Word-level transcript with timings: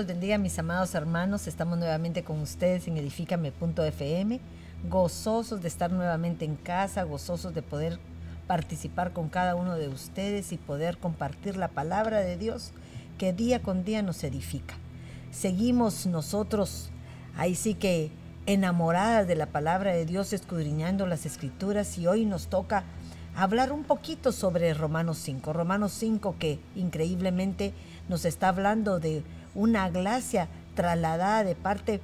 los 0.00 0.06
bendiga, 0.06 0.38
mis 0.38 0.58
amados 0.58 0.94
hermanos. 0.94 1.46
Estamos 1.46 1.76
nuevamente 1.76 2.24
con 2.24 2.40
ustedes 2.40 2.88
en 2.88 2.96
edifícame.fm, 2.96 4.40
gozosos 4.88 5.60
de 5.60 5.68
estar 5.68 5.92
nuevamente 5.92 6.46
en 6.46 6.56
casa, 6.56 7.02
gozosos 7.02 7.52
de 7.52 7.60
poder 7.60 7.98
participar 8.46 9.12
con 9.12 9.28
cada 9.28 9.56
uno 9.56 9.74
de 9.74 9.88
ustedes 9.88 10.52
y 10.52 10.56
poder 10.56 10.96
compartir 10.96 11.58
la 11.58 11.68
palabra 11.68 12.20
de 12.20 12.38
Dios 12.38 12.72
que 13.18 13.34
día 13.34 13.60
con 13.60 13.84
día 13.84 14.00
nos 14.00 14.24
edifica. 14.24 14.74
Seguimos 15.32 16.06
nosotros, 16.06 16.88
ahí 17.36 17.54
sí 17.54 17.74
que 17.74 18.10
enamoradas 18.46 19.28
de 19.28 19.36
la 19.36 19.46
palabra 19.52 19.92
de 19.92 20.06
Dios, 20.06 20.32
escudriñando 20.32 21.04
las 21.04 21.26
escrituras 21.26 21.98
y 21.98 22.06
hoy 22.06 22.24
nos 22.24 22.46
toca 22.46 22.84
hablar 23.36 23.70
un 23.70 23.84
poquito 23.84 24.32
sobre 24.32 24.72
Romanos 24.72 25.18
5. 25.18 25.52
Romanos 25.52 25.92
5 25.92 26.36
que 26.38 26.58
increíblemente 26.74 27.74
nos 28.08 28.24
está 28.24 28.48
hablando 28.48 28.98
de 28.98 29.22
una 29.54 29.88
gracia 29.90 30.48
trasladada 30.74 31.44
de 31.44 31.54
parte 31.54 32.00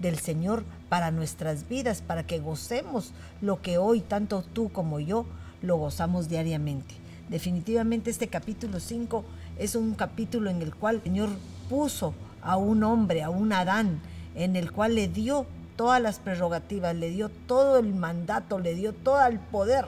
del 0.00 0.18
Señor 0.18 0.64
para 0.88 1.10
nuestras 1.10 1.68
vidas, 1.68 2.02
para 2.02 2.26
que 2.26 2.38
gocemos 2.38 3.12
lo 3.40 3.60
que 3.62 3.78
hoy 3.78 4.00
tanto 4.00 4.42
tú 4.42 4.70
como 4.70 5.00
yo 5.00 5.26
lo 5.62 5.76
gozamos 5.76 6.28
diariamente. 6.28 6.94
Definitivamente 7.28 8.10
este 8.10 8.28
capítulo 8.28 8.78
5 8.78 9.24
es 9.58 9.74
un 9.74 9.94
capítulo 9.94 10.50
en 10.50 10.62
el 10.62 10.74
cual 10.74 10.96
el 10.96 11.02
Señor 11.02 11.30
puso 11.68 12.14
a 12.42 12.56
un 12.56 12.84
hombre, 12.84 13.22
a 13.22 13.30
un 13.30 13.52
Adán, 13.52 14.00
en 14.34 14.54
el 14.54 14.70
cual 14.70 14.94
le 14.94 15.08
dio 15.08 15.46
todas 15.76 16.00
las 16.00 16.18
prerrogativas, 16.20 16.94
le 16.94 17.10
dio 17.10 17.28
todo 17.28 17.78
el 17.78 17.94
mandato, 17.94 18.58
le 18.58 18.74
dio 18.74 18.92
todo 18.92 19.24
el 19.26 19.38
poder, 19.38 19.86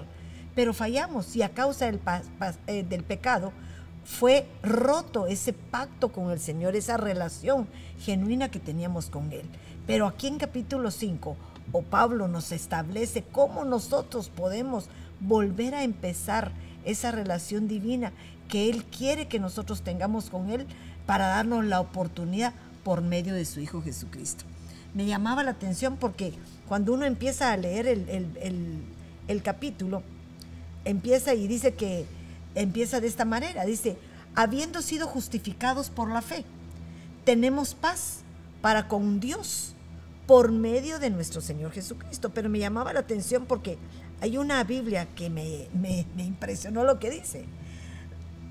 pero 0.55 0.75
fallamos 0.75 1.37
y 1.37 1.43
a 1.43 1.51
causa 1.51 1.87
del, 1.87 2.01
eh, 2.67 2.83
del 2.83 3.05
pecado 3.05 3.53
fue 4.09 4.47
roto 4.63 5.27
ese 5.27 5.53
pacto 5.53 6.11
con 6.11 6.31
el 6.31 6.41
Señor, 6.41 6.75
esa 6.75 6.97
relación 6.97 7.69
genuina 8.01 8.51
que 8.51 8.59
teníamos 8.59 9.11
con 9.11 9.31
Él. 9.33 9.45
Pero 9.87 10.07
aquí 10.07 10.27
en 10.29 10.39
capítulo 10.39 10.91
5, 10.91 11.37
o 11.73 11.83
Pablo 11.83 12.27
nos 12.27 12.51
establece 12.51 13.23
cómo 13.31 13.65
nosotros 13.65 14.31
podemos 14.31 14.87
volver 15.21 15.75
a 15.75 15.85
empezar 15.85 16.53
esa 16.85 17.11
relación 17.11 17.69
divina 17.69 18.13
que 18.49 18.71
Él 18.71 18.85
quiere 18.85 19.29
que 19.29 19.39
nosotros 19.39 19.83
tengamos 19.83 20.31
con 20.31 20.49
Él 20.49 20.67
para 21.05 21.29
darnos 21.29 21.67
la 21.67 21.79
oportunidad 21.79 22.55
por 22.85 23.03
medio 23.03 23.35
de 23.35 23.45
su 23.45 23.61
Hijo 23.61 23.83
Jesucristo. 23.83 24.45
Me 24.95 25.05
llamaba 25.05 25.45
la 25.45 25.51
atención 25.51 25.97
porque 25.97 26.33
cuando 26.67 26.95
uno 26.95 27.05
empieza 27.05 27.53
a 27.53 27.57
leer 27.59 27.87
el, 27.87 28.83
el 29.29 29.43
capítulo, 29.43 30.03
empieza 30.87 31.35
y 31.35 31.47
dice 31.47 31.75
que 31.75 32.07
empieza 32.55 33.01
de 33.01 33.07
esta 33.07 33.25
manera, 33.25 33.65
dice, 33.65 33.97
habiendo 34.35 34.83
sido 34.83 35.07
justificados 35.07 35.91
por 35.91 36.11
la 36.11 36.23
fe, 36.23 36.45
tenemos 37.25 37.75
paz 37.75 38.21
para 38.61 38.89
con 38.89 39.21
Dios 39.21 39.75
por 40.27 40.53
medio 40.53 40.99
de 40.99 41.11
nuestro 41.11 41.41
Señor 41.41 41.73
Jesucristo. 41.73 42.31
Pero 42.31 42.49
me 42.49 42.59
llamaba 42.59 42.93
la 42.93 43.01
atención 43.01 43.47
porque 43.47 43.79
hay 44.21 44.37
una 44.37 44.63
Biblia 44.65 45.07
que 45.15 45.31
me, 45.31 45.69
me, 45.73 46.05
impresionó 46.25 46.85
lo 46.85 46.99
que 46.99 47.11
dice, 47.11 47.45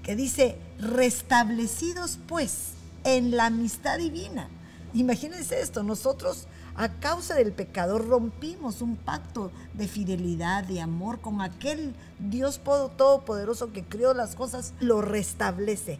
que 0.03 0.15
dice, 0.15 0.57
restablecidos 0.79 2.19
pues 2.27 2.69
en 3.03 3.35
la 3.35 3.47
amistad 3.47 3.97
divina. 3.97 4.49
Imagínense 4.93 5.61
esto, 5.61 5.83
nosotros 5.83 6.47
a 6.77 6.89
causa 6.89 7.33
del 7.33 7.51
pecado 7.51 7.97
rompimos 7.97 8.81
un 8.81 8.95
pacto 8.97 9.51
de 9.73 9.87
fidelidad, 9.87 10.63
de 10.63 10.79
amor 10.79 11.19
con 11.19 11.41
aquel 11.41 11.95
Dios 12.19 12.61
todopoderoso 12.63 13.73
que 13.73 13.83
crió 13.83 14.13
las 14.13 14.35
cosas, 14.35 14.75
lo 14.79 15.01
restablece 15.01 15.97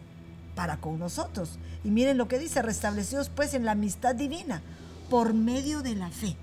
para 0.54 0.76
con 0.76 1.00
nosotros. 1.00 1.58
Y 1.82 1.90
miren 1.90 2.16
lo 2.16 2.28
que 2.28 2.38
dice, 2.38 2.62
restablecidos 2.62 3.28
pues 3.28 3.54
en 3.54 3.64
la 3.64 3.72
amistad 3.72 4.14
divina 4.14 4.62
por 5.10 5.34
medio 5.34 5.82
de 5.82 5.96
la 5.96 6.10
fe. 6.10 6.36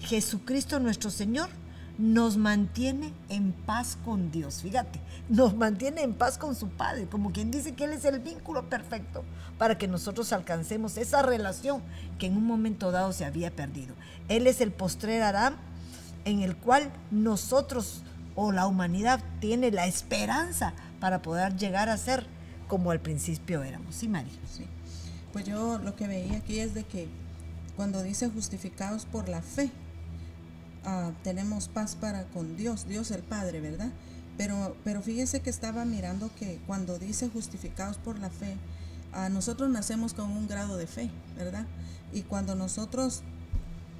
Jesucristo 0.00 0.78
nuestro 0.78 1.10
Señor 1.10 1.48
nos 1.98 2.36
mantiene 2.36 3.12
en 3.28 3.52
paz 3.52 3.96
con 4.04 4.30
Dios. 4.30 4.62
Fíjate, 4.62 5.00
nos 5.28 5.54
mantiene 5.54 6.02
en 6.02 6.14
paz 6.14 6.38
con 6.38 6.54
su 6.54 6.68
Padre, 6.68 7.06
como 7.06 7.32
quien 7.32 7.50
dice 7.50 7.74
que 7.74 7.84
Él 7.84 7.92
es 7.92 8.04
el 8.04 8.18
vínculo 8.20 8.68
perfecto 8.68 9.24
para 9.58 9.78
que 9.78 9.86
nosotros 9.86 10.32
alcancemos 10.32 10.96
esa 10.96 11.22
relación 11.22 11.82
que 12.18 12.26
en 12.26 12.36
un 12.36 12.44
momento 12.44 12.90
dado 12.90 13.12
se 13.12 13.24
había 13.24 13.54
perdido. 13.54 13.94
Él 14.28 14.46
es 14.46 14.60
el 14.60 14.72
postrer 14.72 15.22
Adán 15.22 15.56
en 16.24 16.40
el 16.40 16.56
cual 16.56 16.90
nosotros 17.10 18.02
o 18.34 18.50
la 18.50 18.66
humanidad 18.66 19.20
tiene 19.40 19.70
la 19.70 19.86
esperanza 19.86 20.74
para 20.98 21.22
poder 21.22 21.56
llegar 21.56 21.88
a 21.88 21.96
ser 21.96 22.26
como 22.66 22.90
al 22.90 23.00
principio 23.00 23.62
éramos. 23.62 23.94
¿Sí, 23.94 24.08
María? 24.08 24.32
Sí. 24.50 24.66
Pues 25.32 25.44
yo 25.44 25.78
lo 25.78 25.94
que 25.94 26.08
veía 26.08 26.38
aquí 26.38 26.58
es 26.58 26.74
de 26.74 26.84
que 26.84 27.08
cuando 27.76 28.02
dice 28.02 28.28
justificados 28.28 29.04
por 29.04 29.28
la 29.28 29.42
fe, 29.42 29.70
Ah, 30.84 31.12
tenemos 31.22 31.68
paz 31.68 31.96
para 31.96 32.24
con 32.24 32.56
Dios, 32.56 32.86
Dios 32.86 33.10
el 33.10 33.22
Padre, 33.22 33.60
¿verdad? 33.60 33.90
Pero, 34.36 34.76
pero 34.84 35.00
fíjese 35.00 35.40
que 35.40 35.50
estaba 35.50 35.84
mirando 35.84 36.30
que 36.38 36.60
cuando 36.66 36.98
dice 36.98 37.28
justificados 37.28 37.96
por 37.96 38.18
la 38.18 38.30
fe, 38.30 38.56
a 39.12 39.28
nosotros 39.28 39.70
nacemos 39.70 40.12
con 40.12 40.30
un 40.30 40.48
grado 40.48 40.76
de 40.76 40.86
fe, 40.86 41.10
¿verdad? 41.36 41.66
Y 42.12 42.22
cuando 42.22 42.54
nosotros 42.54 43.22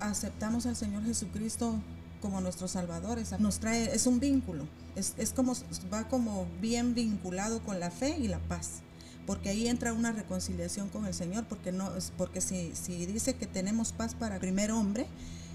aceptamos 0.01 0.67
al 0.67 0.77
Señor 0.77 1.05
Jesucristo 1.05 1.77
como 2.21 2.41
nuestro 2.41 2.69
Salvador, 2.69 3.19
nos 3.39 3.61
trae, 3.61 3.95
es 3.95 4.07
un 4.07 4.19
vínculo, 4.19 4.67
es, 4.97 5.15
es, 5.19 5.33
como, 5.33 5.55
va 5.93 6.09
como 6.09 6.47
bien 6.61 6.95
vinculado 6.95 7.63
con 7.63 7.81
la 7.81 7.91
fe 7.91 8.17
y 8.19 8.29
la 8.29 8.39
paz, 8.41 8.81
porque 9.27 9.51
ahí 9.51 9.69
entra 9.69 9.93
una 9.93 10.13
reconciliación 10.13 10.89
con 10.89 11.07
el 11.07 11.15
Señor, 11.15 11.45
porque, 11.45 11.71
no, 11.71 11.91
porque 12.19 12.41
si, 12.41 12.73
si 12.75 13.07
dice 13.07 13.35
que 13.35 13.47
tenemos 13.47 13.93
paz 13.93 14.15
para 14.15 14.39
primer 14.39 14.73
hombre, 14.73 15.07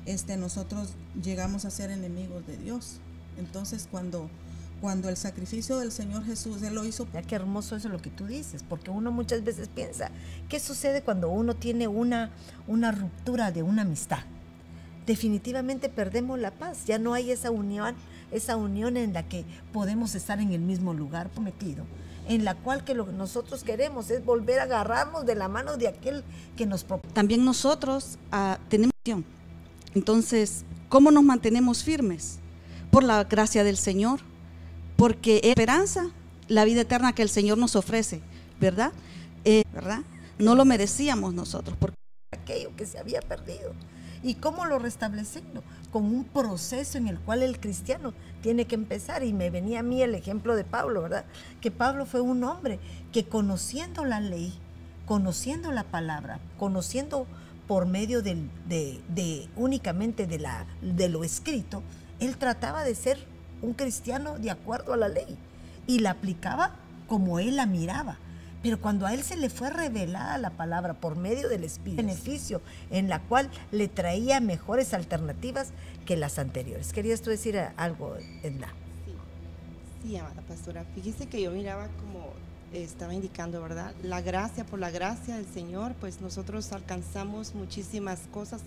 este, 0.05 0.37
nosotros 0.37 0.93
llegamos 1.21 1.65
a 1.65 1.71
ser 1.71 1.89
enemigos 1.89 2.45
de 2.47 2.57
Dios. 2.57 2.97
Entonces 3.37 3.87
cuando, 3.89 4.29
cuando 4.81 5.09
el 5.09 5.17
sacrificio 5.17 5.77
del 5.79 5.91
Señor 5.91 6.25
Jesús, 6.25 6.61
Él 6.63 6.75
lo 6.75 6.85
hizo. 6.85 7.07
Ya 7.13 7.21
qué 7.21 7.35
hermoso 7.35 7.75
eso 7.75 7.89
lo 7.89 8.01
que 8.01 8.09
tú 8.09 8.25
dices, 8.25 8.63
porque 8.67 8.91
uno 8.91 9.11
muchas 9.11 9.43
veces 9.43 9.69
piensa, 9.69 10.11
¿qué 10.47 10.59
sucede 10.59 11.01
cuando 11.01 11.29
uno 11.29 11.55
tiene 11.55 11.87
una, 11.87 12.31
una 12.67 12.91
ruptura 12.91 13.51
de 13.51 13.63
una 13.63 13.83
amistad? 13.83 14.19
Definitivamente 15.05 15.89
perdemos 15.89 16.37
la 16.39 16.51
paz, 16.51 16.85
ya 16.85 16.99
no 16.99 17.13
hay 17.13 17.31
esa 17.31 17.49
unión, 17.49 17.95
esa 18.31 18.57
unión 18.57 18.95
en 18.95 19.13
la 19.13 19.27
que 19.27 19.43
podemos 19.73 20.13
estar 20.13 20.39
en 20.39 20.51
el 20.51 20.61
mismo 20.61 20.93
lugar 20.93 21.29
prometido 21.29 21.85
en 22.29 22.45
la 22.45 22.53
cual 22.53 22.83
que 22.83 22.93
lo 22.93 23.07
que 23.07 23.11
nosotros 23.11 23.63
queremos 23.63 24.11
es 24.11 24.23
volver 24.23 24.59
a 24.59 24.63
agarrarnos 24.63 25.25
de 25.25 25.33
la 25.33 25.47
mano 25.47 25.77
de 25.77 25.87
aquel 25.87 26.23
que 26.55 26.67
nos 26.67 26.85
También 27.13 27.43
nosotros 27.43 28.19
uh, 28.31 28.55
tenemos 28.69 28.93
entonces, 29.95 30.63
¿cómo 30.87 31.11
nos 31.11 31.23
mantenemos 31.23 31.83
firmes? 31.83 32.39
Por 32.91 33.03
la 33.03 33.23
gracia 33.23 33.63
del 33.63 33.77
Señor, 33.77 34.19
porque 34.95 35.41
esperanza, 35.43 36.11
la 36.47 36.65
vida 36.65 36.81
eterna 36.81 37.13
que 37.13 37.21
el 37.21 37.29
Señor 37.29 37.57
nos 37.57 37.75
ofrece, 37.75 38.21
¿verdad? 38.59 38.91
Eh, 39.45 39.63
¿verdad? 39.73 40.01
No 40.37 40.55
lo 40.55 40.65
merecíamos 40.65 41.33
nosotros, 41.33 41.77
porque 41.79 41.95
aquello 42.31 42.75
que 42.75 42.85
se 42.85 42.99
había 42.99 43.21
perdido. 43.21 43.73
¿Y 44.21 44.35
cómo 44.35 44.65
lo 44.65 44.79
restablecemos? 44.79 45.63
Con 45.91 46.05
un 46.05 46.25
proceso 46.25 46.97
en 46.97 47.07
el 47.07 47.19
cual 47.19 47.41
el 47.41 47.59
cristiano 47.59 48.13
tiene 48.41 48.65
que 48.65 48.75
empezar. 48.75 49.23
Y 49.23 49.31
me 49.31 49.49
venía 49.49 49.79
a 49.79 49.83
mí 49.83 50.01
el 50.01 50.13
ejemplo 50.13 50.55
de 50.55 50.65
Pablo, 50.65 51.01
¿verdad? 51.03 51.25
Que 51.61 51.71
Pablo 51.71 52.05
fue 52.05 52.19
un 52.19 52.43
hombre 52.43 52.79
que 53.13 53.23
conociendo 53.25 54.03
la 54.03 54.19
ley, 54.19 54.53
conociendo 55.05 55.71
la 55.71 55.83
palabra, 55.83 56.39
conociendo 56.57 57.27
por 57.69 57.85
medio 57.85 58.23
de, 58.23 59.47
únicamente 59.55 60.25
de, 60.25 60.39
la, 60.39 60.65
de 60.81 61.07
lo 61.07 61.23
escrito, 61.23 61.83
él 62.19 62.35
trataba 62.35 62.83
de 62.83 62.95
ser 62.95 63.19
un 63.61 63.73
cristiano 63.73 64.39
de 64.39 64.49
acuerdo 64.49 64.93
a 64.93 64.97
la 64.97 65.07
ley 65.07 65.37
y 65.85 65.99
la 65.99 66.09
aplicaba 66.09 66.71
como 67.07 67.37
él 67.37 67.57
la 67.57 67.67
miraba. 67.67 68.17
Pero 68.63 68.81
cuando 68.81 69.05
a 69.05 69.13
él 69.13 69.21
se 69.21 69.37
le 69.37 69.51
fue 69.51 69.69
revelada 69.69 70.39
la 70.39 70.49
palabra 70.49 70.95
por 70.95 71.15
medio 71.15 71.47
del 71.47 71.63
Espíritu, 71.63 72.01
beneficio 72.01 72.59
en 72.89 73.07
la 73.07 73.19
cual 73.19 73.51
le 73.71 73.87
traía 73.87 74.39
mejores 74.39 74.95
alternativas 74.95 75.69
que 76.07 76.17
las 76.17 76.39
anteriores. 76.39 76.91
¿Querías 76.91 77.21
tú 77.21 77.29
decir 77.29 77.55
algo, 77.77 78.17
Edna? 78.41 78.73
Sí, 79.05 79.13
sí, 80.07 80.17
amada 80.17 80.41
pastora. 80.47 80.85
Fíjese 80.95 81.27
que 81.27 81.39
yo 81.39 81.51
miraba 81.51 81.87
como 81.99 82.33
estaba 82.73 83.13
indicando, 83.13 83.61
¿verdad? 83.61 83.93
La 84.03 84.21
gracia, 84.21 84.65
por 84.65 84.79
la 84.79 84.91
gracia 84.91 85.35
del 85.35 85.47
Señor, 85.47 85.95
pues 85.95 86.21
nosotros 86.21 86.71
alcanzamos 86.71 87.55
muchísimas 87.55 88.19
cosas, 88.31 88.61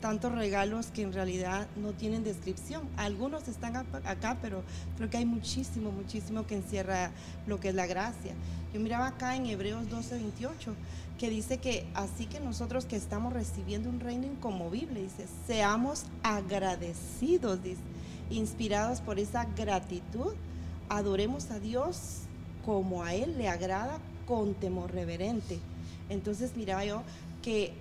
tantos 0.00 0.32
regalos 0.32 0.86
que 0.86 1.02
en 1.02 1.12
realidad 1.12 1.66
no 1.76 1.92
tienen 1.92 2.24
descripción. 2.24 2.82
Algunos 2.96 3.48
están 3.48 3.76
acá, 3.76 4.36
pero 4.42 4.62
creo 4.96 5.08
que 5.08 5.18
hay 5.18 5.24
muchísimo, 5.24 5.90
muchísimo 5.92 6.46
que 6.46 6.56
encierra 6.56 7.10
lo 7.46 7.60
que 7.60 7.68
es 7.68 7.74
la 7.74 7.86
gracia. 7.86 8.34
Yo 8.72 8.80
miraba 8.80 9.06
acá 9.06 9.36
en 9.36 9.46
Hebreos 9.46 9.88
12, 9.88 10.16
28, 10.16 10.74
que 11.18 11.30
dice 11.30 11.58
que 11.58 11.86
así 11.94 12.26
que 12.26 12.40
nosotros 12.40 12.86
que 12.86 12.96
estamos 12.96 13.32
recibiendo 13.32 13.88
un 13.88 14.00
reino 14.00 14.26
incomovible, 14.26 15.00
dice, 15.00 15.26
seamos 15.46 16.04
agradecidos, 16.22 17.62
dice, 17.62 17.80
inspirados 18.30 19.00
por 19.00 19.18
esa 19.20 19.44
gratitud, 19.56 20.34
adoremos 20.88 21.50
a 21.50 21.60
Dios 21.60 22.23
como 22.64 23.02
a 23.02 23.14
Él 23.14 23.36
le 23.38 23.48
agrada 23.48 23.98
con 24.26 24.54
temor 24.54 24.92
reverente. 24.92 25.58
Entonces 26.08 26.56
miraba 26.56 26.84
yo 26.84 27.02
que 27.42 27.72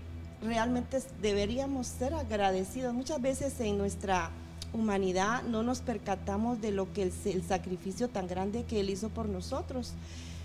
realmente 0.42 1.02
deberíamos 1.22 1.88
ser 1.88 2.14
agradecidos. 2.14 2.94
Muchas 2.94 3.22
veces 3.22 3.60
en 3.60 3.78
nuestra 3.78 4.30
humanidad 4.74 5.44
no 5.44 5.64
nos 5.64 5.82
percatamos 5.82 6.60
de 6.62 6.72
lo 6.72 6.92
que 6.94 7.04
el, 7.04 7.14
el, 7.26 7.44
sacrificio 7.44 8.10
tan 8.10 8.28
grande 8.28 8.64
que 8.64 8.80
Él 8.80 8.90
hizo 8.90 9.10
por 9.10 9.30
nosotros. 9.30 9.94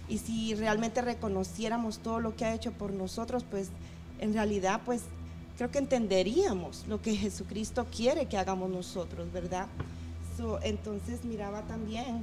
Y 0.08 0.18
si 0.18 0.54
realmente 0.54 1.02
reconociéramos 1.02 1.98
todo 1.98 2.20
lo 2.20 2.36
que 2.36 2.44
ha 2.44 2.54
hecho 2.54 2.72
por 2.72 2.92
nosotros, 2.92 3.44
pues 3.48 3.68
en 4.20 4.32
realidad 4.32 4.80
pues 4.84 5.02
creo 5.56 5.70
que 5.70 5.78
entenderíamos 5.78 6.84
lo 6.88 7.02
que 7.02 7.16
Jesucristo 7.16 7.86
quiere 7.94 8.26
que 8.26 8.38
hagamos 8.38 8.70
nosotros, 8.70 9.32
¿verdad? 9.32 9.66
entonces 10.62 11.24
miraba 11.24 11.62
también 11.62 12.22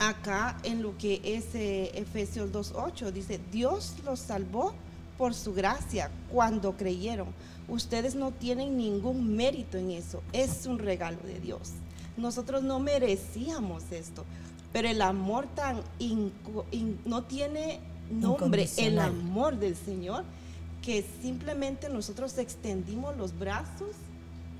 acá 0.00 0.56
en 0.64 0.82
lo 0.82 0.96
que 0.98 1.20
es 1.22 1.54
eh, 1.54 1.92
Efesios 1.94 2.50
2.8, 2.50 3.12
dice, 3.12 3.38
Dios 3.52 3.94
los 4.04 4.18
salvó 4.18 4.74
por 5.16 5.34
su 5.34 5.52
gracia 5.52 6.10
cuando 6.32 6.76
creyeron. 6.76 7.28
Ustedes 7.68 8.14
no 8.14 8.32
tienen 8.32 8.76
ningún 8.76 9.36
mérito 9.36 9.78
en 9.78 9.92
eso, 9.92 10.22
es 10.32 10.66
un 10.66 10.78
regalo 10.78 11.18
de 11.24 11.38
Dios. 11.38 11.72
Nosotros 12.16 12.62
no 12.62 12.80
merecíamos 12.80 13.92
esto, 13.92 14.24
pero 14.72 14.88
el 14.88 15.02
amor 15.02 15.46
tan 15.54 15.82
no 17.04 17.22
tiene 17.24 17.80
nombre, 18.10 18.68
el 18.78 18.98
amor 18.98 19.58
del 19.58 19.76
Señor 19.76 20.24
que 20.82 21.04
simplemente 21.22 21.88
nosotros 21.88 22.38
extendimos 22.38 23.16
los 23.16 23.38
brazos 23.38 23.90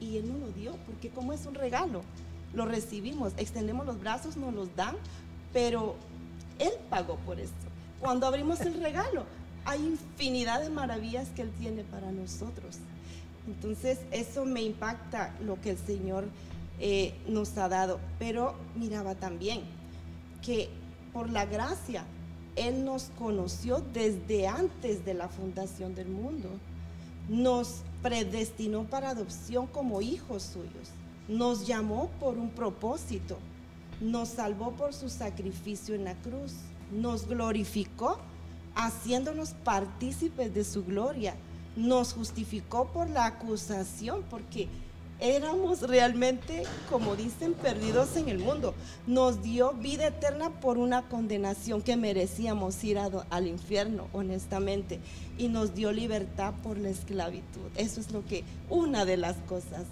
y 0.00 0.18
Él 0.18 0.28
nos 0.28 0.40
lo 0.40 0.52
dio, 0.52 0.76
porque 0.86 1.08
como 1.08 1.32
es 1.32 1.46
un 1.46 1.54
regalo, 1.54 2.02
lo 2.52 2.66
recibimos, 2.66 3.32
extendemos 3.36 3.86
los 3.86 4.00
brazos, 4.00 4.36
nos 4.36 4.52
los 4.54 4.74
dan, 4.76 4.96
pero 5.52 5.96
Él 6.58 6.72
pagó 6.88 7.16
por 7.16 7.40
esto. 7.40 7.54
Cuando 8.00 8.26
abrimos 8.26 8.60
el 8.60 8.80
regalo, 8.80 9.24
hay 9.64 9.84
infinidad 9.84 10.62
de 10.62 10.70
maravillas 10.70 11.28
que 11.28 11.42
Él 11.42 11.50
tiene 11.58 11.84
para 11.84 12.10
nosotros. 12.12 12.78
Entonces, 13.46 13.98
eso 14.10 14.44
me 14.44 14.62
impacta 14.62 15.34
lo 15.44 15.60
que 15.60 15.70
el 15.70 15.78
Señor 15.78 16.24
eh, 16.78 17.14
nos 17.26 17.56
ha 17.58 17.68
dado. 17.68 18.00
Pero 18.18 18.54
miraba 18.76 19.14
también 19.14 19.62
que 20.42 20.68
por 21.12 21.30
la 21.30 21.44
gracia 21.44 22.04
él 22.56 22.84
nos 22.84 23.04
conoció 23.18 23.82
desde 23.92 24.46
antes 24.46 25.04
de 25.04 25.14
la 25.14 25.28
fundación 25.28 25.94
del 25.94 26.08
mundo. 26.08 26.48
Nos 27.28 27.82
predestinó 28.02 28.84
para 28.84 29.10
adopción 29.10 29.66
como 29.66 30.00
hijos 30.00 30.42
suyos. 30.42 30.90
Nos 31.28 31.66
llamó 31.66 32.10
por 32.18 32.36
un 32.36 32.50
propósito. 32.50 33.38
Nos 34.00 34.30
salvó 34.30 34.72
por 34.72 34.94
su 34.94 35.08
sacrificio 35.08 35.94
en 35.94 36.04
la 36.04 36.14
cruz. 36.14 36.54
Nos 36.90 37.26
glorificó 37.28 38.18
haciéndonos 38.74 39.50
partícipes 39.64 40.54
de 40.54 40.64
su 40.64 40.84
gloria. 40.84 41.34
Nos 41.76 42.14
justificó 42.14 42.86
por 42.88 43.10
la 43.10 43.26
acusación 43.26 44.24
porque 44.30 44.68
éramos 45.20 45.82
realmente, 45.82 46.62
como 46.88 47.14
dicen, 47.14 47.52
perdidos 47.52 48.16
en 48.16 48.28
el 48.28 48.38
mundo. 48.38 48.74
Nos 49.06 49.42
dio 49.42 49.72
vida 49.74 50.06
eterna 50.06 50.50
por 50.60 50.78
una 50.78 51.02
condenación 51.02 51.82
que 51.82 51.96
merecíamos 51.96 52.82
ir 52.84 52.98
al 52.98 53.46
infierno, 53.46 54.08
honestamente. 54.12 54.98
Y 55.38 55.48
nos 55.48 55.74
dio 55.74 55.92
libertad 55.92 56.54
por 56.62 56.78
la 56.78 56.88
esclavitud. 56.88 57.70
Eso 57.76 58.00
es 58.00 58.10
lo 58.10 58.24
que, 58.26 58.44
una 58.68 59.04
de 59.04 59.16
las 59.16 59.36
cosas 59.48 59.84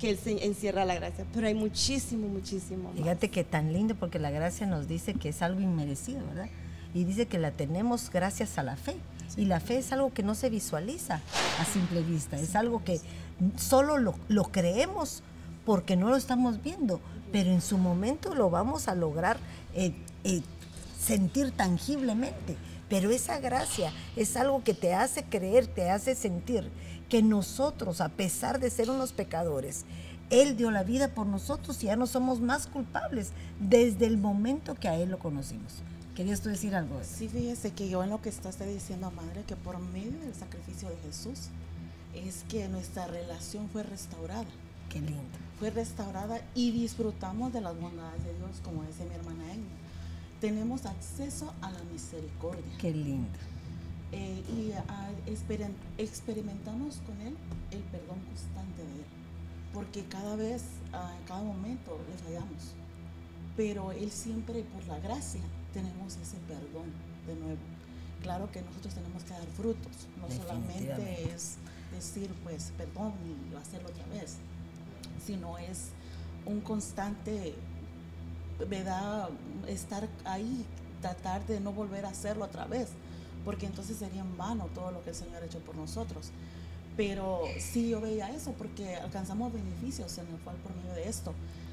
que 0.00 0.18
encierra 0.42 0.84
la 0.84 0.94
gracia. 0.94 1.24
Pero 1.32 1.46
hay 1.46 1.54
muchísimo, 1.54 2.28
muchísimo. 2.28 2.90
Más. 2.90 2.98
Fíjate 2.98 3.30
que 3.30 3.44
tan 3.44 3.72
lindo 3.72 3.94
porque 3.94 4.18
la 4.18 4.30
gracia 4.30 4.66
nos 4.66 4.88
dice 4.88 5.14
que 5.14 5.30
es 5.30 5.42
algo 5.42 5.60
inmerecido, 5.60 6.24
¿verdad? 6.26 6.48
Y 6.94 7.04
dice 7.04 7.26
que 7.26 7.38
la 7.38 7.50
tenemos 7.50 8.10
gracias 8.10 8.58
a 8.58 8.62
la 8.62 8.76
fe. 8.76 8.96
Y 9.36 9.46
la 9.46 9.60
fe 9.60 9.78
es 9.78 9.92
algo 9.92 10.12
que 10.12 10.22
no 10.22 10.34
se 10.34 10.50
visualiza 10.50 11.20
a 11.58 11.64
simple 11.64 12.02
vista, 12.02 12.38
es 12.38 12.54
algo 12.54 12.84
que 12.84 13.00
solo 13.56 13.98
lo, 13.98 14.44
creemos 14.44 15.22
porque 15.64 15.96
no 15.96 16.08
lo 16.08 16.16
estamos 16.16 16.62
viendo, 16.62 17.00
pero 17.32 17.50
en 17.50 17.60
su 17.60 17.78
momento 17.78 18.34
lo 18.34 18.50
vamos 18.50 18.86
a 18.86 18.94
lograr 18.94 19.38
eh, 19.74 19.92
eh, 20.24 20.42
sentir 21.00 21.50
tangiblemente. 21.52 22.56
Pero 22.88 23.10
esa 23.10 23.40
gracia 23.40 23.92
es 24.14 24.36
algo 24.36 24.62
que 24.62 24.74
te 24.74 24.94
hace 24.94 25.24
creer, 25.24 25.66
te 25.66 25.90
hace 25.90 26.14
sentir 26.14 26.70
que 27.08 27.22
nosotros, 27.22 28.00
a 28.00 28.08
pesar 28.08 28.60
de 28.60 28.70
ser 28.70 28.90
unos 28.90 29.12
pecadores, 29.12 29.84
Él 30.30 30.56
dio 30.56 30.70
la 30.70 30.82
vida 30.82 31.08
por 31.08 31.26
nosotros 31.26 31.82
y 31.82 31.86
ya 31.86 31.96
no 31.96 32.06
somos 32.06 32.40
más 32.40 32.66
culpables 32.66 33.32
desde 33.60 34.06
el 34.06 34.18
momento 34.18 34.74
que 34.74 34.88
a 34.88 34.96
Él 34.96 35.10
lo 35.10 35.18
conocimos. 35.18 35.82
¿Querías 36.14 36.40
tú 36.40 36.48
decir 36.48 36.74
algo? 36.76 37.00
Sí, 37.02 37.28
fíjese 37.28 37.72
que 37.72 37.88
yo 37.88 38.04
en 38.04 38.10
lo 38.10 38.22
que 38.22 38.28
estás 38.28 38.58
diciendo, 38.60 39.10
madre, 39.10 39.42
que 39.46 39.56
por 39.56 39.80
medio 39.80 40.18
del 40.20 40.34
sacrificio 40.34 40.88
de 40.88 40.96
Jesús 40.98 41.48
es 42.14 42.44
que 42.48 42.68
nuestra 42.68 43.08
relación 43.08 43.68
fue 43.68 43.82
restaurada. 43.82 44.46
Qué 44.88 45.00
lindo. 45.00 45.22
Fue 45.58 45.70
restaurada 45.70 46.40
y 46.54 46.70
disfrutamos 46.70 47.52
de 47.52 47.60
las 47.60 47.78
bondades 47.78 48.24
de 48.24 48.32
Dios, 48.34 48.60
como 48.62 48.84
dice 48.84 49.04
mi 49.04 49.14
hermana 49.14 49.52
Emma. 49.52 49.66
Tenemos 50.40 50.86
acceso 50.86 51.52
a 51.60 51.70
la 51.72 51.82
misericordia. 51.92 52.78
Qué 52.78 52.92
lindo. 52.92 53.38
Eh, 54.16 54.44
y 54.48 54.72
experimentamos 55.98 57.00
con 57.04 57.20
Él 57.20 57.36
el 57.72 57.80
perdón 57.80 58.20
constante 58.20 58.82
de 58.82 58.92
Él. 59.00 59.04
Porque 59.72 60.04
cada 60.04 60.36
vez, 60.36 60.62
en 60.92 61.26
cada 61.26 61.42
momento 61.42 61.98
le 62.08 62.16
fallamos. 62.24 62.74
Pero 63.56 63.90
Él 63.90 64.12
siempre, 64.12 64.62
por 64.62 64.86
la 64.86 65.00
gracia, 65.00 65.40
tenemos 65.72 66.16
ese 66.16 66.36
perdón 66.46 66.92
de 67.26 67.34
nuevo. 67.34 67.58
Claro 68.22 68.50
que 68.52 68.62
nosotros 68.62 68.94
tenemos 68.94 69.24
que 69.24 69.30
dar 69.30 69.46
frutos, 69.56 70.08
no 70.20 70.30
solamente 70.30 71.34
es 71.34 71.56
decir, 71.92 72.30
pues, 72.44 72.72
perdón 72.78 73.12
y 73.26 73.56
hacerlo 73.56 73.88
otra 73.88 74.06
vez, 74.06 74.36
sino 75.26 75.58
es 75.58 75.90
un 76.46 76.60
constante, 76.60 77.54
¿verdad? 78.70 79.28
Estar 79.66 80.08
ahí, 80.24 80.64
tratar 81.02 81.44
de 81.46 81.60
no 81.60 81.72
volver 81.72 82.06
a 82.06 82.10
hacerlo 82.10 82.44
otra 82.44 82.64
vez, 82.66 82.90
porque 83.44 83.66
entonces 83.66 83.96
sería 83.96 84.22
en 84.22 84.36
vano 84.36 84.68
todo 84.74 84.90
lo 84.90 85.02
que 85.02 85.10
el 85.10 85.16
Señor 85.16 85.42
ha 85.42 85.46
hecho 85.46 85.58
por 85.60 85.76
nosotros. 85.76 86.30
Pero 86.96 87.42
sí 87.58 87.90
yo 87.90 88.00
veía 88.00 88.30
eso, 88.30 88.52
porque 88.52 88.96
alcanzamos 88.96 89.52
beneficios 89.52 90.16
en 90.18 90.28
el 90.28 90.36
cual 90.40 90.56
por 90.56 90.74
medio 90.76 90.92
de 90.92 91.08
esto. 91.08 91.32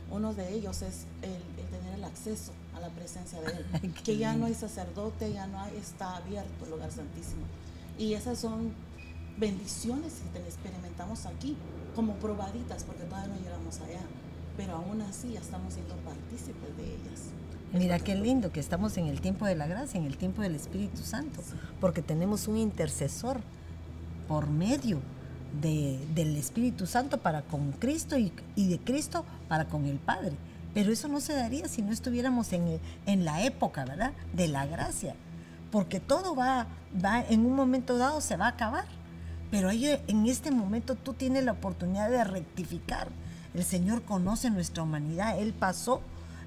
Uno 0.09 0.33
de 0.33 0.53
ellos 0.53 0.81
es 0.81 1.05
el, 1.21 1.67
tener 1.69 1.93
el 1.95 2.03
acceso 2.03 2.51
a 2.75 2.79
la 2.79 2.89
presencia 2.89 3.39
de 3.39 3.47
Él, 3.51 3.93
que 4.03 4.17
ya 4.17 4.33
no 4.33 4.45
hay 4.45 4.53
sacerdote, 4.53 5.31
ya 5.31 5.47
no 5.47 5.65
está 5.67 6.17
abierto 6.17 6.65
el 6.65 6.71
lugar 6.71 6.91
santísimo. 6.91 7.43
Y 7.97 8.13
esas 8.13 8.39
son 8.39 8.73
bendiciones 9.37 10.21
que 10.33 10.39
experimentamos 10.39 11.25
aquí, 11.25 11.55
como 11.95 12.15
probaditas, 12.15 12.83
porque 12.83 13.03
todavía 13.03 13.33
no 13.33 13.41
llegamos 13.41 13.79
allá, 13.79 14.01
pero 14.57 14.75
aún 14.75 15.01
así 15.01 15.33
ya 15.33 15.39
estamos 15.39 15.73
siendo 15.73 15.95
partícipes 15.97 16.77
de 16.77 16.83
ellas. 16.83 17.40
Mira 17.73 17.99
qué 17.99 18.15
lindo 18.15 18.51
que 18.51 18.59
estamos 18.59 18.97
en 18.97 19.07
el 19.07 19.21
tiempo 19.21 19.45
de 19.45 19.55
la 19.55 19.65
gracia, 19.65 19.97
en 19.97 20.05
el 20.05 20.17
tiempo 20.17 20.41
del 20.41 20.55
Espíritu 20.55 21.03
Santo, 21.03 21.41
porque 21.79 22.01
tenemos 22.01 22.49
un 22.49 22.57
intercesor 22.57 23.39
por 24.27 24.49
medio 24.49 24.99
del 25.61 26.35
Espíritu 26.35 26.85
Santo 26.85 27.19
para 27.19 27.43
con 27.43 27.71
Cristo 27.71 28.17
y, 28.17 28.33
de 28.55 28.79
Cristo 28.79 29.23
para 29.47 29.65
con 29.65 29.85
el 29.85 29.99
Padre. 29.99 30.33
Pero 30.73 30.91
eso 30.91 31.07
no 31.07 31.21
se 31.21 31.33
daría 31.33 31.69
si 31.69 31.81
no 31.81 31.93
estuviéramos 31.93 32.51
en, 32.51 32.79
en 33.05 33.23
la 33.23 33.43
época, 33.43 33.85
¿verdad? 33.85 34.11
De 34.33 34.49
la 34.49 34.65
gracia. 34.65 35.15
Porque 35.71 36.01
todo 36.01 36.35
va, 36.35 36.67
va, 37.03 37.21
en 37.21 37.45
un 37.45 37.55
momento 37.55 37.97
dado 37.97 38.19
se 38.19 38.35
va 38.35 38.47
a 38.47 38.49
acabar. 38.49 38.85
Pero 39.49 39.69
en 39.71 40.25
este 40.27 40.51
momento 40.51 40.95
tú 40.95 41.13
tienes 41.13 41.45
la 41.45 41.53
oportunidad 41.53 42.09
de 42.09 42.23
rectificar. 42.25 43.07
El 43.53 43.63
Señor 43.63 44.01
conoce 44.03 44.49
nuestra 44.49 44.83
humanidad. 44.83 45.39
Él 45.39 45.53
pasó 45.53 46.01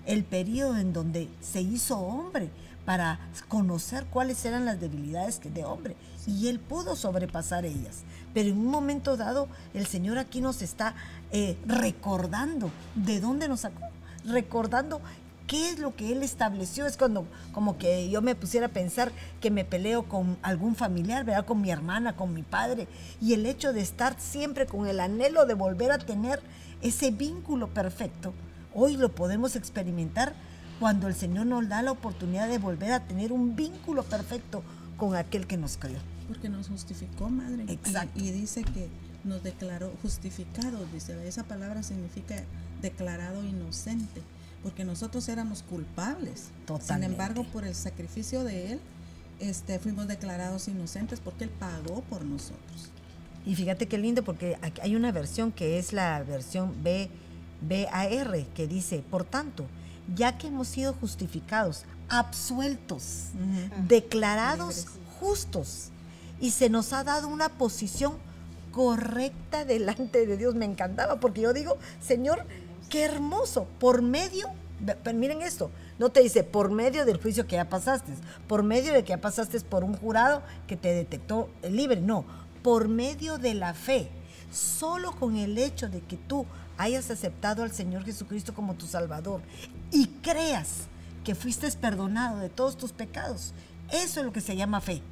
el 0.07 0.25
periodo 0.25 0.77
en 0.79 0.93
donde 0.93 1.29
se 1.41 1.61
hizo 1.61 1.99
hombre 1.99 2.51
para 2.85 3.19
conocer 3.49 4.05
cuáles 4.07 4.45
eran 4.45 4.65
las 4.65 4.81
debilidades 4.81 5.41
de 5.43 5.65
hombre. 5.65 5.97
Y 6.27 6.49
Él 6.49 6.59
pudo 6.59 6.97
sobrepasar 6.97 7.65
ellas. 7.65 8.03
Pero 8.33 8.51
en 8.51 8.59
un 8.59 8.67
momento 8.67 9.17
dado, 9.17 9.49
el 9.73 9.87
Señor 9.87 10.19
aquí 10.19 10.41
nos 10.41 10.63
está 10.63 10.95
eh, 11.33 11.57
recordando 11.67 12.71
de 12.95 13.21
dónde 13.21 13.49
nos 13.49 13.61
sacó. 13.61 13.81
Recordando 14.25 15.01
¿Qué 15.47 15.69
es 15.69 15.79
lo 15.79 15.95
que 15.95 16.11
él 16.11 16.23
estableció? 16.23 16.87
Es 16.87 16.97
cuando 16.97 17.27
como 17.53 17.77
que 17.77 18.09
yo 18.09 18.23
me 18.23 18.35
pusiera 18.35 18.69
a 18.69 18.71
pensar 18.71 19.13
que 19.43 19.51
me 19.51 19.67
peleo 19.67 20.05
con 20.05 20.39
algún 20.41 20.75
familiar, 20.75 21.25
¿verdad? 21.25 21.45
Con 21.45 21.61
mi 21.61 21.71
hermana, 21.71 22.17
con 22.17 22.33
mi 22.33 22.43
padre. 22.43 22.89
Y 23.21 23.35
el 23.35 23.45
hecho 23.45 23.75
de 23.75 23.83
estar 23.83 24.19
siempre 24.19 24.67
con 24.67 24.87
el 24.87 25.01
anhelo 25.01 25.45
de 25.45 25.53
volver 25.53 25.93
a 25.93 25.99
tener 25.99 26.41
ese 26.81 27.11
vínculo 27.11 27.69
perfecto, 27.69 28.33
hoy 28.75 28.97
lo 28.97 29.11
podemos 29.13 29.57
experimentar 29.57 30.35
cuando 30.81 31.09
el 31.09 31.15
Señor 31.15 31.47
nos 31.47 31.69
da 31.69 31.83
la 31.83 31.93
oportunidad 31.93 32.49
de 32.49 32.59
volver 32.59 32.93
a 32.93 33.01
tener 33.01 33.33
un 33.33 33.57
vínculo 33.57 34.03
perfecto 34.03 34.63
con 34.97 35.17
aquel 35.17 35.47
que 35.47 35.57
nos 35.57 35.77
creó. 35.77 35.99
Porque 36.29 36.49
nos 36.49 36.69
justificó, 36.69 37.29
Madre. 37.29 37.65
Exacto. 37.69 38.19
Y, 38.19 38.29
y 38.29 38.33
dice 38.33 38.65
que 38.65 38.89
nos 39.25 39.43
declaró 39.43 39.93
justificados, 40.03 40.93
dice, 40.93 41.27
esa 41.27 41.45
palabra 41.45 41.83
significa 41.83 42.43
declarado 42.83 43.45
inocente 43.45 44.21
porque 44.65 44.85
nosotros 44.85 45.29
éramos 45.29 45.63
culpables. 45.63 46.49
Sin 46.81 47.03
embargo, 47.03 47.45
por 47.45 47.67
el 47.67 47.75
sacrificio 47.75 48.45
de 48.45 48.73
Él, 48.73 48.81
este, 49.39 49.79
fuimos 49.79 50.09
declarados 50.09 50.69
inocentes 50.69 51.21
porque 51.21 51.45
Él 51.45 51.51
pagó 51.51 52.01
por 52.03 52.25
nosotros. 52.25 52.89
Y 53.45 53.55
fíjate 53.57 53.87
qué 53.87 53.99
lindo 53.99 54.25
porque 54.25 54.57
aquí 54.63 54.81
hay 54.81 54.97
una 54.97 55.13
versión 55.13 55.53
que 55.53 55.79
es 55.79 55.93
la 55.93 56.23
versión 56.23 56.83
B, 56.83 57.11
BAR 57.69 58.45
que 58.55 58.67
dice, 58.67 59.03
por 59.11 59.25
tanto, 59.25 59.67
ya 60.15 60.37
que 60.37 60.49
hemos 60.49 60.69
sido 60.69 60.93
justificados, 60.95 61.85
absueltos, 62.09 63.29
declarados 63.89 64.87
justos 65.21 65.89
y 66.41 66.51
se 66.51 66.69
nos 66.69 66.93
ha 66.93 67.05
dado 67.05 67.29
una 67.29 67.49
posición 67.49 68.15
correcta 68.73 69.65
delante 69.65 70.27
de 70.27 70.37
Dios. 70.37 70.55
Me 70.55 70.67
encantaba 70.67 71.21
porque 71.21 71.41
yo 71.41 71.53
digo, 71.53 71.79
Señor, 72.01 72.45
qué 72.91 73.05
hermoso, 73.05 73.67
por 73.79 74.03
medio, 74.03 74.49
pero 75.03 75.17
miren 75.17 75.43
esto, 75.43 75.71
no 75.99 76.11
te 76.11 76.21
dice 76.21 76.43
por 76.43 76.71
medio 76.71 77.05
del 77.05 77.21
juicio 77.21 77.47
que 77.47 77.57
ya 77.57 77.69
pasaste, 77.69 78.13
por 78.49 78.63
medio 78.63 78.93
de 78.93 79.05
que 79.05 79.11
ya 79.11 79.21
pasaste 79.21 79.61
por 79.61 79.85
un 79.85 79.97
jurado 79.97 80.43
que 80.67 80.77
te 80.77 80.93
detectó 80.93 81.49
libre, 81.69 82.01
no, 82.01 82.25
por 82.63 82.89
medio 82.89 83.39
de 83.39 83.55
la 83.55 83.75
fe. 83.75 84.09
Solo 84.53 85.13
con 85.13 85.37
el 85.37 85.59
hecho 85.59 85.89
de 85.89 86.01
que 86.01 86.17
tú 86.17 86.47
hayas 86.79 87.11
aceptado 87.11 87.63
al 87.63 87.73
Señor 87.73 88.05
Jesucristo 88.05 88.55
como 88.55 88.75
tu 88.75 88.87
Salvador 88.87 89.41
y 89.91 90.07
creas 90.23 90.85
que 91.25 91.35
fuiste 91.35 91.71
perdonado 91.73 92.39
de 92.39 92.49
todos 92.49 92.77
tus 92.77 92.93
pecados, 92.93 93.55
eso 93.91 94.21
es 94.21 94.27
lo 94.27 94.33
que 94.33 94.41
se 94.41 94.57
llama 94.57 94.81
fe. 94.81 95.03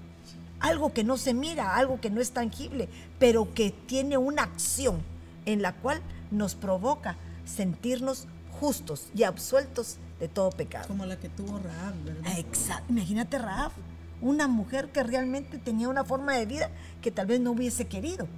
Algo 0.61 0.93
que 0.93 1.03
no 1.03 1.17
se 1.17 1.35
mira, 1.35 1.77
algo 1.77 2.01
que 2.01 2.11
no 2.11 2.21
es 2.21 2.31
tangible, 2.31 2.89
pero 3.19 3.53
que 3.53 3.71
tiene 3.71 4.17
una 4.17 4.43
acción 4.43 5.03
en 5.45 5.63
la 5.63 5.73
cual 5.73 6.01
nos 6.31 6.55
provoca 6.55 7.17
sentirnos 7.45 8.27
justos 8.61 9.09
y 9.15 9.25
absueltos 9.25 9.97
de 10.21 10.29
todo 10.29 10.51
pecado. 10.51 10.87
Como 10.87 11.05
la 11.05 11.19
que 11.19 11.29
tuvo 11.29 11.59
Raab, 11.59 11.95
¿verdad? 12.05 12.39
Exacto. 12.39 12.85
Imagínate 12.91 13.39
Raab, 13.39 13.73
una 14.21 14.47
mujer 14.47 14.93
que 14.93 15.03
realmente 15.03 15.59
tenía 15.59 15.89
una 15.89 16.05
forma 16.05 16.35
de 16.35 16.47
vida 16.47 16.71
que 17.01 17.11
tal 17.11 17.27
vez 17.27 17.41
no 17.41 17.51
hubiese 17.51 17.89
querido. 17.89 18.29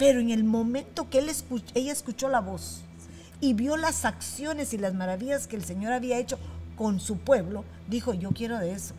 Pero 0.00 0.18
en 0.18 0.30
el 0.30 0.44
momento 0.44 1.10
que 1.10 1.18
él 1.18 1.30
ella 1.74 1.92
escuchó 1.92 2.30
la 2.30 2.40
voz 2.40 2.80
y 3.38 3.52
vio 3.52 3.76
las 3.76 4.06
acciones 4.06 4.72
y 4.72 4.78
las 4.78 4.94
maravillas 4.94 5.46
que 5.46 5.56
el 5.56 5.62
Señor 5.62 5.92
había 5.92 6.18
hecho 6.18 6.38
con 6.74 7.00
su 7.00 7.18
pueblo, 7.18 7.66
dijo, 7.86 8.14
yo 8.14 8.30
quiero 8.30 8.58
de 8.58 8.72
eso. 8.72 8.94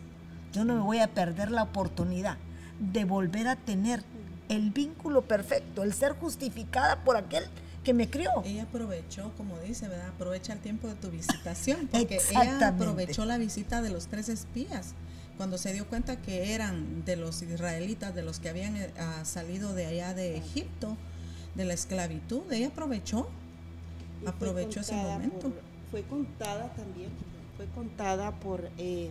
Yo 0.52 0.64
no 0.64 0.76
me 0.76 0.80
voy 0.80 1.00
a 1.00 1.08
perder 1.08 1.50
la 1.50 1.64
oportunidad 1.64 2.36
de 2.78 3.04
volver 3.04 3.48
a 3.48 3.56
tener 3.56 4.04
el 4.48 4.70
vínculo 4.70 5.22
perfecto, 5.22 5.82
el 5.82 5.92
ser 5.92 6.12
justificada 6.12 7.02
por 7.02 7.16
aquel 7.16 7.44
que 7.82 7.94
me 7.94 8.08
crió. 8.08 8.30
Ella 8.44 8.62
aprovechó, 8.62 9.32
como 9.36 9.58
dice, 9.58 9.88
¿verdad? 9.88 10.06
Aprovecha 10.06 10.52
el 10.52 10.60
tiempo 10.60 10.86
de 10.86 10.94
tu 10.94 11.10
visitación, 11.10 11.88
porque 11.90 12.20
ella 12.30 12.68
aprovechó 12.68 13.24
la 13.24 13.38
visita 13.38 13.82
de 13.82 13.90
los 13.90 14.06
tres 14.06 14.28
espías. 14.28 14.94
Cuando 15.36 15.58
se 15.58 15.72
dio 15.72 15.86
cuenta 15.86 16.20
que 16.20 16.54
eran 16.54 17.04
de 17.04 17.16
los 17.16 17.42
israelitas, 17.42 18.14
de 18.14 18.22
los 18.22 18.38
que 18.38 18.48
habían 18.48 18.76
ah, 18.98 19.24
salido 19.24 19.74
de 19.74 19.86
allá 19.86 20.14
de 20.14 20.36
Egipto, 20.36 20.96
de 21.54 21.64
la 21.64 21.74
esclavitud, 21.74 22.50
ella 22.52 22.68
aprovechó, 22.68 23.28
aprovechó 24.26 24.80
ese 24.80 24.94
momento. 24.94 25.52
fue 25.90 26.02
contada 26.02 26.72
también, 26.74 27.10
fue 27.56 27.66
contada 27.74 28.32
por 28.32 28.70
eh, 28.78 29.10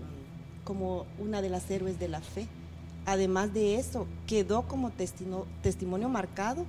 como 0.63 1.05
una 1.19 1.41
de 1.41 1.49
las 1.49 1.69
héroes 1.69 1.99
de 1.99 2.07
la 2.07 2.21
fe. 2.21 2.47
Además 3.05 3.53
de 3.53 3.75
eso, 3.75 4.05
quedó 4.27 4.67
como 4.67 4.91
testimonio 4.91 6.07
marcado 6.07 6.65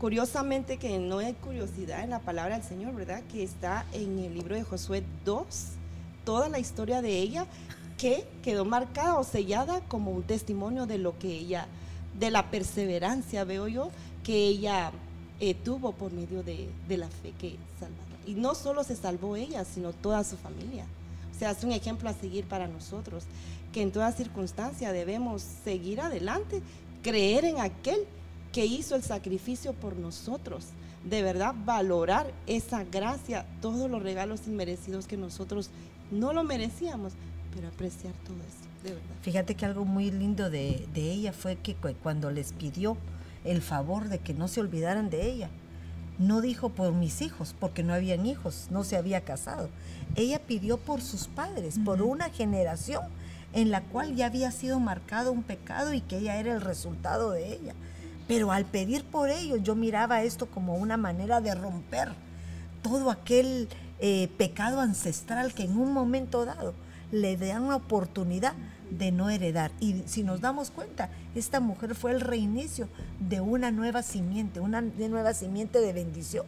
Curiosamente 0.00 0.78
que 0.78 0.98
no 0.98 1.18
hay 1.18 1.34
curiosidad 1.34 2.02
en 2.02 2.08
la 2.08 2.20
palabra 2.20 2.58
del 2.58 2.66
Señor, 2.66 2.94
¿verdad? 2.94 3.22
Que 3.30 3.42
está 3.42 3.84
en 3.92 4.18
el 4.18 4.32
libro 4.32 4.54
de 4.54 4.62
Josué 4.62 5.04
2, 5.26 5.46
toda 6.24 6.48
la 6.48 6.58
historia 6.58 7.02
de 7.02 7.18
ella 7.18 7.46
que 8.00 8.24
quedó 8.42 8.64
marcada 8.64 9.18
o 9.18 9.24
sellada 9.24 9.82
como 9.82 10.10
un 10.10 10.22
testimonio 10.22 10.86
de 10.86 10.96
lo 10.96 11.18
que 11.18 11.28
ella, 11.28 11.66
de 12.18 12.30
la 12.30 12.50
perseverancia, 12.50 13.44
veo 13.44 13.68
yo, 13.68 13.90
que 14.24 14.46
ella 14.46 14.90
eh, 15.38 15.54
tuvo 15.54 15.92
por 15.92 16.10
medio 16.10 16.42
de, 16.42 16.70
la 16.88 17.08
fe 17.08 17.34
que 17.38 17.56
salvó. 17.78 17.96
Y 18.26 18.32
no 18.34 18.54
solo 18.54 18.84
se 18.84 18.96
salvó 18.96 19.36
ella, 19.36 19.66
sino 19.66 19.92
toda 19.92 20.24
su 20.24 20.38
familia. 20.38 20.86
O 21.36 21.38
sea, 21.38 21.50
es 21.50 21.62
un 21.62 21.72
ejemplo 21.72 22.08
a 22.08 22.14
seguir 22.14 22.46
para 22.46 22.68
nosotros, 22.68 23.24
que 23.70 23.82
en 23.82 23.92
toda 23.92 24.12
circunstancia 24.12 24.92
debemos 24.92 25.42
seguir 25.62 26.00
adelante, 26.00 26.62
creer 27.02 27.44
en 27.44 27.60
aquel 27.60 28.06
que 28.50 28.64
hizo 28.64 28.96
el 28.96 29.02
sacrificio 29.02 29.74
por 29.74 29.96
nosotros. 29.96 30.64
De 31.04 31.22
verdad, 31.22 31.54
valorar 31.66 32.32
esa 32.46 32.82
gracia, 32.82 33.44
todos 33.60 33.90
los 33.90 34.02
regalos 34.02 34.46
inmerecidos 34.46 35.06
que 35.06 35.18
nosotros 35.18 35.68
no 36.10 36.32
lo 36.32 36.44
merecíamos, 36.44 37.12
pero 37.54 37.68
apreciar 37.68 38.12
todo 38.24 38.36
eso, 38.36 38.68
de 38.82 38.90
verdad. 38.90 39.14
Fíjate 39.22 39.54
que 39.54 39.66
algo 39.66 39.84
muy 39.84 40.10
lindo 40.10 40.50
de, 40.50 40.86
de 40.94 41.10
ella 41.10 41.32
fue 41.32 41.56
que 41.56 41.74
cuando 41.74 42.30
les 42.30 42.52
pidió 42.52 42.96
el 43.44 43.62
favor 43.62 44.08
de 44.08 44.18
que 44.18 44.34
no 44.34 44.48
se 44.48 44.60
olvidaran 44.60 45.10
de 45.10 45.30
ella, 45.30 45.50
no 46.18 46.42
dijo 46.42 46.68
por 46.68 46.92
mis 46.92 47.22
hijos, 47.22 47.54
porque 47.58 47.82
no 47.82 47.94
habían 47.94 48.26
hijos, 48.26 48.66
no 48.70 48.84
se 48.84 48.96
había 48.96 49.22
casado. 49.22 49.70
Ella 50.16 50.38
pidió 50.38 50.76
por 50.76 51.00
sus 51.00 51.28
padres, 51.28 51.78
por 51.82 52.02
una 52.02 52.28
generación 52.28 53.04
en 53.52 53.70
la 53.70 53.80
cual 53.82 54.14
ya 54.14 54.26
había 54.26 54.50
sido 54.50 54.78
marcado 54.80 55.32
un 55.32 55.42
pecado 55.42 55.94
y 55.94 56.00
que 56.02 56.18
ella 56.18 56.36
era 56.36 56.52
el 56.52 56.60
resultado 56.60 57.30
de 57.30 57.54
ella. 57.54 57.74
Pero 58.28 58.52
al 58.52 58.64
pedir 58.64 59.02
por 59.04 59.30
ellos, 59.30 59.60
yo 59.62 59.74
miraba 59.74 60.22
esto 60.22 60.46
como 60.46 60.76
una 60.76 60.96
manera 60.96 61.40
de 61.40 61.54
romper 61.54 62.10
todo 62.82 63.10
aquel 63.10 63.68
eh, 63.98 64.28
pecado 64.36 64.80
ancestral 64.80 65.52
que 65.52 65.64
en 65.64 65.76
un 65.76 65.92
momento 65.92 66.44
dado 66.44 66.74
le 67.12 67.36
dan 67.36 67.64
una 67.64 67.76
oportunidad 67.76 68.54
de 68.90 69.12
no 69.12 69.30
heredar. 69.30 69.72
Y 69.80 70.02
si 70.06 70.22
nos 70.22 70.40
damos 70.40 70.70
cuenta, 70.70 71.10
esta 71.34 71.60
mujer 71.60 71.94
fue 71.94 72.12
el 72.12 72.20
reinicio 72.20 72.88
de 73.18 73.40
una 73.40 73.70
nueva 73.70 74.02
simiente, 74.02 74.60
una 74.60 74.80
nueva 74.80 75.34
simiente 75.34 75.80
de 75.80 75.92
bendición, 75.92 76.46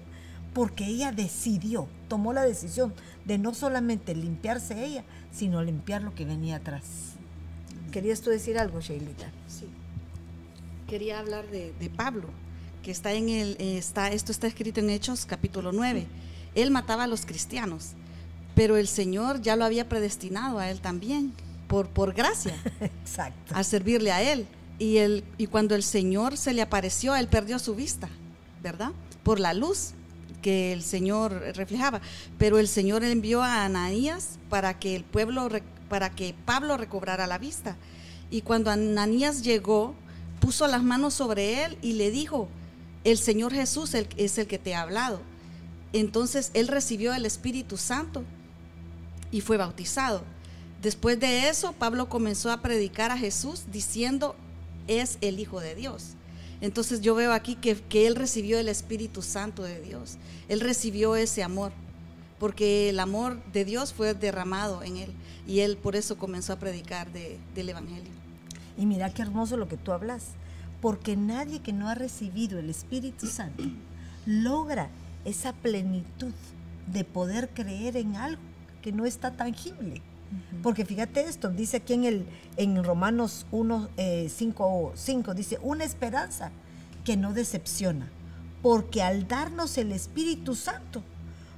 porque 0.55 0.87
ella 0.87 1.13
decidió, 1.13 1.89
tomó 2.09 2.33
la 2.33 2.45
decisión 2.45 2.93
de 3.25 3.39
no 3.39 3.55
solamente 3.55 4.15
limpiarse 4.15 4.85
ella, 4.85 5.05
sino 5.31 5.63
limpiar 5.63 6.03
lo 6.03 6.15
que 6.15 6.25
venía 6.25 6.57
atrás. 6.57 7.13
¿Querías 7.91 8.21
tú 8.21 8.31
decir 8.31 8.59
algo, 8.59 8.81
Sheilita? 8.81 9.31
Sí 9.47 9.67
quería 10.93 11.21
hablar 11.21 11.47
de, 11.49 11.91
Pablo, 11.97 12.29
que 12.83 12.91
está 12.91 13.15
en 13.15 13.31
el, 13.31 13.57
está, 13.59 14.09
esto 14.09 14.31
está 14.31 14.47
escrito 14.47 14.79
en 14.79 14.91
Hechos 14.91 15.25
capítulo 15.25 15.73
9. 15.73 16.07
Él 16.55 16.71
mataba 16.71 17.05
a 17.05 17.07
los 17.07 17.25
cristianos, 17.25 17.93
pero 18.55 18.77
el 18.77 18.89
Señor 18.89 19.41
ya 19.41 19.57
lo 19.57 19.65
había 19.65 19.89
predestinado 19.89 20.59
a 20.59 20.71
él 20.71 20.81
también, 20.81 21.33
por, 21.69 21.89
por 21.89 22.13
gracia, 22.13 22.55
Exacto. 22.81 23.55
a 23.55 23.65
servirle 23.65 24.13
a 24.13 24.23
él. 24.23 24.47
Y, 24.79 24.99
él, 24.99 25.25
y 25.39 25.47
cuando 25.47 25.75
el 25.75 25.83
Señor 25.83 26.37
se 26.37 26.53
le 26.53 26.63
apareció, 26.63 27.15
él 27.15 27.29
perdió 27.29 27.59
su 27.59 27.75
vista, 27.75 28.09
¿verdad? 28.63 28.93
Por 29.23 29.39
la 29.39 29.55
luz 29.55 29.93
que 30.43 30.73
el 30.73 30.83
Señor 30.83 31.33
reflejaba. 31.55 32.01
Pero 32.37 32.59
el 32.59 32.69
Señor 32.69 33.05
envió 33.05 33.43
a 33.43 33.65
Ananías 33.65 34.39
para 34.49 34.79
que 34.79 34.97
el 34.97 35.05
pueblo, 35.05 35.49
para 35.89 36.11
que 36.11 36.35
Pablo 36.45 36.77
recobrara 36.77 37.27
la 37.27 37.39
vista. 37.39 37.77
Y 38.31 38.43
cuando 38.43 38.71
Ananías 38.71 39.43
llegó, 39.43 39.95
puso 40.41 40.67
las 40.67 40.83
manos 40.83 41.15
sobre 41.15 41.65
él 41.65 41.79
y 41.81 41.93
le 41.93 42.11
dijo, 42.11 42.49
el 43.05 43.19
Señor 43.19 43.53
Jesús 43.53 43.95
es 43.95 44.39
el 44.39 44.47
que 44.47 44.59
te 44.59 44.75
ha 44.75 44.83
hablado. 44.83 45.21
Entonces 45.93 46.51
él 46.55 46.69
recibió 46.69 47.15
el 47.15 47.27
Espíritu 47.27 47.77
Santo 47.77 48.25
y 49.33 49.41
fue 49.41 49.57
bautizado. 49.57 50.23
Después 50.81 51.19
de 51.19 51.49
eso, 51.49 51.73
Pablo 51.73 52.09
comenzó 52.09 52.53
a 52.53 52.61
predicar 52.61 53.11
a 53.11 53.19
Jesús 53.19 53.65
diciendo, 53.73 54.37
es 54.87 55.19
el 55.21 55.41
Hijo 55.41 55.61
de 55.61 55.75
Dios. 55.75 56.15
Entonces 56.61 57.01
yo 57.01 57.17
veo 57.17 57.33
aquí 57.33 57.57
que, 57.57 58.07
él 58.07 58.15
recibió 58.15 58.59
el 58.59 58.69
Espíritu 58.69 59.23
Santo 59.23 59.65
de 59.65 59.81
Dios. 59.81 60.17
Él 60.49 60.61
recibió 60.61 61.17
ese 61.17 61.43
amor, 61.43 61.73
porque 62.39 62.89
el 62.89 63.01
amor 63.01 63.43
de 63.53 63.65
Dios 63.65 63.93
fue 63.93 64.15
derramado 64.15 64.83
en 64.83 64.97
él. 64.97 65.13
Y 65.47 65.61
él 65.61 65.77
por 65.77 65.97
eso 65.97 66.19
comenzó 66.19 66.53
a 66.53 66.59
predicar 66.59 67.09
del 67.13 67.69
Evangelio. 67.69 68.13
Y 68.77 68.87
mira 68.87 69.13
qué 69.13 69.23
hermoso 69.23 69.57
lo 69.57 69.69
que 69.69 69.77
tú 69.77 69.93
hablas, 69.93 70.27
porque 70.81 71.17
nadie 71.17 71.61
que 71.61 71.73
no 71.73 71.89
ha 71.89 71.95
recibido 71.95 72.59
el 72.59 72.71
Espíritu 72.71 73.27
Santo 73.27 73.65
logra 74.27 74.89
esa 75.25 75.53
plenitud 75.53 76.33
de 76.93 77.05
poder 77.05 77.51
creer 77.51 77.97
en 77.97 78.17
algo 78.17 78.52
que 78.83 78.93
no 78.93 79.07
está 79.07 79.33
tangible. 79.33 80.03
Porque 80.63 80.85
fíjate 80.85 81.23
esto, 81.23 81.49
dice 81.49 81.79
aquí 81.79 81.95
en, 81.95 82.05
el, 82.05 82.27
en 82.57 82.83
Romanos 82.83 83.47
1, 83.51 83.91
5, 84.29 84.93
5, 84.95 85.35
dice, 85.35 85.59
una 85.63 85.85
esperanza 85.85 86.51
que 87.05 87.17
no 87.17 87.33
decepciona, 87.33 88.09
porque 88.63 89.03
al 89.03 89.27
darnos 89.29 89.77
el 89.77 89.93
Espíritu 89.93 90.55
Santo, 90.55 91.03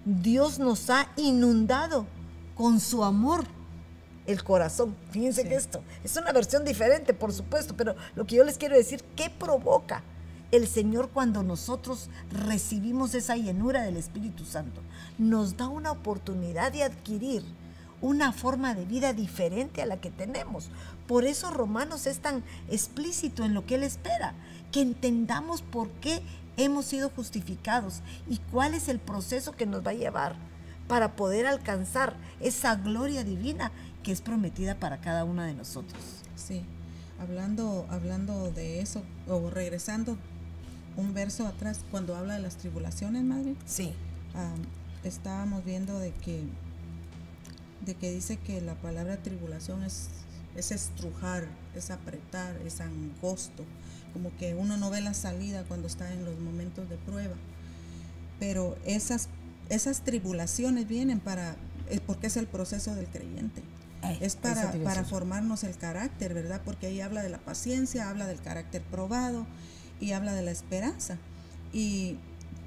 Dios 0.05 0.59
nos 0.59 0.91
ha 0.91 1.09
inundado 1.17 2.07
con 2.55 2.81
su 2.81 3.05
amor 3.05 3.45
el 4.27 4.43
corazón. 4.43 4.97
Fíjense 5.11 5.45
que 5.45 5.55
esto 5.55 5.83
es 6.03 6.17
una 6.17 6.33
versión 6.33 6.65
diferente, 6.65 7.15
por 7.15 7.33
supuesto, 7.33 7.75
pero 7.77 7.95
lo 8.15 8.27
que 8.27 8.37
yo 8.37 8.45
les 8.45 8.59
quiero 8.59 8.77
decir, 8.77 9.03
¿qué 9.17 9.31
provoca 9.31 10.03
el 10.51 10.67
Señor 10.67 11.11
cuando 11.11 11.43
nosotros 11.43 12.09
recibimos 12.31 13.15
esa 13.15 13.37
llenura 13.37 13.83
del 13.83 13.97
Espíritu 13.97 14.45
Santo? 14.45 14.81
Nos 15.19 15.57
da 15.57 15.69
una 15.69 15.93
oportunidad 15.93 16.73
de 16.73 16.83
adquirir 16.83 17.43
una 18.01 18.33
forma 18.33 18.75
de 18.75 18.85
vida 18.85 19.13
diferente 19.13 19.81
a 19.81 19.87
la 19.87 19.97
que 19.99 20.11
tenemos. 20.11 20.69
Por 21.07 21.25
eso 21.25 21.51
Romanos 21.51 22.07
es 22.07 22.19
tan 22.19 22.43
explícito 22.69 23.45
en 23.45 23.55
lo 23.55 23.65
que 23.65 23.77
Él 23.77 23.83
espera, 23.83 24.35
que 24.73 24.83
entendamos 24.83 25.63
por 25.63 25.89
qué 26.01 26.23
hemos 26.57 26.85
sido 26.85 27.11
justificados 27.11 28.01
y 28.29 28.39
cuál 28.53 28.75
es 28.75 28.89
el 28.89 28.99
proceso 28.99 29.53
que 29.53 29.67
nos 29.67 29.87
va 29.87 29.93
a 29.93 29.95
llevar 29.95 30.37
para 30.89 31.17
poder 31.17 31.47
alcanzar 31.47 32.15
esa 32.41 32.77
gloria 32.77 33.25
divina 33.25 33.73
que 34.03 34.13
es 34.13 34.21
prometida 34.21 34.75
para 34.75 35.01
cada 35.01 35.25
una 35.25 35.47
de 35.47 35.55
nosotros. 35.55 36.03
Sí, 36.37 36.63
hablando, 37.19 37.87
hablando 37.89 38.51
de 38.51 38.81
eso, 38.81 39.03
o 39.27 39.51
regresando 39.51 40.19
un 40.97 41.15
verso 41.15 41.47
atrás, 41.47 41.81
cuando 41.91 42.15
habla 42.17 42.35
de 42.35 42.41
las 42.41 42.57
tribulaciones, 42.57 43.25
madre. 43.25 43.55
Sí. 43.65 43.95
ah, 44.35 44.53
estábamos 45.05 45.65
viendo 45.65 45.99
de 45.99 46.13
que, 46.13 46.43
de 47.85 47.95
que 47.95 48.13
dice 48.13 48.37
que 48.37 48.61
la 48.61 48.75
palabra 48.75 49.23
tribulación 49.23 49.83
es, 49.85 50.09
es 50.57 50.73
estrujar, 50.73 51.47
es 51.75 51.91
apretar, 51.91 52.57
es 52.65 52.81
angosto, 52.81 53.65
como 54.13 54.35
que 54.37 54.55
uno 54.55 54.77
no 54.77 54.91
ve 54.91 55.01
la 55.01 55.15
salida 55.15 55.65
cuando 55.65 55.87
está 55.87 56.13
en 56.13 56.25
los 56.25 56.39
momentos 56.39 56.89
de 56.89 56.97
prueba. 56.97 57.35
Pero 58.39 58.77
esas, 58.85 59.29
esas 59.69 60.03
tribulaciones 60.03 60.89
vienen 60.89 61.21
para, 61.21 61.57
es 61.91 62.01
porque 62.01 62.29
es 62.29 62.37
el 62.37 62.47
proceso 62.47 62.95
del 62.95 63.07
creyente. 63.07 63.63
Ay, 64.03 64.19
Es 64.21 64.37
para, 64.37 64.73
para 64.85 65.05
formarnos 65.05 65.65
el 65.65 65.77
carácter, 65.77 66.35
¿verdad? 66.35 66.61
Porque 66.65 66.89
ahí 66.89 67.01
habla 67.01 67.23
de 67.23 67.31
la 67.31 67.39
paciencia, 67.39 68.11
habla 68.11 68.27
del 68.27 68.41
carácter 68.41 68.83
probado 68.83 69.47
y 69.99 70.13
habla 70.13 70.35
de 70.35 70.43
la 70.43 70.51
esperanza. 70.51 71.17
Y 71.73 72.19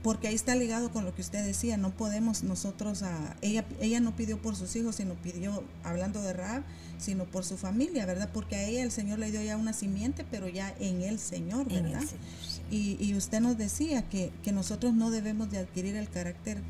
porque 0.03 0.27
ahí 0.27 0.35
está 0.35 0.55
ligado 0.55 0.91
con 0.91 1.05
lo 1.05 1.13
que 1.13 1.21
usted 1.21 1.43
decía, 1.45 1.77
no 1.77 1.91
podemos 1.91 2.43
nosotros, 2.43 3.03
a, 3.03 3.35
ella, 3.41 3.65
ella 3.81 3.99
no 3.99 4.15
pidió 4.15 4.41
por 4.41 4.55
sus 4.55 4.75
hijos, 4.75 4.95
sino 4.95 5.15
pidió, 5.15 5.63
hablando 5.83 6.21
de 6.21 6.33
Raab, 6.33 6.63
sino 6.97 7.25
por 7.25 7.43
su 7.43 7.57
familia, 7.57 8.05
¿verdad? 8.05 8.29
Porque 8.33 8.55
a 8.55 8.63
ella 8.63 8.83
el 8.83 8.91
Señor 8.91 9.19
le 9.19 9.31
dio 9.31 9.41
ya 9.41 9.57
una 9.57 9.73
simiente, 9.73 10.25
pero 10.29 10.47
ya 10.47 10.73
en 10.79 11.01
el 11.01 11.19
Señor, 11.19 11.67
En 11.69 11.77
el 11.77 11.83
¿verdad? 11.83 11.99
Señor, 11.99 12.23
sí. 12.47 12.97
Y, 12.99 13.05
y 13.05 13.15
usted 13.15 13.39
nos 13.39 13.57
decía 13.57 14.07
que, 14.09 14.31
que 14.43 14.51
nosotros 14.51 14.93
no 14.93 15.11
debemos 15.11 15.49
de 15.51 15.59
adquirir 15.59 15.95
el 15.95 16.09
carácter 16.09 16.61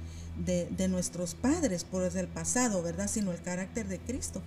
de, 0.45 0.67
de 0.69 0.87
nuestros 0.87 1.35
padres 1.35 1.83
por 1.83 2.03
el 2.03 2.27
pasado, 2.27 2.83
¿verdad? 2.83 3.09
Sino 3.09 3.31
el 3.31 3.41
carácter 3.41 3.87
de 3.87 3.99
Cristo, 3.99 4.41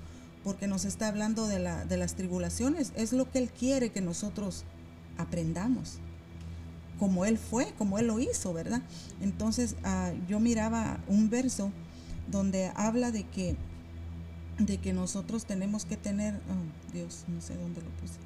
porque 0.45 0.67
nos 0.67 0.85
está 0.85 1.09
hablando 1.09 1.47
de, 1.49 1.59
la, 1.59 1.85
de 1.85 1.97
las 1.97 2.15
tribulaciones. 2.15 2.93
Es 2.97 3.13
lo 3.13 3.31
que 3.31 3.39
Él 3.39 3.51
quiere 3.51 3.91
que 3.91 4.01
nosotros 4.01 4.65
aprendamos, 5.19 5.99
como 7.00 7.25
Él 7.25 7.38
fue, 7.38 7.73
como 7.78 7.99
Él 7.99 8.09
lo 8.09 8.21
hizo, 8.21 8.52
¿verdad? 8.52 8.83
Entonces 9.23 9.75
ah, 9.85 10.12
yo 10.28 10.38
miraba 10.38 10.99
un 11.09 11.30
verso 11.30 11.73
donde 12.30 12.71
habla 12.76 13.11
de 13.11 13.25
que, 13.25 13.57
de 14.59 14.76
que 14.76 14.92
nosotros 14.92 15.47
tenemos 15.47 15.87
que 15.87 15.97
tener, 15.97 16.35
oh, 16.35 16.92
Dios, 16.92 17.25
no 17.26 17.40
sé 17.40 17.57
dónde 17.57 17.80
lo 17.80 17.88
puse. 17.92 18.21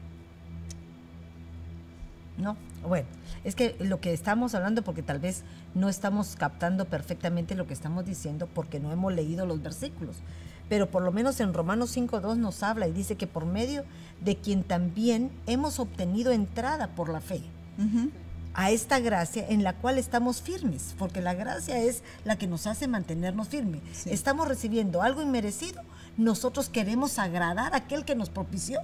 No, 2.36 2.56
bueno, 2.82 3.06
es 3.44 3.54
que 3.54 3.76
lo 3.78 4.00
que 4.00 4.12
estamos 4.12 4.56
hablando, 4.56 4.82
porque 4.82 5.04
tal 5.04 5.20
vez 5.20 5.44
no 5.76 5.88
estamos 5.88 6.34
captando 6.34 6.86
perfectamente 6.86 7.54
lo 7.54 7.68
que 7.68 7.74
estamos 7.74 8.04
diciendo 8.04 8.48
porque 8.52 8.80
no 8.80 8.90
hemos 8.90 9.14
leído 9.14 9.46
los 9.46 9.62
versículos. 9.62 10.16
Pero 10.68 10.90
por 10.90 11.04
lo 11.04 11.12
menos 11.12 11.38
en 11.38 11.54
Romanos 11.54 11.96
5.2 11.96 12.38
nos 12.38 12.64
habla 12.64 12.88
y 12.88 12.92
dice 12.92 13.14
que 13.14 13.28
por 13.28 13.46
medio 13.46 13.84
de 14.24 14.34
quien 14.36 14.64
también 14.64 15.30
hemos 15.46 15.78
obtenido 15.78 16.32
entrada 16.32 16.88
por 16.88 17.08
la 17.08 17.20
fe 17.20 17.42
Ujú. 17.78 18.10
A 18.54 18.70
esta 18.70 19.00
gracia 19.00 19.44
en 19.48 19.64
la 19.64 19.74
cual 19.74 19.98
estamos 19.98 20.40
firmes, 20.40 20.94
porque 20.98 21.20
la 21.20 21.34
gracia 21.34 21.78
es 21.78 22.02
la 22.24 22.36
que 22.38 22.46
nos 22.46 22.66
hace 22.66 22.88
mantenernos 22.88 23.48
firmes. 23.48 23.82
Sí. 23.92 24.10
Estamos 24.10 24.48
recibiendo 24.48 25.02
algo 25.02 25.22
inmerecido, 25.22 25.82
nosotros 26.16 26.68
queremos 26.68 27.18
agradar 27.18 27.74
a 27.74 27.78
aquel 27.78 28.04
que 28.04 28.14
nos 28.14 28.30
propició 28.30 28.80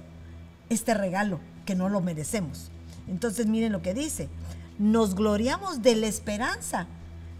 este 0.69 0.93
regalo 0.93 1.39
que 1.65 1.75
no 1.75 1.89
lo 1.89 2.01
merecemos. 2.01 2.69
Entonces 3.07 3.47
miren 3.47 3.71
lo 3.71 3.81
que 3.81 3.93
dice, 3.93 4.29
nos 4.77 5.15
gloriamos 5.15 5.81
de 5.81 5.95
la 5.95 6.07
esperanza 6.07 6.87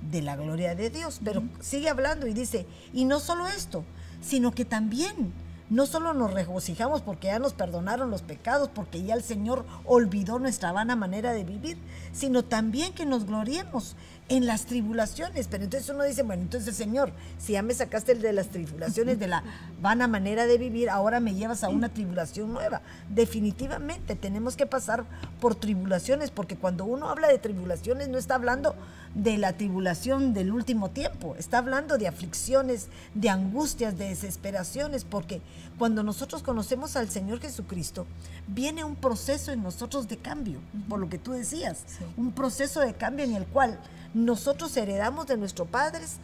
de 0.10 0.22
la 0.22 0.36
gloria 0.36 0.74
de 0.76 0.90
Dios, 0.90 1.20
pero 1.24 1.44
sigue 1.60 1.90
hablando 1.90 2.28
y 2.28 2.34
dice, 2.34 2.66
y 2.94 3.06
no 3.06 3.20
solo 3.20 3.48
esto, 3.48 3.84
sino 4.22 4.52
que 4.52 4.66
también 4.66 5.34
no 5.72 5.86
solo 5.86 6.14
nos 6.14 6.34
regocijamos 6.34 7.02
porque 7.02 7.28
ya 7.28 7.40
nos 7.40 7.54
perdonaron 7.54 8.12
los 8.12 8.22
pecados, 8.22 8.70
porque 8.76 9.04
ya 9.04 9.16
el 9.16 9.24
Señor 9.24 9.66
olvidó 9.86 10.38
nuestra 10.38 10.74
vana 10.74 10.98
manera 10.98 11.32
de 11.32 11.46
vivir, 11.46 11.78
sino 12.12 12.44
también 12.44 12.92
que 12.92 13.06
nos 13.06 13.26
gloriemos 13.26 13.96
en 14.32 14.46
las 14.46 14.66
tribulaciones. 14.66 15.48
Pero 15.50 15.66
entonces 15.66 15.90
uno 15.90 16.04
dice, 16.04 16.24
bueno, 16.24 16.42
entonces 16.42 16.76
Señor, 16.76 17.12
si 17.38 17.54
ya 17.54 17.62
me 17.62 17.74
sacaste 17.74 18.14
el 18.14 18.22
de 18.22 18.32
las 18.32 18.48
tribulaciones, 18.48 19.20
de 19.20 19.28
la 19.28 19.44
vana 19.82 20.08
manera 20.08 20.48
de 20.48 20.58
vivir, 20.58 20.90
ahora 20.90 21.20
me 21.20 21.36
llevas 21.36 21.66
a 21.66 21.70
una 21.70 21.90
tribulación 21.90 22.54
nueva. 22.54 22.82
Definitivamente 23.10 24.16
tenemos 24.16 24.56
que 24.56 24.66
pasar 24.66 25.04
por 25.42 25.56
tribulaciones, 25.56 26.32
porque 26.32 26.56
cuando 26.56 26.86
uno 26.86 27.10
habla 27.10 27.28
de 27.28 27.40
tribulaciones 27.40 28.08
no 28.08 28.18
está 28.18 28.36
hablando 28.36 28.74
de 29.16 29.38
la 29.38 29.52
tribulación 29.54 30.34
del 30.34 30.54
último 30.54 30.90
tiempo, 30.92 31.36
está 31.38 31.58
hablando 31.58 31.98
de 31.98 32.08
aflicciones, 32.08 32.88
de 33.14 33.30
angustias, 33.30 33.98
de 33.98 34.08
desesperaciones, 34.08 35.04
porque 35.04 35.42
cuando 35.82 36.04
nosotros 36.04 36.44
conocemos 36.44 36.96
al 36.96 37.10
Señor 37.10 37.40
Jesucristo, 37.40 38.06
viene 38.48 38.84
un 38.84 38.96
proceso 38.96 39.52
en 39.52 39.64
nosotros 39.64 40.08
de 40.08 40.18
cambio, 40.18 40.60
por 40.88 41.00
lo 41.00 41.10
que 41.10 41.18
tú 41.18 41.32
decías, 41.32 41.80
Sí. 41.88 42.06
un 42.18 42.34
proceso 42.34 42.82
de 42.82 42.94
cambio 42.94 43.26
en 43.26 43.34
el 43.34 43.48
cual 43.48 43.80
nosotros 44.14 44.78
heredamos 44.78 45.26
de 45.26 45.38
nuestros 45.38 45.68
padres 45.70 46.18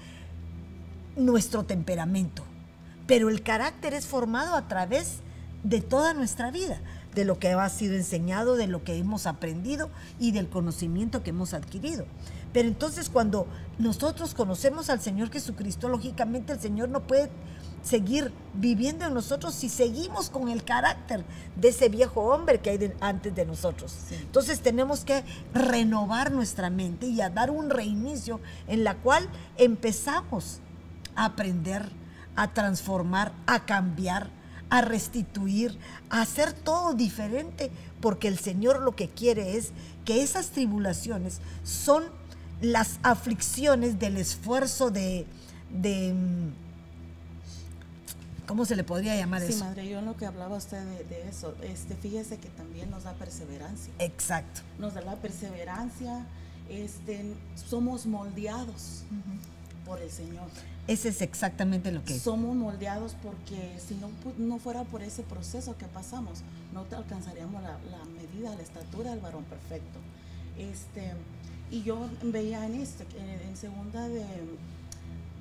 nuestro 1.16 1.64
temperamento, 1.64 2.44
pero 3.08 3.30
el 3.30 3.42
carácter 3.42 3.96
es 3.96 4.06
formado 4.06 4.54
a 4.56 4.68
través 4.68 5.22
de 5.64 5.82
toda 5.82 6.14
nuestra 6.14 6.52
vida, 6.52 6.80
de 7.16 7.26
lo 7.26 7.40
que 7.40 7.50
ha 7.50 7.70
sido 7.70 7.96
enseñado, 7.96 8.58
de 8.58 8.68
lo 8.68 8.84
que 8.84 8.96
hemos 8.96 9.26
aprendido 9.26 9.90
y 10.20 10.34
del 10.34 10.50
conocimiento 10.50 11.24
que 11.24 11.32
hemos 11.32 11.56
adquirido. 11.56 12.06
Pero 12.54 12.68
entonces 12.68 13.10
cuando 13.10 13.48
nosotros 13.80 14.36
conocemos 14.36 14.92
al 14.92 15.02
Señor 15.02 15.32
Jesucristo, 15.32 15.90
lógicamente 15.90 16.54
el 16.54 16.60
Señor 16.60 16.90
no 16.90 17.02
puede 17.08 17.32
seguir 17.88 18.32
viviendo 18.54 19.06
en 19.06 19.14
nosotros 19.14 19.54
si 19.54 19.70
seguimos 19.70 20.30
con 20.30 20.50
el 20.50 20.64
carácter 20.64 21.24
de 21.56 21.70
ese 21.70 21.90
viejo 21.90 22.22
hombre 22.22 22.60
que 22.60 22.72
hay 22.72 22.78
de- 22.78 22.96
antes 23.00 23.34
de 23.34 23.46
nosotros. 23.46 23.94
Sí. 24.10 24.16
Entonces 24.16 24.60
tenemos 24.62 25.06
que 25.06 25.24
renovar 25.54 26.32
nuestra 26.32 26.70
mente 26.70 27.08
y 27.08 27.22
a 27.22 27.30
dar 27.30 27.50
un 27.52 27.70
reinicio 27.70 28.40
en 28.68 28.84
la 28.84 28.96
cual 28.96 29.28
empezamos 29.58 30.60
a 31.16 31.26
aprender, 31.26 31.90
a 32.36 32.54
transformar, 32.54 33.32
a 33.46 33.66
cambiar, 33.66 34.30
a 34.70 34.82
restituir, 34.82 35.78
a 36.10 36.22
hacer 36.22 36.52
todo 36.54 36.94
diferente, 36.94 37.72
porque 38.02 38.28
el 38.28 38.38
Señor 38.38 38.82
lo 38.82 38.96
que 38.96 39.08
quiere 39.10 39.56
es 39.58 39.72
que 40.04 40.22
esas 40.24 40.50
tribulaciones 40.50 41.40
son 41.64 42.04
las 42.62 43.00
aflicciones 43.04 43.98
del 44.00 44.18
esfuerzo 44.18 44.90
de, 44.92 45.26
de 45.70 46.14
mm, 46.14 46.67
¿cómo 48.48 48.66
se 48.66 48.76
le 48.76 48.84
podría 48.84 49.16
llamar 49.16 49.42
Sí, 49.42 49.50
eso? 49.54 49.66
madre, 49.66 49.88
yo 49.88 50.00
en 50.00 50.06
lo 50.06 50.16
que 50.18 50.26
hablaba 50.26 50.56
usted 50.58 50.84
de, 50.84 51.04
de 51.04 51.30
eso, 51.30 51.54
este, 51.62 51.96
fíjese 51.96 52.38
que 52.38 52.50
también 52.50 52.90
nos 52.90 53.04
da 53.04 53.14
perseverancia. 53.14 53.94
Exacto. 54.00 54.62
Nos 54.80 54.94
da 54.96 55.02
la 55.02 55.16
perseverancia, 55.18 56.26
este, 56.70 57.34
somos 57.56 58.06
moldeados 58.06 59.04
por 59.86 60.02
el 60.02 60.10
Señor. 60.10 60.48
Ese 60.88 61.10
es 61.10 61.22
exactamente 61.22 61.92
lo 61.92 62.02
que 62.06 62.18
Somos 62.18 62.56
moldeados 62.56 63.14
porque 63.22 63.78
si 63.86 63.96
no, 63.96 64.10
no 64.38 64.58
fuera 64.58 64.84
por 64.86 65.04
ese 65.04 65.22
proceso 65.24 65.78
que 65.78 65.86
pasamos, 65.86 66.40
no 66.74 66.84
te 66.84 66.96
alcanzaríamos 66.96 67.62
la, 67.62 67.72
la 67.92 68.06
medida, 68.06 68.56
la 68.56 68.62
estatura 68.62 69.12
del 69.12 69.20
varón 69.20 69.44
perfecto. 69.44 70.00
Este, 70.58 71.12
y 71.70 71.84
yo 71.84 72.10
veía 72.24 72.66
en 72.66 72.76
esto, 72.76 73.04
en, 73.20 73.50
en 73.50 73.58
segunda 73.58 74.08
de, 74.08 74.24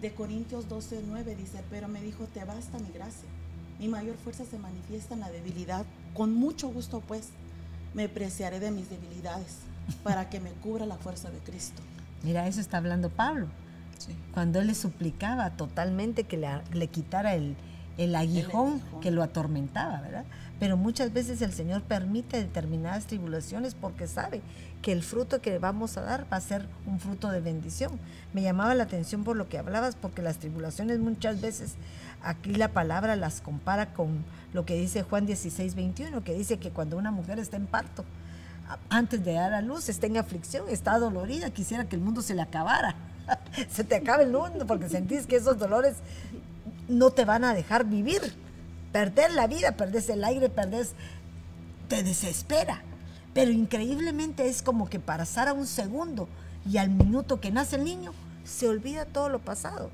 de 0.00 0.12
Corintios 0.12 0.68
12, 0.68 1.02
9, 1.06 1.37
dice, 1.37 1.62
pero 1.70 1.88
me 1.88 2.02
dijo, 2.02 2.24
te 2.32 2.44
basta 2.44 2.78
mi 2.78 2.90
gracia. 2.92 3.28
Mi 3.78 3.88
mayor 3.88 4.16
fuerza 4.16 4.44
se 4.44 4.59
manifiesta 4.59 5.14
en 5.14 5.20
la 5.20 5.30
debilidad. 5.30 5.85
Con 6.14 6.35
mucho 6.35 6.68
gusto, 6.68 7.00
pues, 7.06 7.28
me 7.94 8.09
preciaré 8.09 8.61
de 8.61 8.70
mis 8.70 8.88
debilidades 8.90 9.59
para 10.02 10.28
que 10.28 10.40
me 10.40 10.50
cubra 10.50 10.87
la 10.87 10.96
fuerza 10.96 11.30
de 11.30 11.38
Cristo. 11.38 11.82
Mira, 12.22 12.46
eso 12.46 12.61
está 12.61 12.78
hablando 12.78 13.11
Pablo. 13.11 13.48
Sí. 13.98 14.14
cuando 14.35 14.61
él 14.61 14.66
le 14.66 14.74
suplicaba 14.74 15.50
totalmente 15.56 16.24
que 16.24 16.37
le, 16.37 16.48
le 16.74 16.88
quitara 16.88 17.35
el, 17.35 17.56
el 17.96 18.14
aguijón 18.14 18.72
aguijón. 18.74 19.00
que 19.00 19.11
lo 19.11 19.22
atormentaba, 19.22 20.02
¿verdad? 20.02 20.24
Pero 20.61 20.76
muchas 20.76 21.14
veces 21.14 21.40
el 21.40 21.52
Señor 21.52 21.82
permite 21.82 22.37
determinadas 22.37 23.06
tribulaciones 23.06 23.74
porque 23.74 24.06
sabe 24.06 24.42
que 24.87 24.92
el 24.92 25.03
fruto 25.03 25.40
que 25.40 25.59
vamos 25.59 25.96
a 25.96 26.03
dar 26.03 26.33
va 26.33 26.37
a 26.37 26.40
ser 26.40 26.64
un 26.87 27.01
fruto 27.01 27.29
de 27.33 27.40
bendición. 27.40 27.99
Me 28.33 28.42
llamaba 28.42 28.72
la 28.77 28.85
atención 28.85 29.25
por 29.25 29.37
lo 29.37 29.49
que 29.49 29.59
hablabas, 29.59 29.96
porque 29.96 30.22
las 30.22 30.37
tribulaciones 30.37 31.01
muchas 31.01 31.40
veces, 31.40 31.72
aquí 32.22 32.55
la 32.55 32.68
palabra 32.68 33.16
las 33.16 33.40
compara 33.40 33.92
con 33.94 34.25
lo 34.53 34.64
que 34.64 34.77
dice 34.77 35.03
Juan 35.03 35.27
16, 35.27 35.75
21, 35.75 36.22
que 36.22 36.35
dice 36.35 36.59
que 36.59 36.70
cuando 36.70 36.96
una 36.96 37.11
mujer 37.11 37.40
está 37.40 37.57
en 37.57 37.66
parto, 37.66 38.05
antes 38.88 39.25
de 39.25 39.33
dar 39.33 39.55
a 39.55 39.61
luz, 39.61 39.88
está 39.88 40.07
en 40.07 40.18
aflicción, 40.18 40.68
está 40.68 41.01
dolorida, 41.01 41.51
quisiera 41.51 41.87
que 41.87 41.96
el 41.96 42.03
mundo 42.03 42.22
se 42.22 42.37
le 42.37 42.42
acabara. 42.42 42.94
se 43.68 43.83
te 43.83 43.96
acaba 43.96 44.22
el 44.22 44.31
mundo 44.31 44.68
porque 44.68 44.88
sentís 44.88 45.27
que 45.27 45.35
esos 45.35 45.59
dolores 45.59 45.96
no 46.87 47.11
te 47.11 47.25
van 47.25 47.42
a 47.42 47.55
dejar 47.55 47.87
vivir. 47.87 48.20
Perder 48.92 49.33
la 49.33 49.49
vida, 49.49 49.72
perdés 49.72 50.09
el 50.11 50.22
aire, 50.22 50.49
perdés, 50.49 50.92
te 51.88 52.05
desespera. 52.05 52.85
Pero 53.37 53.51
increíblemente 53.51 54.49
es 54.49 54.62
como 54.62 54.88
que 54.88 54.99
pasar 54.99 55.46
a 55.46 55.53
un 55.53 55.66
segundo 55.66 56.27
y 56.66 56.79
al 56.79 56.88
minuto 56.88 57.38
que 57.38 57.51
nace 57.51 57.77
el 57.77 57.85
niño, 57.85 58.14
se 58.46 58.66
olvida 58.66 59.05
todo 59.05 59.29
lo 59.29 59.40
pasado. 59.40 59.90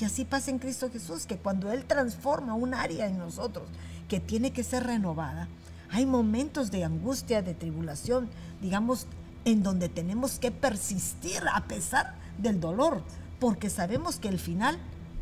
Y 0.00 0.06
así 0.06 0.24
pasa 0.24 0.50
en 0.50 0.58
Cristo 0.58 0.88
Jesús, 0.90 1.26
que 1.26 1.36
cuando 1.36 1.70
Él 1.70 1.84
transforma 1.84 2.54
un 2.54 2.72
área 2.72 3.06
en 3.06 3.18
nosotros 3.18 3.68
que 4.08 4.18
tiene 4.18 4.50
que 4.50 4.64
ser 4.64 4.84
renovada, 4.84 5.46
hay 5.90 6.06
momentos 6.06 6.70
de 6.70 6.84
angustia, 6.84 7.42
de 7.42 7.52
tribulación, 7.52 8.30
digamos, 8.62 9.06
en 9.44 9.62
donde 9.62 9.90
tenemos 9.90 10.38
que 10.38 10.50
persistir 10.50 11.42
a 11.52 11.64
pesar 11.64 12.14
del 12.38 12.60
dolor, 12.60 13.02
porque 13.38 13.68
sabemos 13.68 14.16
que 14.16 14.28
el 14.28 14.38
final 14.38 14.78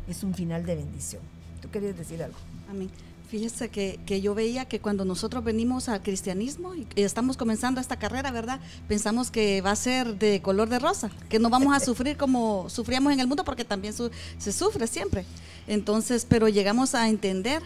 es 0.07 0.23
un 0.23 0.33
final 0.33 0.65
de 0.65 0.75
bendición. 0.75 1.21
¿Tú 1.61 1.69
querías 1.71 1.97
decir 1.97 2.23
algo? 2.23 2.37
Amén. 2.69 2.89
Fíjese 3.27 3.69
que, 3.69 3.99
que, 4.05 4.21
yo 4.21 4.35
veía 4.35 4.65
que 4.65 4.79
cuando 4.79 5.03
nosotros 5.03 5.43
venimos 5.43 5.89
al 5.89 6.03
cristianismo 6.03 6.75
y 6.75 6.87
estamos 6.95 7.37
comenzando 7.37 7.81
esta 7.81 7.97
carrera, 7.97 8.31
¿verdad? 8.31 8.59
Pensamos 8.87 9.31
que 9.31 9.61
va 9.61 9.71
a 9.71 9.75
ser 9.75 10.19
de 10.19 10.41
color 10.41 10.69
de 10.69 10.79
rosa, 10.79 11.09
que 11.27 11.39
no 11.39 11.49
vamos 11.49 11.75
a 11.75 11.79
sufrir 11.85 12.17
como 12.17 12.69
sufríamos 12.69 13.11
en 13.13 13.19
el 13.19 13.27
mundo, 13.27 13.43
porque 13.43 13.65
también 13.65 13.93
se 13.93 14.51
sufre 14.51 14.87
siempre. 14.87 15.25
Entonces, 15.67 16.25
pero 16.29 16.47
llegamos 16.47 16.93
a 16.93 17.09
entender 17.09 17.63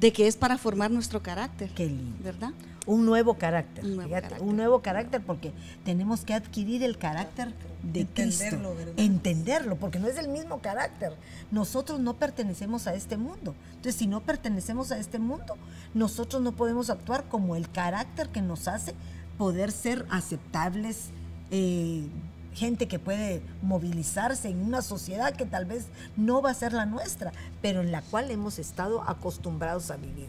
de 0.00 0.12
que 0.12 0.26
es 0.26 0.36
para 0.36 0.56
formar 0.58 0.90
nuestro 0.90 1.22
carácter. 1.22 1.70
Qué 1.74 1.86
lindo. 1.86 2.16
¿Verdad? 2.24 2.50
Un 2.86 3.04
nuevo 3.04 3.34
carácter. 3.34 3.84
Un 3.84 3.96
nuevo, 3.96 4.10
carácter. 4.10 4.42
Un 4.42 4.56
nuevo 4.56 4.80
carácter 4.80 5.20
porque 5.20 5.52
tenemos 5.84 6.22
que 6.22 6.32
adquirir 6.32 6.82
el 6.82 6.96
carácter 6.96 7.52
de 7.82 8.00
Entenderlo, 8.00 8.74
Cristo. 8.74 8.92
Entenderlo, 8.96 9.76
porque 9.76 9.98
no 9.98 10.08
es 10.08 10.16
el 10.16 10.28
mismo 10.28 10.60
carácter. 10.60 11.12
Nosotros 11.50 12.00
no 12.00 12.14
pertenecemos 12.14 12.86
a 12.86 12.94
este 12.94 13.18
mundo. 13.18 13.54
Entonces, 13.68 13.96
si 13.96 14.06
no 14.06 14.20
pertenecemos 14.20 14.90
a 14.90 14.98
este 14.98 15.18
mundo, 15.18 15.56
nosotros 15.92 16.40
no 16.40 16.52
podemos 16.52 16.88
actuar 16.88 17.24
como 17.24 17.54
el 17.54 17.70
carácter 17.70 18.30
que 18.30 18.40
nos 18.40 18.66
hace 18.66 18.94
poder 19.36 19.70
ser 19.70 20.06
aceptables, 20.10 21.10
eh, 21.50 22.06
gente 22.54 22.88
que 22.88 22.98
puede 22.98 23.42
movilizarse 23.62 24.48
en 24.48 24.62
una 24.62 24.82
sociedad 24.82 25.34
que 25.34 25.46
tal 25.46 25.64
vez 25.66 25.86
no 26.16 26.42
va 26.42 26.50
a 26.50 26.54
ser 26.54 26.72
la 26.72 26.86
nuestra, 26.86 27.32
pero 27.62 27.80
en 27.80 27.92
la 27.92 28.02
cual 28.02 28.30
hemos 28.30 28.58
estado 28.58 29.02
acostumbrados 29.08 29.90
a 29.90 29.96
vivir. 29.96 30.28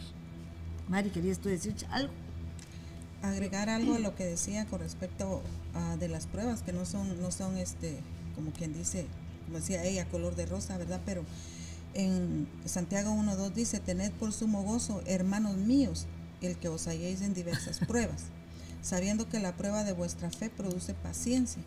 Mari, 0.87 1.09
¿querías 1.09 1.39
tú 1.39 1.49
decir 1.49 1.75
algo? 1.89 2.13
Agregar 3.21 3.69
algo 3.69 3.95
a 3.95 3.99
lo 3.99 4.15
que 4.15 4.25
decía 4.25 4.65
con 4.65 4.79
respecto 4.79 5.41
a 5.73 5.95
de 5.97 6.07
las 6.07 6.27
pruebas, 6.27 6.63
que 6.63 6.73
no 6.73 6.85
son, 6.85 7.21
no 7.21 7.31
son 7.31 7.57
este, 7.57 7.99
como 8.35 8.51
quien 8.51 8.73
dice, 8.73 9.05
como 9.45 9.59
decía 9.59 9.83
ella, 9.83 10.07
color 10.09 10.35
de 10.35 10.45
rosa, 10.45 10.77
¿verdad? 10.77 11.01
Pero 11.05 11.23
en 11.93 12.47
Santiago 12.65 13.11
1.2 13.11 13.51
dice, 13.53 13.79
tened 13.79 14.11
por 14.13 14.33
sumo 14.33 14.63
gozo, 14.63 15.01
hermanos 15.05 15.57
míos, 15.57 16.07
el 16.41 16.57
que 16.57 16.69
os 16.69 16.87
halléis 16.87 17.21
en 17.21 17.33
diversas 17.33 17.79
pruebas, 17.87 18.25
sabiendo 18.81 19.29
que 19.29 19.39
la 19.39 19.55
prueba 19.55 19.83
de 19.83 19.93
vuestra 19.93 20.31
fe 20.31 20.49
produce 20.49 20.93
paciencia 20.93 21.61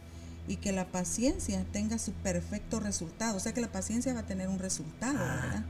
y 0.47 0.57
que 0.57 0.73
la 0.73 0.87
paciencia 0.87 1.65
tenga 1.73 1.99
su 1.99 2.13
perfecto 2.13 2.81
resultado. 2.81 3.37
O 3.37 3.41
sea 3.41 3.55
que 3.55 3.61
la 3.61 3.73
paciencia 3.73 4.13
va 4.15 4.21
a 4.21 4.27
tener 4.27 4.49
un 4.49 4.59
resultado, 4.59 5.19
ah. 5.19 5.41
¿verdad? 5.43 5.65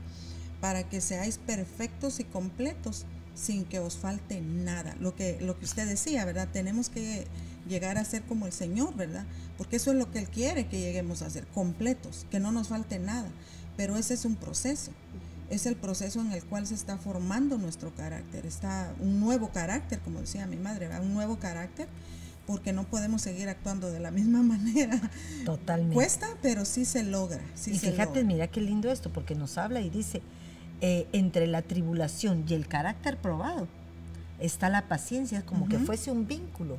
Para 0.61 0.89
que 0.89 1.01
seáis 1.01 1.37
perfectos 1.37 2.19
y 2.19 2.23
completos 2.23 3.05
sin 3.35 3.65
que 3.65 3.79
os 3.79 3.97
falte 3.97 4.41
nada. 4.41 4.95
Lo 4.99 5.15
que, 5.15 5.37
lo 5.41 5.57
que 5.59 5.65
usted 5.65 5.87
decía, 5.87 6.25
¿verdad? 6.25 6.47
Tenemos 6.51 6.89
que 6.89 7.27
llegar 7.67 7.97
a 7.97 8.05
ser 8.05 8.23
como 8.23 8.45
el 8.45 8.53
Señor, 8.53 8.95
¿verdad? 8.95 9.25
Porque 9.57 9.75
eso 9.77 9.91
es 9.91 9.97
lo 9.97 10.11
que 10.11 10.19
Él 10.19 10.29
quiere 10.29 10.67
que 10.67 10.79
lleguemos 10.79 11.21
a 11.21 11.29
ser, 11.29 11.45
completos, 11.47 12.25
que 12.31 12.39
no 12.39 12.51
nos 12.51 12.69
falte 12.69 12.99
nada. 12.99 13.29
Pero 13.77 13.97
ese 13.97 14.13
es 14.13 14.25
un 14.25 14.35
proceso. 14.35 14.91
Es 15.49 15.65
el 15.65 15.75
proceso 15.75 16.21
en 16.21 16.31
el 16.31 16.43
cual 16.43 16.65
se 16.65 16.73
está 16.73 16.97
formando 16.97 17.57
nuestro 17.57 17.93
carácter. 17.93 18.45
Está 18.45 18.93
un 18.99 19.19
nuevo 19.19 19.49
carácter, 19.49 19.99
como 19.99 20.21
decía 20.21 20.47
mi 20.47 20.57
madre, 20.57 20.87
¿verdad? 20.87 21.03
un 21.03 21.13
nuevo 21.13 21.37
carácter 21.37 21.87
porque 22.45 22.73
no 22.73 22.83
podemos 22.83 23.21
seguir 23.21 23.49
actuando 23.49 23.91
de 23.91 23.99
la 23.99 24.11
misma 24.11 24.41
manera. 24.43 24.99
Totalmente. 25.45 25.93
Cuesta, 25.93 26.27
pero 26.41 26.65
sí 26.65 26.85
se 26.85 27.03
logra. 27.03 27.41
y 27.65 27.77
fíjate, 27.77 28.23
mira 28.23 28.47
qué 28.47 28.61
lindo 28.61 28.91
esto, 28.91 29.11
porque 29.11 29.35
nos 29.35 29.57
habla 29.57 29.81
y 29.81 29.89
dice, 29.89 30.21
eh, 30.81 31.07
entre 31.13 31.47
la 31.47 31.61
tribulación 31.61 32.45
y 32.47 32.53
el 32.53 32.67
carácter 32.67 33.17
probado 33.17 33.67
está 34.39 34.69
la 34.69 34.87
paciencia, 34.87 35.45
como 35.45 35.67
que 35.67 35.79
fuese 35.79 36.11
un 36.11 36.27
vínculo 36.27 36.77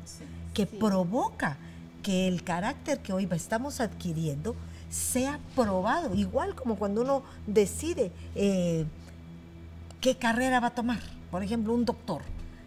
que 0.52 0.66
provoca 0.66 1.57
que 2.02 2.29
el 2.29 2.44
carácter 2.44 3.00
que 3.00 3.12
hoy 3.12 3.26
estamos 3.33 3.81
adquiriendo 3.81 4.55
sea 4.90 5.40
probado, 5.55 6.14
igual 6.14 6.55
como 6.55 6.76
cuando 6.76 7.02
uno 7.02 7.22
decide 7.46 8.12
eh, 8.35 8.85
qué 10.00 10.16
carrera 10.16 10.61
va 10.61 10.68
a 10.68 10.74
tomar. 10.74 11.00
Por 11.31 11.42
ejemplo, 11.42 11.74
un 11.74 11.85
doctor 11.85 12.22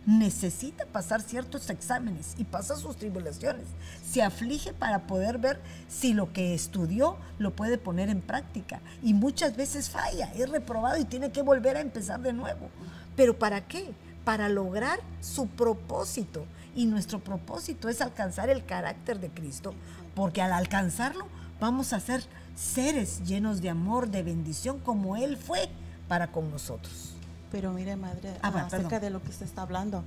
necesita 0.06 0.86
pasar 0.86 1.22
ciertos 1.22 1.70
exámenes 1.70 2.34
y 2.38 2.44
pasa 2.44 2.76
sus 2.76 2.98
tribulaciones. 2.98 3.66
Se 4.10 4.22
aflige 4.22 4.74
para 4.74 5.08
poder 5.08 5.38
ver 5.38 5.60
si 5.88 6.14
lo 6.14 6.34
que 6.34 6.54
estudió 6.54 7.18
lo 7.38 7.56
puede 7.56 7.78
poner 7.78 8.10
en 8.10 8.22
práctica. 8.22 8.82
Y 9.04 9.14
muchas 9.14 9.56
veces 9.56 9.90
falla, 9.90 10.32
es 10.34 10.50
reprobado 10.50 10.98
y 10.98 11.06
tiene 11.06 11.32
que 11.32 11.42
volver 11.42 11.78
a 11.78 11.82
empezar 11.82 12.22
de 12.22 12.34
nuevo. 12.34 12.70
¿Pero 13.16 13.38
para 13.38 13.68
qué? 13.68 13.92
Para 14.24 14.50
lograr 14.50 15.00
su 15.22 15.48
propósito. 15.48 16.46
Y 16.76 16.86
nuestro 16.86 17.20
propósito 17.20 17.90
es 17.90 18.02
alcanzar 18.02 18.50
el 18.50 18.66
carácter 18.66 19.20
de 19.20 19.30
Cristo, 19.30 19.74
porque 20.16 20.42
al 20.42 20.54
alcanzarlo 20.54 21.28
vamos 21.60 21.94
a 21.94 22.00
ser 22.00 22.24
seres 22.56 23.22
llenos 23.26 23.62
de 23.62 23.70
amor, 23.70 24.10
de 24.10 24.24
bendición, 24.24 24.80
como 24.80 25.18
Él 25.18 25.38
fue 25.38 25.70
para 26.08 26.32
con 26.32 26.50
nosotros. 26.52 27.19
Pero 27.52 27.74
mire, 27.74 27.96
madre, 27.96 28.38
ah, 28.42 28.50
acerca 28.66 29.00
de 29.00 29.10
lo 29.10 29.22
que 29.22 29.30
usted 29.30 29.46
está 29.46 29.64
hablando, 29.64 30.04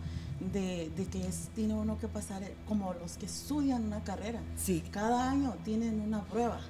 de, 0.52 0.90
que 1.11 1.26
es, 1.26 1.48
tiene 1.55 1.74
uno 1.74 1.98
que 1.98 2.09
pasar 2.09 2.42
eh, 2.42 2.55
como 2.68 2.94
los 2.94 3.16
que 3.16 3.26
estudian 3.26 3.85
una 3.85 4.02
carrera. 4.05 4.40
Sí. 4.57 4.83
Cada 4.90 5.31
año 5.31 5.55
tienen 5.64 6.00
una 6.00 6.22
prueba. 6.22 6.61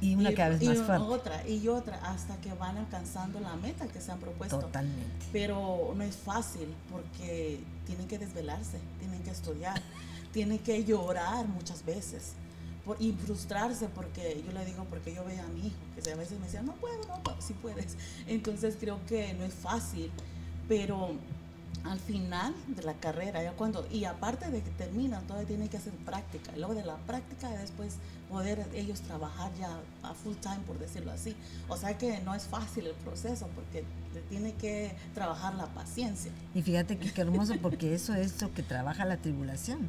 Y 0.00 0.14
una 0.14 0.34
cada 0.34 0.50
vez 0.50 0.62
más 0.62 0.78
fuerte. 0.78 1.04
otra, 1.04 1.48
y 1.48 1.68
otra, 1.68 1.96
hasta 2.04 2.36
que 2.42 2.52
van 2.52 2.76
alcanzando 2.76 3.40
la 3.40 3.56
meta 3.56 3.86
que 3.86 4.00
se 4.00 4.12
han 4.12 4.18
propuesto. 4.18 4.58
Totalmente. 4.58 5.26
Pero 5.32 5.94
no 5.96 6.02
es 6.02 6.16
fácil 6.16 6.68
porque 6.90 7.60
tienen 7.86 8.06
que 8.06 8.18
desvelarse, 8.18 8.78
tienen 8.98 9.22
que 9.22 9.30
estudiar, 9.30 9.80
tienen 10.32 10.58
que 10.58 10.84
llorar 10.84 11.48
muchas 11.48 11.84
veces 11.84 12.34
y 12.98 13.12
frustrarse 13.12 13.88
porque 13.88 14.42
yo 14.46 14.52
le 14.52 14.64
digo, 14.64 14.84
porque 14.84 15.14
yo 15.14 15.24
veo 15.24 15.42
a 15.42 15.48
mi 15.48 15.68
hijo, 15.68 15.76
que 16.02 16.10
a 16.10 16.16
veces 16.16 16.38
me 16.38 16.44
decía, 16.44 16.62
no 16.62 16.74
puedo, 16.74 16.98
no 17.08 17.22
puedo, 17.22 17.40
sí 17.40 17.54
puedes. 17.54 17.96
Entonces 18.26 18.76
creo 18.78 19.00
que 19.06 19.34
no 19.34 19.44
es 19.44 19.54
fácil, 19.54 20.10
pero 20.68 21.10
al 21.84 21.98
final 22.00 22.54
de 22.68 22.82
la 22.82 22.94
carrera, 22.94 23.42
ya 23.42 23.52
cuando, 23.52 23.86
y 23.90 24.04
aparte 24.04 24.50
de 24.50 24.62
que 24.62 24.70
terminan, 24.70 25.24
todavía 25.26 25.46
tienen 25.46 25.68
que 25.68 25.76
hacer 25.76 25.92
práctica, 25.92 26.52
y 26.54 26.58
luego 26.58 26.74
de 26.74 26.84
la 26.84 26.96
práctica 26.96 27.48
después 27.50 27.94
poder 28.28 28.66
ellos 28.74 29.00
trabajar 29.02 29.52
ya 29.58 29.78
a 30.02 30.14
full 30.14 30.34
time, 30.34 30.58
por 30.66 30.78
decirlo 30.78 31.12
así. 31.12 31.36
O 31.68 31.76
sea 31.76 31.96
que 31.96 32.20
no 32.20 32.34
es 32.34 32.44
fácil 32.44 32.86
el 32.86 32.94
proceso 32.94 33.48
porque 33.54 33.84
tiene 34.28 34.52
que 34.54 34.92
trabajar 35.14 35.54
la 35.54 35.66
paciencia. 35.66 36.32
Y 36.54 36.62
fíjate 36.62 36.98
qué 36.98 37.20
hermoso 37.20 37.54
porque 37.62 37.94
eso 37.94 38.14
es 38.14 38.40
lo 38.42 38.52
que 38.52 38.62
trabaja 38.62 39.04
la 39.04 39.16
tribulación 39.18 39.88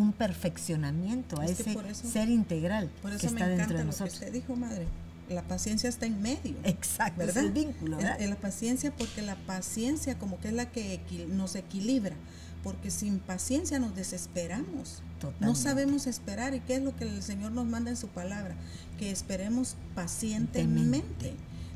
un 0.00 0.12
perfeccionamiento, 0.12 1.40
a 1.40 1.46
ese 1.46 1.76
ser 1.94 2.28
integral 2.28 2.90
por 3.02 3.12
eso 3.12 3.20
que 3.20 3.26
está 3.26 3.48
dentro 3.48 3.78
de 3.78 3.84
nosotros. 3.84 4.14
Lo 4.14 4.20
que 4.20 4.26
usted 4.26 4.32
dijo, 4.32 4.56
madre, 4.56 4.86
la 5.28 5.42
paciencia 5.42 5.88
está 5.88 6.06
en 6.06 6.20
medio. 6.20 6.56
Exacto, 6.64 7.18
¿verdad? 7.18 7.36
Es 7.36 7.44
el 7.44 7.52
vínculo. 7.52 7.96
¿verdad? 7.96 8.18
La, 8.20 8.36
paciencia, 8.36 8.94
porque 8.96 9.22
la 9.22 9.36
paciencia 9.36 10.18
como 10.18 10.40
que 10.40 10.48
es 10.48 10.54
la 10.54 10.70
que 10.70 11.00
nos 11.28 11.54
equilibra, 11.54 12.16
porque 12.62 12.90
sin 12.90 13.18
paciencia 13.18 13.78
nos 13.78 13.94
desesperamos. 13.94 15.02
No 15.38 15.54
sabemos 15.54 16.06
esperar 16.06 16.54
y 16.54 16.60
qué 16.60 16.76
es 16.76 16.82
lo 16.82 16.96
que 16.96 17.04
el 17.04 17.22
Señor 17.22 17.52
nos 17.52 17.66
manda 17.66 17.90
en 17.90 17.96
su 17.96 18.08
palabra, 18.08 18.54
que 18.98 19.10
esperemos 19.10 19.76
pacientemente. 19.94 21.34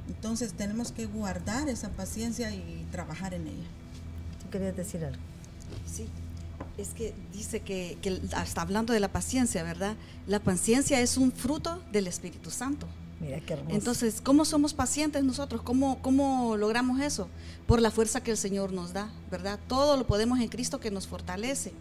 Entonces 0.09 0.55
tenemos 0.55 0.93
que 0.93 1.07
guardar 1.07 1.69
esa 1.69 1.91
paciencia 1.91 2.55
y 2.55 2.87
trabajar 2.91 3.35
en 3.35 3.47
ella. 3.49 3.69
¿Tú 4.43 4.51
querías 4.51 4.77
decir 4.77 5.05
algo? 5.05 5.21
Sí, 5.87 6.07
es 6.77 6.89
que 6.89 7.15
dice 7.33 7.61
que, 7.61 7.99
está 8.43 8.63
hablando 8.63 8.93
de 8.93 9.01
la 9.01 9.09
paciencia, 9.09 9.63
¿verdad? 9.63 9.97
La 10.27 10.41
paciencia 10.41 11.01
es 11.01 11.17
un 11.17 11.33
fruto 11.33 11.83
del 11.93 12.07
Espíritu 12.07 12.51
Santo. 12.51 12.87
Mira 13.21 13.41
qué 13.41 13.53
hermoso. 13.55 13.77
Entonces, 13.77 14.21
¿cómo 14.21 14.45
somos 14.45 14.75
pacientes 14.75 15.23
nosotros? 15.23 15.63
¿Cómo, 15.63 16.03
¿Cómo 16.03 16.57
logramos 16.57 17.01
eso? 17.01 17.29
Por 17.67 17.81
la 17.81 17.91
fuerza 17.91 18.23
que 18.23 18.33
el 18.33 18.37
Señor 18.37 18.73
nos 18.73 18.93
da, 18.93 19.11
¿verdad? 19.31 19.59
Todo 19.69 19.97
lo 19.97 20.07
podemos 20.07 20.41
en 20.41 20.49
Cristo 20.49 20.81
que 20.81 20.91
nos 20.91 21.07
fortalece. 21.07 21.73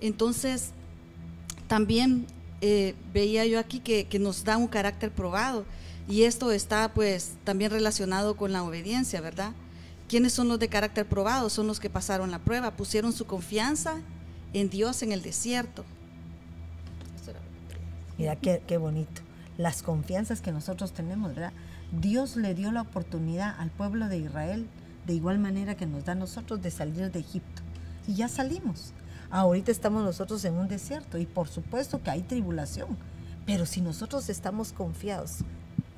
Entonces, 0.00 0.70
también 1.68 2.26
eh, 2.60 2.94
veía 3.12 3.44
yo 3.44 3.58
aquí 3.58 3.80
que, 3.80 4.06
que 4.06 4.18
nos 4.18 4.44
da 4.44 4.56
un 4.56 4.68
carácter 4.68 5.12
probado. 5.12 5.64
Y 6.08 6.22
esto 6.22 6.50
está 6.50 6.92
pues 6.92 7.32
también 7.44 7.70
relacionado 7.70 8.36
con 8.36 8.52
la 8.52 8.62
obediencia, 8.62 9.20
¿verdad? 9.20 9.52
¿Quiénes 10.08 10.32
son 10.32 10.48
los 10.48 10.58
de 10.58 10.68
carácter 10.68 11.06
probado? 11.06 11.48
Son 11.50 11.66
los 11.66 11.80
que 11.80 11.88
pasaron 11.88 12.30
la 12.30 12.38
prueba, 12.38 12.76
pusieron 12.76 13.12
su 13.12 13.26
confianza 13.26 14.02
en 14.54 14.70
Dios 14.70 15.02
en 15.02 15.12
el 15.12 15.20
desierto. 15.20 15.84
Mira 18.16 18.36
qué, 18.36 18.62
qué 18.66 18.78
bonito. 18.78 19.20
Las 19.58 19.82
confianzas 19.82 20.40
que 20.40 20.52
nosotros 20.52 20.92
tenemos, 20.92 21.34
¿verdad? 21.34 21.52
Dios 22.00 22.36
le 22.36 22.54
dio 22.54 22.72
la 22.72 22.82
oportunidad 22.82 23.54
al 23.58 23.70
pueblo 23.70 24.08
de 24.08 24.18
Israel, 24.18 24.66
de 25.06 25.14
igual 25.14 25.38
manera 25.38 25.74
que 25.74 25.86
nos 25.86 26.04
da 26.04 26.12
a 26.12 26.16
nosotros, 26.16 26.62
de 26.62 26.70
salir 26.70 27.10
de 27.10 27.18
Egipto. 27.18 27.62
Y 28.06 28.14
ya 28.14 28.28
salimos. 28.28 28.92
Ahorita 29.30 29.72
estamos 29.72 30.04
nosotros 30.04 30.44
en 30.44 30.54
un 30.54 30.68
desierto 30.68 31.18
y 31.18 31.26
por 31.26 31.48
supuesto 31.48 32.00
que 32.02 32.10
hay 32.10 32.22
tribulación. 32.22 32.96
Pero 33.46 33.66
si 33.66 33.80
nosotros 33.80 34.28
estamos 34.28 34.72
confiados, 34.72 35.38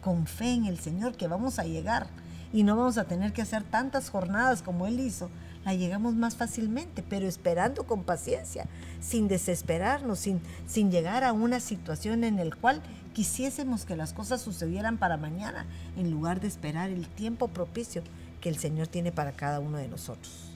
con 0.01 0.27
fe 0.27 0.53
en 0.53 0.67
el 0.67 0.79
Señor, 0.79 1.17
que 1.17 1.27
vamos 1.27 1.59
a 1.59 1.65
llegar 1.65 2.07
y 2.53 2.63
no 2.63 2.77
vamos 2.77 2.97
a 2.97 3.05
tener 3.05 3.33
que 3.33 3.43
hacer 3.43 3.63
tantas 3.65 4.09
jornadas 4.09 4.63
como 4.63 4.87
Él 4.87 5.01
hizo, 5.01 5.29
llegamos 5.75 6.15
más 6.15 6.37
fácilmente, 6.37 7.03
pero 7.03 7.27
esperando 7.27 7.85
con 7.85 8.05
paciencia, 8.05 8.67
sin 9.01 9.27
desesperarnos, 9.27 10.21
sin, 10.21 10.41
sin 10.67 10.91
llegar 10.91 11.25
a 11.25 11.33
una 11.33 11.61
situación 11.61 12.23
en 12.25 12.37
la 12.37 12.55
cual 12.57 12.83
quisiésemos 13.15 13.85
que 13.85 13.97
las 13.97 14.13
cosas 14.13 14.41
sucedieran 14.41 14.99
para 14.99 15.17
mañana, 15.17 15.67
en 15.97 16.11
lugar 16.11 16.41
de 16.41 16.49
esperar 16.49 16.91
el 16.91 17.09
tiempo 17.09 17.49
propicio 17.49 18.03
que 18.41 18.49
el 18.49 18.59
Señor 18.59 18.87
tiene 18.87 19.11
para 19.11 19.33
cada 19.33 19.59
uno 19.59 19.79
de 19.79 19.89
nosotros. 19.89 20.51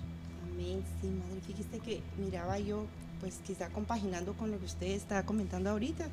Amén, 0.53 0.83
sí, 1.01 1.09
madre. 1.09 1.41
Fíjese 1.47 1.79
que 1.81 2.03
miraba 2.19 2.59
yo, 2.59 2.87
pues 3.21 3.41
quizá 3.47 3.69
compaginando 3.71 4.35
con 4.35 4.51
lo 4.51 4.59
que 4.59 4.67
usted 4.67 4.89
está 4.89 5.25
comentando 5.25 5.71
ahorita. 5.71 6.07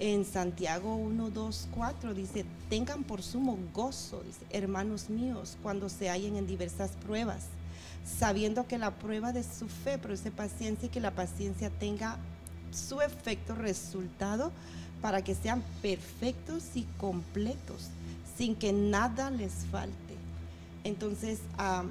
En 0.00 0.24
Santiago 0.24 0.94
1, 0.94 1.30
2, 1.30 1.68
4 1.74 2.14
dice, 2.14 2.44
tengan 2.68 3.04
por 3.04 3.22
sumo 3.22 3.58
gozo, 3.74 4.22
hermanos 4.50 5.10
míos, 5.10 5.56
cuando 5.62 5.88
se 5.88 6.08
hallen 6.08 6.36
en 6.36 6.46
diversas 6.46 6.90
pruebas 7.04 7.46
sabiendo 8.18 8.66
que 8.66 8.78
la 8.78 8.92
prueba 8.92 9.32
de 9.32 9.42
su 9.42 9.68
fe 9.68 9.98
produce 9.98 10.30
paciencia 10.30 10.86
y 10.86 10.90
que 10.90 11.00
la 11.00 11.10
paciencia 11.10 11.70
tenga 11.70 12.16
su 12.72 13.00
efecto 13.00 13.54
resultado 13.54 14.52
para 15.00 15.22
que 15.22 15.34
sean 15.34 15.62
perfectos 15.82 16.64
y 16.74 16.84
completos, 16.98 17.90
sin 18.36 18.56
que 18.56 18.72
nada 18.72 19.30
les 19.30 19.52
falte. 19.70 19.94
Entonces, 20.84 21.40
ah, 21.58 21.84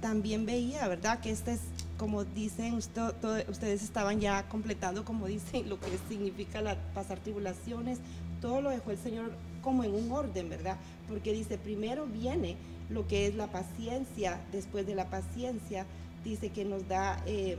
también 0.00 0.46
veía, 0.46 0.88
¿verdad? 0.88 1.20
Que 1.20 1.30
este 1.30 1.52
es, 1.52 1.60
como 1.98 2.24
dicen, 2.24 2.74
ustedes 2.74 3.82
estaban 3.82 4.20
ya 4.20 4.48
completando, 4.48 5.04
como 5.04 5.26
dicen, 5.26 5.68
lo 5.68 5.78
que 5.78 5.88
significa 6.08 6.60
la, 6.60 6.76
pasar 6.94 7.18
tribulaciones, 7.20 7.98
todo 8.40 8.60
lo 8.60 8.70
dejó 8.70 8.90
el 8.90 8.98
Señor 8.98 9.32
como 9.62 9.84
en 9.84 9.94
un 9.94 10.10
orden, 10.10 10.48
¿verdad? 10.48 10.76
Porque 11.08 11.32
dice, 11.32 11.58
primero 11.58 12.06
viene 12.06 12.56
lo 12.90 13.06
que 13.06 13.26
es 13.26 13.34
la 13.34 13.46
paciencia, 13.46 14.40
después 14.52 14.86
de 14.86 14.94
la 14.94 15.06
paciencia, 15.06 15.86
dice 16.24 16.50
que 16.50 16.64
nos 16.64 16.86
da, 16.88 17.22
eh, 17.26 17.56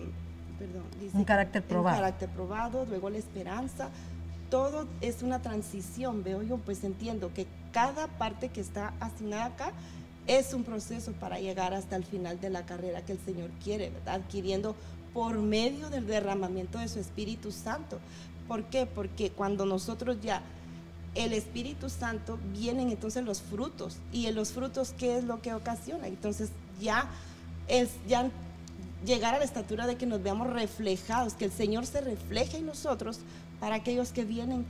perdón, 0.60 0.84
dice, 1.00 1.18
un 1.18 1.24
carácter 1.24 1.64
probado. 1.64 1.98
Un 1.98 2.04
carácter 2.04 2.30
probado, 2.30 2.86
luego 2.86 3.10
la 3.10 3.18
esperanza. 3.18 3.90
Todo 4.50 4.86
es 5.00 5.24
una 5.24 5.42
transición, 5.42 6.24
veo 6.24 6.44
yo, 6.44 6.58
pues 6.58 6.84
entiendo 6.84 7.34
que 7.34 7.48
cada 7.72 8.08
parte 8.08 8.50
que 8.50 8.60
está 8.60 8.94
asignada 9.00 9.46
acá 9.46 9.72
es 10.28 10.54
un 10.54 10.64
proceso 10.64 11.14
para 11.14 11.40
llegar 11.40 11.74
hasta 11.74 11.96
el 11.96 12.04
final 12.04 12.40
de 12.40 12.50
la 12.50 12.66
carrera 12.66 13.02
que 13.04 13.14
el 13.14 13.20
Señor 13.20 13.50
quiere, 13.64 13.90
¿verdad? 13.90 14.16
Adquiriendo 14.16 14.76
por 15.14 15.40
medio 15.40 15.90
del 15.90 16.06
derramamiento 16.06 16.80
de 16.80 16.88
su 16.90 17.00
Espíritu 17.00 17.52
Santo. 17.52 18.00
¿Por 18.48 18.66
qué? 18.66 18.86
Porque 18.86 19.32
cuando 19.32 19.66
nosotros 19.66 20.18
ya 20.22 20.42
el 21.16 21.34
Espíritu 21.34 21.90
Santo 21.90 22.40
vienen 22.54 22.90
entonces 22.90 23.24
los 23.24 23.42
frutos. 23.42 23.98
¿Y 24.12 24.28
en 24.28 24.36
los 24.36 24.52
frutos 24.52 24.94
qué 24.98 25.18
es 25.18 25.24
lo 25.24 25.42
que 25.42 25.54
ocasiona? 25.54 26.08
Entonces 26.08 26.50
ya 26.80 27.10
es 27.68 27.90
ya 28.08 28.30
llegar 29.06 29.36
a 29.36 29.40
la 29.40 29.46
estatura 29.46 29.88
de 29.88 29.96
que 29.96 30.06
nos 30.06 30.22
veamos 30.22 30.48
reflejados, 30.48 31.34
que 31.34 31.46
el 31.46 31.52
Señor 31.52 31.86
se 31.86 32.02
refleje 32.02 32.58
en 32.58 32.66
nosotros 32.66 33.20
para 33.60 33.76
aquellos 33.76 34.12
que 34.12 34.26
vienen 34.26 34.66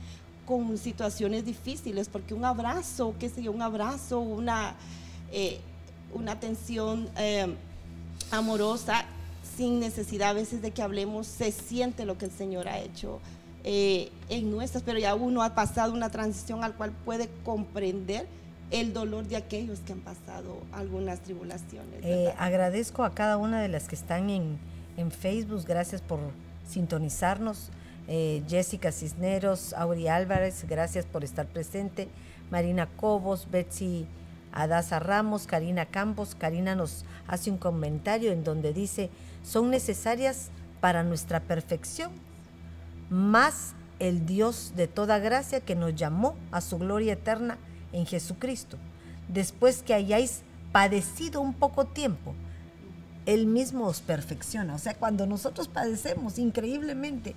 con 0.46 0.76
situaciones 0.78 1.44
difíciles, 1.44 2.08
porque 2.08 2.34
un 2.34 2.44
abrazo, 2.44 3.14
qué 3.18 3.28
sé 3.28 3.42
yo, 3.42 3.52
un 3.52 3.62
abrazo, 3.62 4.20
una, 4.20 4.74
eh, 5.30 5.60
una 6.12 6.32
atención 6.32 7.08
eh, 7.16 7.54
amorosa, 8.30 9.04
sin 9.56 9.80
necesidad 9.80 10.30
a 10.30 10.32
veces 10.32 10.62
de 10.62 10.70
que 10.70 10.82
hablemos, 10.82 11.26
se 11.26 11.52
siente 11.52 12.04
lo 12.04 12.18
que 12.18 12.24
el 12.24 12.32
Señor 12.32 12.68
ha 12.68 12.78
hecho 12.80 13.20
eh, 13.64 14.10
en 14.28 14.50
nuestras, 14.50 14.82
pero 14.82 14.98
ya 14.98 15.14
uno 15.14 15.42
ha 15.42 15.54
pasado 15.54 15.92
una 15.92 16.10
transición 16.10 16.64
al 16.64 16.74
cual 16.74 16.92
puede 17.04 17.28
comprender 17.44 18.26
el 18.72 18.92
dolor 18.92 19.24
de 19.26 19.36
aquellos 19.36 19.80
que 19.80 19.92
han 19.92 20.00
pasado 20.00 20.58
algunas 20.72 21.20
tribulaciones. 21.20 22.02
Eh, 22.02 22.34
agradezco 22.38 23.04
a 23.04 23.14
cada 23.14 23.36
una 23.36 23.60
de 23.60 23.68
las 23.68 23.86
que 23.86 23.94
están 23.94 24.30
en, 24.30 24.58
en 24.96 25.10
Facebook, 25.10 25.64
gracias 25.66 26.00
por 26.00 26.18
sintonizarnos. 26.68 27.68
Eh, 28.08 28.42
Jessica 28.48 28.90
Cisneros, 28.90 29.74
Auri 29.74 30.08
Álvarez, 30.08 30.64
gracias 30.68 31.04
por 31.04 31.22
estar 31.22 31.46
presente. 31.46 32.08
Marina 32.50 32.88
Cobos, 32.96 33.48
Betsy 33.50 34.06
Adasa 34.52 34.98
Ramos, 34.98 35.46
Karina 35.46 35.86
Campos. 35.86 36.34
Karina 36.34 36.74
nos 36.74 37.04
hace 37.28 37.50
un 37.50 37.58
comentario 37.58 38.32
en 38.32 38.42
donde 38.42 38.72
dice, 38.72 39.08
son 39.44 39.70
necesarias 39.70 40.48
para 40.80 41.04
nuestra 41.04 41.40
perfección 41.40 42.10
más 43.12 43.74
el 43.98 44.26
Dios 44.26 44.72
de 44.74 44.88
toda 44.88 45.18
gracia 45.18 45.60
que 45.60 45.76
nos 45.76 45.94
llamó 45.94 46.34
a 46.50 46.60
su 46.60 46.78
gloria 46.78 47.12
eterna 47.12 47.58
en 47.92 48.06
Jesucristo. 48.06 48.78
Después 49.28 49.82
que 49.82 49.94
hayáis 49.94 50.40
padecido 50.72 51.40
un 51.40 51.52
poco 51.52 51.84
tiempo, 51.84 52.34
Él 53.26 53.46
mismo 53.46 53.86
os 53.86 54.00
perfecciona. 54.00 54.74
O 54.74 54.78
sea, 54.78 54.94
cuando 54.94 55.26
nosotros 55.26 55.68
padecemos 55.68 56.38
increíblemente, 56.38 57.36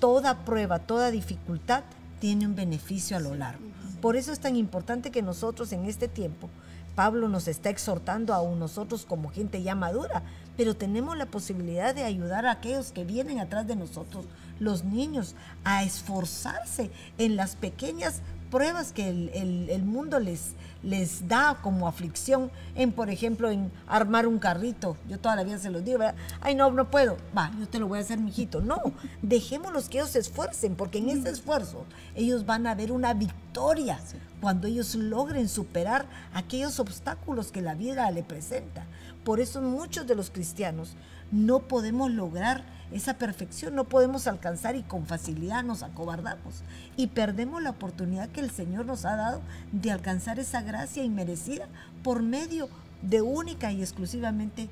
toda 0.00 0.44
prueba, 0.44 0.78
toda 0.78 1.10
dificultad 1.10 1.84
tiene 2.18 2.46
un 2.46 2.56
beneficio 2.56 3.16
a 3.16 3.20
lo 3.20 3.34
largo. 3.34 3.64
Por 4.00 4.16
eso 4.16 4.32
es 4.32 4.40
tan 4.40 4.56
importante 4.56 5.10
que 5.10 5.22
nosotros 5.22 5.72
en 5.72 5.84
este 5.84 6.08
tiempo, 6.08 6.48
Pablo 6.94 7.28
nos 7.28 7.46
está 7.46 7.68
exhortando 7.68 8.34
a 8.34 8.56
nosotros 8.56 9.04
como 9.04 9.30
gente 9.30 9.62
ya 9.62 9.74
madura, 9.74 10.22
pero 10.60 10.76
tenemos 10.76 11.16
la 11.16 11.24
posibilidad 11.24 11.94
de 11.94 12.04
ayudar 12.04 12.44
a 12.44 12.50
aquellos 12.50 12.92
que 12.92 13.06
vienen 13.06 13.40
atrás 13.40 13.66
de 13.66 13.76
nosotros, 13.76 14.26
los 14.58 14.84
niños 14.84 15.34
a 15.64 15.84
esforzarse 15.84 16.90
en 17.16 17.34
las 17.34 17.56
pequeñas 17.56 18.20
pruebas 18.50 18.92
que 18.92 19.08
el, 19.08 19.82
mundo 19.84 20.18
les, 20.18 20.54
les 20.82 21.28
da 21.28 21.58
como 21.62 21.88
aflicción 21.88 22.50
en, 22.74 22.92
por 22.92 23.10
ejemplo, 23.10 23.50
en 23.50 23.70
armar 23.86 24.26
un 24.26 24.38
carrito. 24.38 24.96
Yo 25.08 25.18
toda 25.18 25.36
la 25.36 25.44
vida 25.44 25.58
se 25.58 25.70
los 25.70 25.84
digo, 25.84 25.98
¿verdad? 25.98 26.16
Ay, 26.40 26.54
no, 26.54 26.70
no 26.70 26.90
puedo. 26.90 27.16
Va, 27.36 27.50
yo 27.58 27.68
te 27.68 27.78
lo 27.78 27.88
voy 27.88 27.98
a 27.98 28.02
hacer, 28.02 28.18
mijito. 28.18 28.60
No, 28.60 28.80
dejémoslos 29.22 29.88
que 29.88 29.98
ellos 29.98 30.10
se 30.10 30.18
esfuercen, 30.18 30.74
porque 30.74 30.98
en 30.98 31.10
ese 31.10 31.30
esfuerzo 31.30 31.84
ellos 32.14 32.44
van 32.44 32.66
a 32.66 32.74
ver 32.74 32.92
una 32.92 33.14
victoria 33.14 33.98
cuando 34.40 34.66
ellos 34.66 34.94
logren 34.94 35.48
superar 35.48 36.06
aquellos 36.34 36.80
obstáculos 36.80 37.52
que 37.52 37.62
la 37.62 37.74
vida 37.74 38.10
le 38.10 38.22
presenta. 38.22 38.86
Por 39.24 39.38
eso 39.38 39.60
muchos 39.60 40.06
de 40.06 40.14
los 40.14 40.30
cristianos 40.30 40.94
no 41.30 41.60
podemos 41.60 42.10
lograr 42.10 42.64
esa 42.92 43.14
perfección 43.14 43.76
no 43.76 43.84
podemos 43.84 44.26
alcanzar 44.26 44.74
y 44.74 44.82
con 44.82 45.06
facilidad 45.06 45.62
nos 45.62 45.84
acobardamos 45.84 46.62
y 46.96 47.06
perdemos 47.08 47.62
la 47.62 47.70
oportunidad 47.70 48.28
que 48.30 48.40
el 48.40 48.50
Señor 48.50 48.84
nos 48.84 49.04
ha 49.04 49.14
dado 49.14 49.42
de 49.70 49.92
alcanzar 49.92 50.40
esa 50.40 50.62
gracia 50.62 51.04
inmerecida 51.04 51.68
por 52.02 52.22
medio 52.22 52.68
de 53.02 53.22
única 53.22 53.72
y 53.72 53.80
exclusivamente 53.80 54.68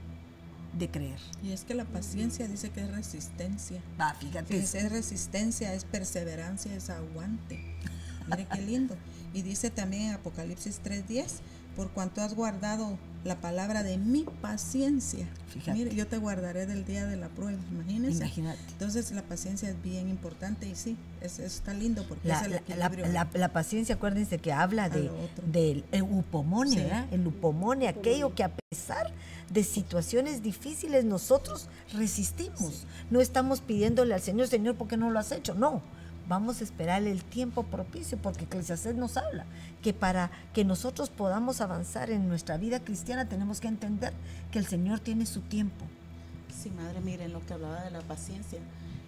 de 0.79 0.91
creer. 0.91 1.19
Y 1.43 1.53
es 1.53 1.65
que 1.65 1.75
la 1.75 1.85
paciencia 1.85 2.47
dice 2.47 2.71
que 2.71 2.83
es 2.83 2.91
resistencia. 2.91 3.81
Ah, 3.99 4.15
fíjate. 4.19 4.57
Es, 4.59 4.75
es 4.75 4.91
resistencia, 4.91 5.73
es 5.73 5.85
perseverancia, 5.85 6.75
es 6.75 6.91
aguante. 6.91 7.59
Mire 8.31 8.47
qué 8.53 8.61
lindo. 8.61 8.97
Y 9.33 9.43
dice 9.43 9.71
también 9.71 10.03
en 10.11 10.15
Apocalipsis 10.15 10.81
3:10, 10.83 11.41
por 11.79 11.91
cuanto 11.91 12.23
has 12.23 12.35
guardado 12.35 12.99
la 13.23 13.37
palabra 13.37 13.85
de 13.85 13.99
mi 13.99 14.27
paciencia. 14.43 15.29
Fíjate. 15.47 15.79
Mire, 15.79 15.95
yo 15.95 16.09
te 16.09 16.19
guardaré 16.19 16.67
del 16.67 16.85
día 16.85 17.07
de 17.07 17.17
la 17.17 17.29
prueba, 17.29 17.57
imagínense. 17.71 18.19
Imagínate. 18.19 18.59
Entonces 18.73 19.13
la 19.13 19.23
paciencia 19.23 19.69
es 19.71 19.81
bien 19.81 20.09
importante 20.09 20.67
y 20.69 20.75
sí, 20.75 20.97
es, 21.21 21.39
está 21.39 21.75
lindo 21.75 22.05
porque 22.09 22.27
la, 22.27 22.41
es 22.41 22.47
el 22.47 22.55
equilibrio. 22.55 23.07
La, 23.33 23.53
paciencia, 23.53 23.95
acuérdense 23.95 24.39
que 24.39 24.53
habla 24.53 24.89
de, 24.89 25.09
del 25.47 25.85
upomone, 26.03 27.07
el 27.13 27.25
upomone, 27.25 27.87
aquello 27.87 28.35
que 28.35 28.43
a 28.43 28.51
pesar 28.51 29.13
de 29.49 29.63
situaciones 29.63 30.43
difíciles 30.43 31.05
nosotros 31.05 31.69
resistimos. 31.93 32.89
No 33.09 33.21
estamos 33.21 33.61
pidiéndole 33.61 34.15
al 34.15 34.21
Señor, 34.21 34.49
Señor, 34.49 34.75
¿por 34.75 34.89
qué 34.89 34.97
no 34.97 35.13
lo 35.13 35.21
has 35.21 35.31
hecho? 35.31 35.55
No, 35.55 35.81
vamos 36.29 36.61
a 36.61 36.65
esperar 36.65 37.05
el 37.05 37.23
tiempo 37.23 37.63
propicio, 37.63 38.19
porque 38.19 38.47
Eclesiastés 38.47 38.97
nos 38.97 39.17
habla 39.17 39.47
que 39.83 39.93
para 39.93 40.31
que 40.53 40.65
nosotros 40.65 41.11
podamos 41.11 41.61
avanzar 41.61 42.11
en 42.11 42.29
nuestra 42.29 42.57
vida 42.57 42.81
cristiana 42.81 43.29
tenemos 43.29 43.61
que 43.61 43.69
entender 43.69 44.13
que 44.51 44.59
el 44.59 44.67
Señor 44.67 45.01
tiene 45.01 45.27
su 45.27 45.41
tiempo. 45.41 45.85
Sí, 46.61 46.71
madre, 46.71 47.01
miren 47.01 47.33
lo 47.33 47.45
que 47.45 47.55
hablaba 47.55 47.83
de 47.83 47.91
la 47.91 48.01
paciencia. 48.01 48.59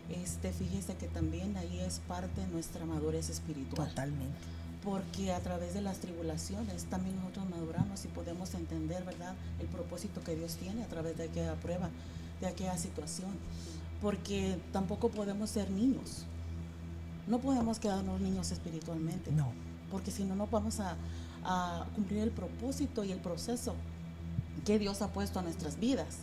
Este, 0.09 0.53
fíjese 0.53 0.95
que 0.97 1.07
también 1.07 1.57
ahí 1.57 1.81
es 1.81 2.01
parte 2.01 2.41
de 2.41 2.47
nuestra 2.49 2.85
madurez 2.85 3.31
espiritual. 3.31 3.89
Totalmente. 3.89 4.39
Porque 4.85 5.33
a 5.33 5.41
través 5.41 5.75
de 5.75 5.83
las 5.83 5.99
tribulaciones 5.99 6.85
también 6.85 7.17
nosotros 7.17 7.49
maduramos 7.51 8.05
y 8.05 8.09
podemos 8.09 8.55
entender, 8.55 9.05
¿verdad?, 9.05 9.35
el 9.61 9.67
propósito 9.67 10.23
que 10.23 10.35
Dios 10.35 10.57
tiene 10.57 10.83
a 10.85 10.87
través 10.87 11.17
de 11.17 11.25
aquella 11.25 11.55
prueba, 11.55 11.91
de 12.41 12.47
aquella 12.47 12.79
situación. 12.79 13.31
Porque 14.01 14.59
tampoco 14.73 15.11
podemos 15.11 15.51
ser 15.51 15.71
niños 15.71 16.25
no 17.31 17.39
podemos 17.39 17.79
quedarnos 17.79 18.21
niños 18.21 18.51
espiritualmente. 18.51 19.31
No. 19.31 19.53
Porque 19.90 20.11
si 20.11 20.24
no, 20.24 20.35
nos 20.35 20.50
vamos 20.50 20.81
a, 20.81 20.96
a 21.44 21.87
cumplir 21.94 22.20
el 22.20 22.31
propósito 22.31 23.05
y 23.05 23.12
el 23.12 23.18
proceso 23.18 23.74
que 24.64 24.79
Dios 24.79 25.03
ha 25.03 25.09
puesto 25.09 25.38
a 25.38 25.42
nuestras 25.42 25.79
vidas. 25.79 26.18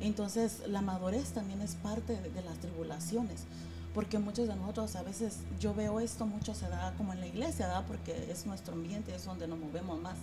Entonces, 0.00 0.62
la 0.66 0.82
madurez 0.82 1.32
también 1.32 1.60
es 1.60 1.74
parte 1.76 2.16
de, 2.16 2.30
de 2.30 2.42
las 2.42 2.58
tribulaciones 2.58 3.46
porque 3.94 4.18
muchos 4.18 4.48
de 4.48 4.56
nosotros 4.56 4.96
a 4.96 5.02
veces 5.02 5.38
yo 5.60 5.74
veo 5.74 6.00
esto 6.00 6.26
mucho 6.26 6.54
se 6.54 6.68
da 6.68 6.94
como 6.96 7.12
en 7.12 7.20
la 7.20 7.26
iglesia, 7.26 7.66
¿verdad? 7.66 7.84
porque 7.86 8.30
es 8.30 8.46
nuestro 8.46 8.74
ambiente, 8.74 9.14
es 9.14 9.24
donde 9.24 9.46
nos 9.46 9.58
movemos 9.58 10.00
más. 10.00 10.16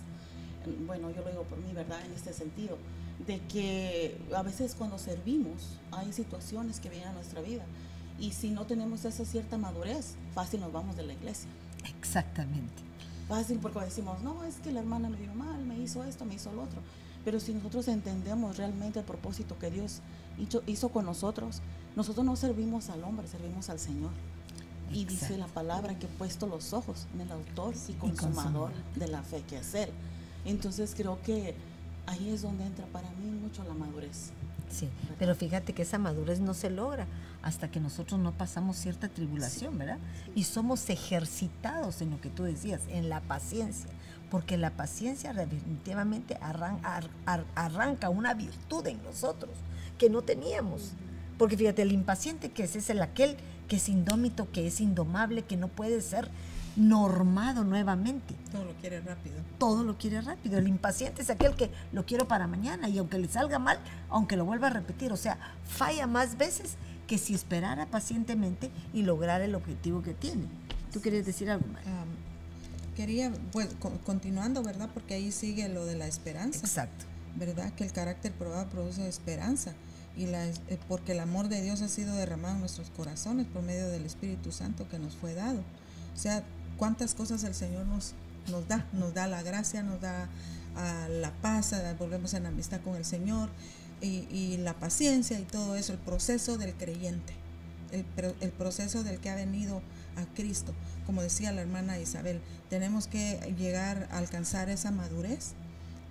Bueno, 0.86 1.10
yo 1.10 1.22
lo 1.22 1.30
digo 1.30 1.44
por 1.44 1.58
mí, 1.58 1.72
¿verdad? 1.72 2.04
En 2.04 2.12
este 2.12 2.34
sentido, 2.34 2.76
de 3.26 3.38
que 3.46 4.18
a 4.34 4.42
veces 4.42 4.74
cuando 4.74 4.98
servimos 4.98 5.78
hay 5.92 6.12
situaciones 6.12 6.80
que 6.80 6.90
vienen 6.90 7.08
a 7.08 7.12
nuestra 7.12 7.40
vida 7.40 7.64
y 8.18 8.32
si 8.32 8.50
no 8.50 8.66
tenemos 8.66 9.04
esa 9.04 9.24
cierta 9.24 9.56
madurez, 9.56 10.16
fácil 10.34 10.60
nos 10.60 10.72
vamos 10.72 10.96
de 10.96 11.04
la 11.04 11.12
iglesia. 11.14 11.48
Exactamente. 11.96 12.89
Fácil 13.30 13.60
porque 13.60 13.78
decimos, 13.78 14.20
no, 14.22 14.42
es 14.42 14.56
que 14.56 14.72
la 14.72 14.80
hermana 14.80 15.08
me 15.08 15.16
dio 15.16 15.32
mal, 15.34 15.64
me 15.64 15.78
hizo 15.78 16.02
esto, 16.02 16.24
me 16.24 16.34
hizo 16.34 16.50
lo 16.50 16.64
otro. 16.64 16.80
Pero 17.24 17.38
si 17.38 17.54
nosotros 17.54 17.86
entendemos 17.86 18.56
realmente 18.56 18.98
el 18.98 19.04
propósito 19.04 19.56
que 19.56 19.70
Dios 19.70 20.00
hizo, 20.36 20.64
hizo 20.66 20.88
con 20.88 21.04
nosotros, 21.04 21.62
nosotros 21.94 22.26
no 22.26 22.34
servimos 22.34 22.88
al 22.88 23.04
hombre, 23.04 23.28
servimos 23.28 23.70
al 23.70 23.78
Señor. 23.78 24.10
Y 24.92 25.04
dice 25.04 25.38
la 25.38 25.46
palabra 25.46 25.96
que 25.96 26.06
he 26.06 26.08
puesto 26.08 26.48
los 26.48 26.72
ojos 26.72 27.06
en 27.14 27.20
el 27.20 27.30
autor 27.30 27.72
y 27.86 27.92
consumador 27.92 28.72
de 28.96 29.06
la 29.06 29.22
fe, 29.22 29.44
que 29.48 29.58
es 29.58 29.74
Él. 29.76 29.90
Entonces 30.44 30.94
creo 30.96 31.22
que 31.22 31.54
ahí 32.06 32.30
es 32.30 32.42
donde 32.42 32.66
entra 32.66 32.84
para 32.86 33.08
mí 33.10 33.30
mucho 33.30 33.62
la 33.62 33.74
madurez. 33.74 34.32
Sí, 34.70 34.88
pero 35.18 35.34
fíjate 35.34 35.72
que 35.72 35.82
esa 35.82 35.98
madurez 35.98 36.38
no 36.40 36.54
se 36.54 36.70
logra 36.70 37.06
hasta 37.42 37.70
que 37.70 37.80
nosotros 37.80 38.20
no 38.20 38.32
pasamos 38.32 38.76
cierta 38.76 39.08
tribulación, 39.08 39.76
¿verdad? 39.76 39.98
Y 40.34 40.44
somos 40.44 40.88
ejercitados 40.90 42.00
en 42.02 42.10
lo 42.10 42.20
que 42.20 42.30
tú 42.30 42.44
decías, 42.44 42.82
en 42.88 43.08
la 43.08 43.20
paciencia, 43.20 43.90
porque 44.30 44.56
la 44.56 44.70
paciencia 44.70 45.32
definitivamente 45.32 46.38
arranca 46.40 48.08
una 48.10 48.34
virtud 48.34 48.86
en 48.86 49.02
nosotros 49.02 49.50
que 49.98 50.08
no 50.08 50.22
teníamos. 50.22 50.92
Porque 51.36 51.56
fíjate, 51.56 51.82
el 51.82 51.92
impaciente 51.92 52.50
que 52.50 52.62
es, 52.62 52.76
es 52.76 52.90
el 52.90 53.02
aquel 53.02 53.36
que 53.68 53.76
es 53.76 53.88
indómito, 53.88 54.50
que 54.52 54.66
es 54.66 54.80
indomable, 54.80 55.42
que 55.42 55.56
no 55.56 55.68
puede 55.68 56.00
ser 56.00 56.28
normado 56.76 57.64
nuevamente. 57.64 58.34
Todo 58.52 58.64
lo 58.64 58.72
quiere 58.74 59.00
rápido. 59.00 59.36
Todo 59.58 59.84
lo 59.84 59.98
quiere 59.98 60.20
rápido. 60.20 60.58
El 60.58 60.68
impaciente 60.68 61.22
es 61.22 61.30
aquel 61.30 61.54
que 61.54 61.70
lo 61.92 62.06
quiero 62.06 62.26
para 62.28 62.46
mañana 62.46 62.88
y 62.88 62.98
aunque 62.98 63.18
le 63.18 63.28
salga 63.28 63.58
mal, 63.58 63.78
aunque 64.08 64.36
lo 64.36 64.44
vuelva 64.44 64.68
a 64.68 64.70
repetir, 64.70 65.12
o 65.12 65.16
sea, 65.16 65.38
falla 65.64 66.06
más 66.06 66.36
veces 66.36 66.76
que 67.06 67.18
si 67.18 67.34
esperara 67.34 67.86
pacientemente 67.86 68.70
y 68.92 69.02
lograr 69.02 69.40
el 69.40 69.54
objetivo 69.54 70.02
que 70.02 70.14
tiene. 70.14 70.44
¿Tú 70.92 71.00
quieres 71.00 71.26
decir 71.26 71.50
algo 71.50 71.66
más? 71.72 71.82
quería, 72.96 73.32
pues, 73.52 73.68
continuando, 74.04 74.62
¿verdad? 74.62 74.90
Porque 74.92 75.14
ahí 75.14 75.32
sigue 75.32 75.68
lo 75.70 75.86
de 75.86 75.96
la 75.96 76.06
esperanza. 76.06 76.60
Exacto. 76.60 77.06
¿Verdad? 77.36 77.72
Que 77.72 77.84
el 77.84 77.92
carácter 77.92 78.32
probado 78.32 78.68
produce 78.68 79.08
esperanza 79.08 79.72
y 80.16 80.26
la, 80.26 80.46
eh, 80.46 80.54
porque 80.88 81.12
el 81.12 81.20
amor 81.20 81.48
de 81.48 81.62
Dios 81.62 81.80
ha 81.80 81.88
sido 81.88 82.14
derramado 82.14 82.54
en 82.54 82.60
nuestros 82.60 82.90
corazones 82.90 83.46
por 83.46 83.62
medio 83.62 83.88
del 83.88 84.04
Espíritu 84.04 84.52
Santo 84.52 84.88
que 84.88 84.98
nos 84.98 85.14
fue 85.14 85.34
dado. 85.34 85.60
O 86.14 86.18
sea, 86.18 86.44
cuántas 86.80 87.14
cosas 87.14 87.44
el 87.44 87.54
Señor 87.54 87.84
nos, 87.86 88.14
nos 88.50 88.66
da, 88.66 88.88
nos 88.94 89.12
da 89.12 89.26
la 89.26 89.42
gracia, 89.42 89.82
nos 89.82 90.00
da 90.00 90.30
a 90.76 91.08
la 91.08 91.30
paz, 91.42 91.74
volvemos 91.98 92.32
en 92.32 92.46
amistad 92.46 92.80
con 92.80 92.96
el 92.96 93.04
Señor 93.04 93.50
y, 94.00 94.56
la 94.56 94.72
paciencia 94.72 95.38
y 95.38 95.44
todo 95.44 95.76
eso, 95.76 95.92
el 95.92 95.98
proceso 95.98 96.56
del 96.56 96.72
creyente, 96.74 97.34
el, 97.92 98.06
el 98.40 98.50
proceso 98.50 99.04
del 99.04 99.20
que 99.20 99.28
ha 99.28 99.34
venido 99.34 99.82
a 100.16 100.24
Cristo. 100.34 100.72
Como 101.04 101.22
decía 101.22 101.52
la 101.52 101.60
hermana 101.60 101.98
Isabel, 101.98 102.40
tenemos 102.70 103.06
que 103.06 103.54
llegar 103.58 104.08
a 104.10 104.16
alcanzar 104.16 104.70
esa 104.70 104.90
madurez 104.90 105.52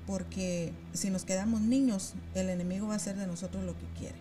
porque 0.06 0.72
si 0.94 1.10
nos 1.10 1.24
quedamos 1.24 1.62
niños, 1.62 2.14
el 2.36 2.50
enemigo 2.50 2.88
va 2.88 2.94
a 2.94 2.98
hacer 2.98 3.16
de 3.16 3.26
nosotros 3.26 3.64
lo 3.64 3.74
que 3.74 3.86
quiere. 3.98 4.16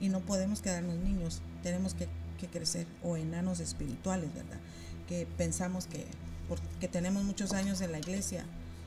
Y 0.00 0.08
no 0.08 0.20
podemos 0.20 0.62
quedarnos 0.62 0.96
niños, 0.96 1.40
tenemos 1.62 1.94
que, 1.94 2.08
crecer, 2.52 2.86
o 3.02 3.16
enanos 3.16 3.58
espirituales, 3.58 4.28
¿verdad? 4.34 4.58
Que 5.08 5.26
pensamos 5.36 5.86
que 5.86 6.06
porque 6.48 6.88
tenemos 6.88 7.24
muchos 7.24 7.52
años 7.52 7.80
en 7.80 7.92
la 7.92 7.98
iglesia, 7.98 8.44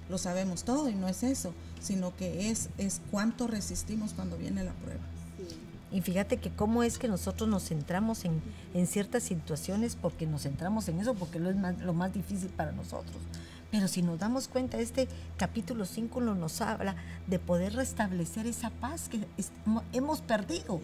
lo 0.09 0.17
sabemos 0.17 0.63
todo 0.63 0.89
y 0.89 0.95
no 0.95 1.07
es 1.07 1.23
eso, 1.23 1.53
sino 1.81 2.15
que 2.15 2.49
es, 2.49 2.69
es 2.77 3.01
cuánto 3.11 3.47
resistimos 3.47 4.13
cuando 4.13 4.37
viene 4.37 4.63
la 4.63 4.73
prueba. 4.73 5.01
Y 5.91 6.01
fíjate 6.01 6.37
que 6.37 6.49
cómo 6.51 6.83
es 6.83 6.97
que 6.97 7.07
nosotros 7.07 7.49
nos 7.49 7.63
centramos 7.63 8.25
en, 8.25 8.41
en, 8.73 8.87
ciertas 8.87 9.23
situaciones 9.23 9.95
porque 9.95 10.27
nos 10.27 10.43
centramos 10.43 10.87
en 10.89 10.99
eso, 10.99 11.13
porque 11.13 11.39
lo 11.39 11.49
es 11.49 11.55
más, 11.55 11.79
lo 11.79 11.93
más 11.93 12.13
difícil 12.13 12.49
para 12.49 12.73
nosotros. 12.73 13.15
Pero 13.71 13.87
si 13.87 14.01
nos 14.01 14.19
damos 14.19 14.47
cuenta, 14.47 14.79
este 14.79 15.07
capítulo 15.37 15.85
5 15.85 16.21
nos 16.21 16.61
habla 16.61 16.95
de 17.27 17.39
poder 17.39 17.73
restablecer 17.73 18.47
esa 18.47 18.69
paz 18.69 19.09
que 19.09 19.19
hemos 19.93 20.21
perdido 20.21 20.81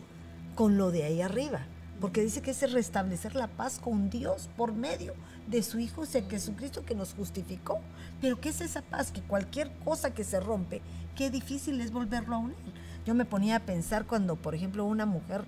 con 0.55 0.77
lo 0.77 0.91
de 0.91 1.03
ahí 1.03 1.21
arriba. 1.21 1.61
Porque 1.99 2.21
dice 2.21 2.41
que 2.41 2.51
es 2.51 2.71
restablecer 2.71 3.36
la 3.36 3.47
paz 3.47 3.79
con 3.79 4.10
Dios 4.10 4.49
por 4.58 4.73
medio 4.73 5.13
de 5.47 5.63
su 5.63 5.79
Hijo 5.79 6.03
Jesucristo 6.06 6.86
que 6.86 6.95
nos 6.95 7.13
justificó. 7.13 7.79
Pero 8.21 8.39
¿qué 8.39 8.49
es 8.49 8.62
esa 8.62 8.82
paz? 8.82 9.12
Que 9.12 9.21
cualquier 9.21 9.71
cosa 9.86 10.13
que 10.13 10.23
se 10.23 10.39
rompe, 10.39 10.82
qué 11.15 11.29
difícil 11.29 11.79
es 11.82 11.91
volverlo 11.91 12.36
a 12.36 12.39
unir. 12.39 12.58
Yo 13.06 13.13
me 13.13 13.25
ponía 13.25 13.58
a 13.58 13.60
pensar 13.60 14.06
cuando, 14.06 14.36
por 14.36 14.56
ejemplo, 14.56 14.86
una 14.86 15.06
mujer 15.06 15.45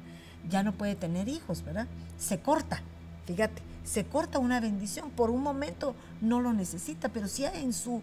ya 0.49 0.63
no 0.63 0.73
puede 0.73 0.95
tener 0.95 1.27
hijos, 1.27 1.63
¿verdad? 1.63 1.88
Se 2.17 2.39
corta, 2.39 2.81
fíjate 3.25 3.62
se 3.86 4.03
corta 4.03 4.39
una 4.39 4.60
bendición. 4.60 5.12
Por 5.12 5.29
un 5.29 5.41
momento 5.41 5.95
no 6.19 6.41
lo 6.41 6.51
necesita, 6.51 7.10
pero 7.10 7.27
si 7.27 7.45
en 7.45 7.71
su, 7.71 8.01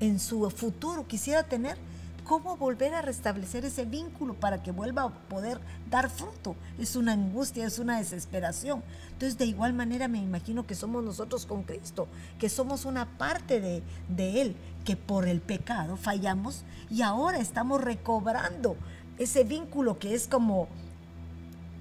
en 0.00 0.18
su 0.18 0.50
futuro 0.50 1.06
quisiera 1.06 1.44
tener, 1.44 1.78
¿cómo 2.30 2.56
volver 2.56 2.94
a 2.94 3.02
restablecer 3.02 3.64
ese 3.64 3.84
vínculo 3.84 4.34
para 4.34 4.62
que 4.62 4.70
vuelva 4.70 5.02
a 5.02 5.08
poder 5.08 5.60
dar 5.90 6.08
fruto? 6.08 6.54
Es 6.78 6.94
una 6.94 7.14
angustia, 7.14 7.66
es 7.66 7.80
una 7.80 7.98
desesperación. 7.98 8.84
Entonces, 9.10 9.36
de 9.36 9.46
igual 9.46 9.72
manera 9.72 10.06
me 10.06 10.22
imagino 10.22 10.64
que 10.64 10.76
somos 10.76 11.02
nosotros 11.02 11.44
con 11.44 11.64
Cristo, 11.64 12.06
que 12.38 12.48
somos 12.48 12.84
una 12.84 13.18
parte 13.18 13.60
de, 13.60 13.82
de 14.08 14.42
Él, 14.42 14.56
que 14.84 14.94
por 14.94 15.26
el 15.26 15.40
pecado 15.40 15.96
fallamos 15.96 16.62
y 16.88 17.02
ahora 17.02 17.38
estamos 17.38 17.80
recobrando 17.80 18.76
ese 19.18 19.42
vínculo 19.42 19.98
que 19.98 20.14
es 20.14 20.28
como 20.28 20.68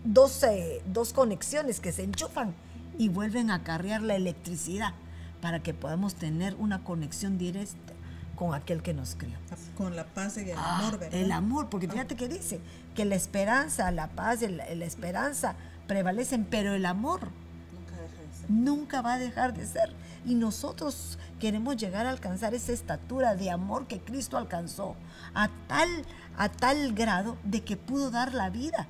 dos, 0.04 0.44
dos 0.88 1.14
conexiones 1.14 1.80
que 1.80 1.92
se 1.92 2.06
enchufan 2.06 2.56
y 2.98 3.10
vuelven 3.10 3.52
a 3.52 3.62
cargar 3.62 4.02
la 4.02 4.16
electricidad 4.16 4.96
para 5.42 5.60
que 5.60 5.76
podamos 5.76 6.16
tener 6.16 6.56
una 6.56 6.84
conexión 6.84 7.38
directa 7.38 7.94
con 8.40 8.54
aquel 8.54 8.82
que 8.82 8.94
nos 8.94 9.16
crió. 9.16 9.36
Con 9.78 9.98
la 9.98 10.06
paz 10.06 10.38
y 10.38 10.50
el 10.50 10.58
ah, 10.58 10.78
amor, 10.78 10.98
¿verdad? 10.98 11.20
El 11.20 11.34
amor, 11.34 11.70
porque 11.70 11.90
fíjate 11.90 12.16
que 12.16 12.30
dice 12.30 12.62
que 12.96 13.04
la 13.04 13.16
esperanza, 13.16 13.92
la 13.92 14.08
paz, 14.08 14.40
la, 14.44 14.74
la 14.74 14.86
esperanza 14.86 15.56
prevalecen, 15.88 16.46
pero 16.46 16.74
el 16.74 16.86
amor 16.86 17.28
nunca, 17.74 18.02
deja 18.02 18.22
de 18.22 18.38
ser. 18.38 18.50
nunca 18.50 19.02
va 19.02 19.14
a 19.16 19.20
dejar 19.20 19.54
de 19.54 19.66
ser. 19.66 19.92
Y 20.26 20.36
nosotros 20.36 21.20
queremos 21.42 21.76
llegar 21.76 22.06
a 22.06 22.12
alcanzar 22.12 22.54
esa 22.54 22.72
estatura 22.72 23.36
de 23.36 23.52
amor 23.52 23.88
que 23.88 24.00
Cristo 24.00 24.38
alcanzó 24.38 24.96
a 25.34 25.50
tal, 25.68 25.90
a 26.38 26.48
tal 26.48 26.94
grado 26.94 27.36
de 27.44 27.62
que 27.62 27.76
pudo 27.76 28.10
dar 28.10 28.34
la 28.34 28.50
vida 28.50 28.88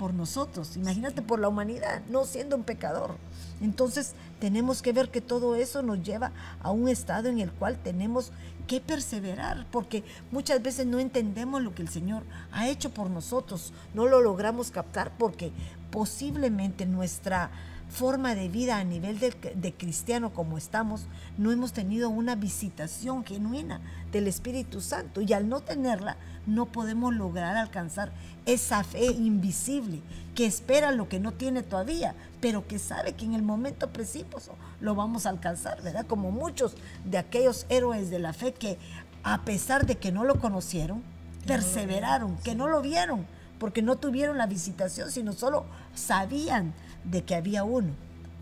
por 0.00 0.14
nosotros, 0.14 0.78
imagínate 0.78 1.20
por 1.20 1.38
la 1.40 1.48
humanidad, 1.48 2.00
no 2.08 2.24
siendo 2.24 2.56
un 2.56 2.64
pecador. 2.64 3.16
Entonces 3.60 4.14
tenemos 4.40 4.80
que 4.80 4.94
ver 4.94 5.10
que 5.10 5.20
todo 5.20 5.56
eso 5.56 5.82
nos 5.82 6.02
lleva 6.02 6.32
a 6.62 6.70
un 6.70 6.88
estado 6.88 7.28
en 7.28 7.38
el 7.38 7.52
cual 7.52 7.76
tenemos 7.76 8.32
que 8.66 8.80
perseverar, 8.80 9.66
porque 9.70 10.02
muchas 10.30 10.62
veces 10.62 10.86
no 10.86 11.00
entendemos 11.00 11.60
lo 11.60 11.74
que 11.74 11.82
el 11.82 11.90
Señor 11.90 12.22
ha 12.50 12.66
hecho 12.70 12.88
por 12.88 13.10
nosotros, 13.10 13.74
no 13.92 14.06
lo 14.06 14.22
logramos 14.22 14.70
captar 14.70 15.12
porque 15.18 15.52
posiblemente 15.90 16.86
nuestra 16.86 17.50
forma 17.90 18.34
de 18.34 18.48
vida 18.48 18.78
a 18.78 18.84
nivel 18.84 19.18
de, 19.18 19.30
de, 19.54 19.72
cristiano 19.74 20.32
como 20.32 20.56
estamos, 20.56 21.06
no 21.36 21.52
hemos 21.52 21.72
tenido 21.72 22.08
una 22.08 22.36
visitación 22.36 23.24
genuina 23.24 23.80
del 24.12 24.28
Espíritu 24.28 24.80
Santo 24.80 25.20
y 25.20 25.32
al 25.32 25.48
no 25.48 25.60
tenerla 25.60 26.16
no 26.46 26.66
podemos 26.66 27.14
lograr 27.14 27.56
alcanzar 27.56 28.12
esa 28.46 28.84
fe 28.84 29.06
invisible 29.06 30.00
que 30.34 30.46
espera 30.46 30.92
lo 30.92 31.08
que 31.08 31.20
no 31.20 31.32
tiene 31.32 31.62
todavía, 31.62 32.14
pero 32.40 32.66
que 32.66 32.78
sabe 32.78 33.12
que 33.12 33.24
en 33.24 33.34
el 33.34 33.42
momento 33.42 33.90
preciso 33.90 34.54
lo 34.80 34.94
vamos 34.94 35.26
a 35.26 35.30
alcanzar, 35.30 35.82
¿verdad? 35.82 36.06
Como 36.06 36.30
muchos 36.30 36.76
de 37.04 37.18
aquellos 37.18 37.66
héroes 37.68 38.10
de 38.10 38.18
la 38.18 38.32
fe 38.32 38.52
que 38.52 38.78
a 39.22 39.44
pesar 39.44 39.86
de 39.86 39.96
que 39.96 40.12
no 40.12 40.24
lo 40.24 40.40
conocieron, 40.40 41.02
perseveraron, 41.46 42.36
que 42.38 42.54
no 42.54 42.68
lo 42.68 42.80
vieron, 42.80 43.26
porque 43.58 43.82
no 43.82 43.96
tuvieron 43.96 44.38
la 44.38 44.46
visitación, 44.46 45.10
sino 45.10 45.32
solo 45.32 45.66
sabían 45.94 46.72
de 47.04 47.22
que 47.24 47.34
había 47.34 47.64
uno 47.64 47.90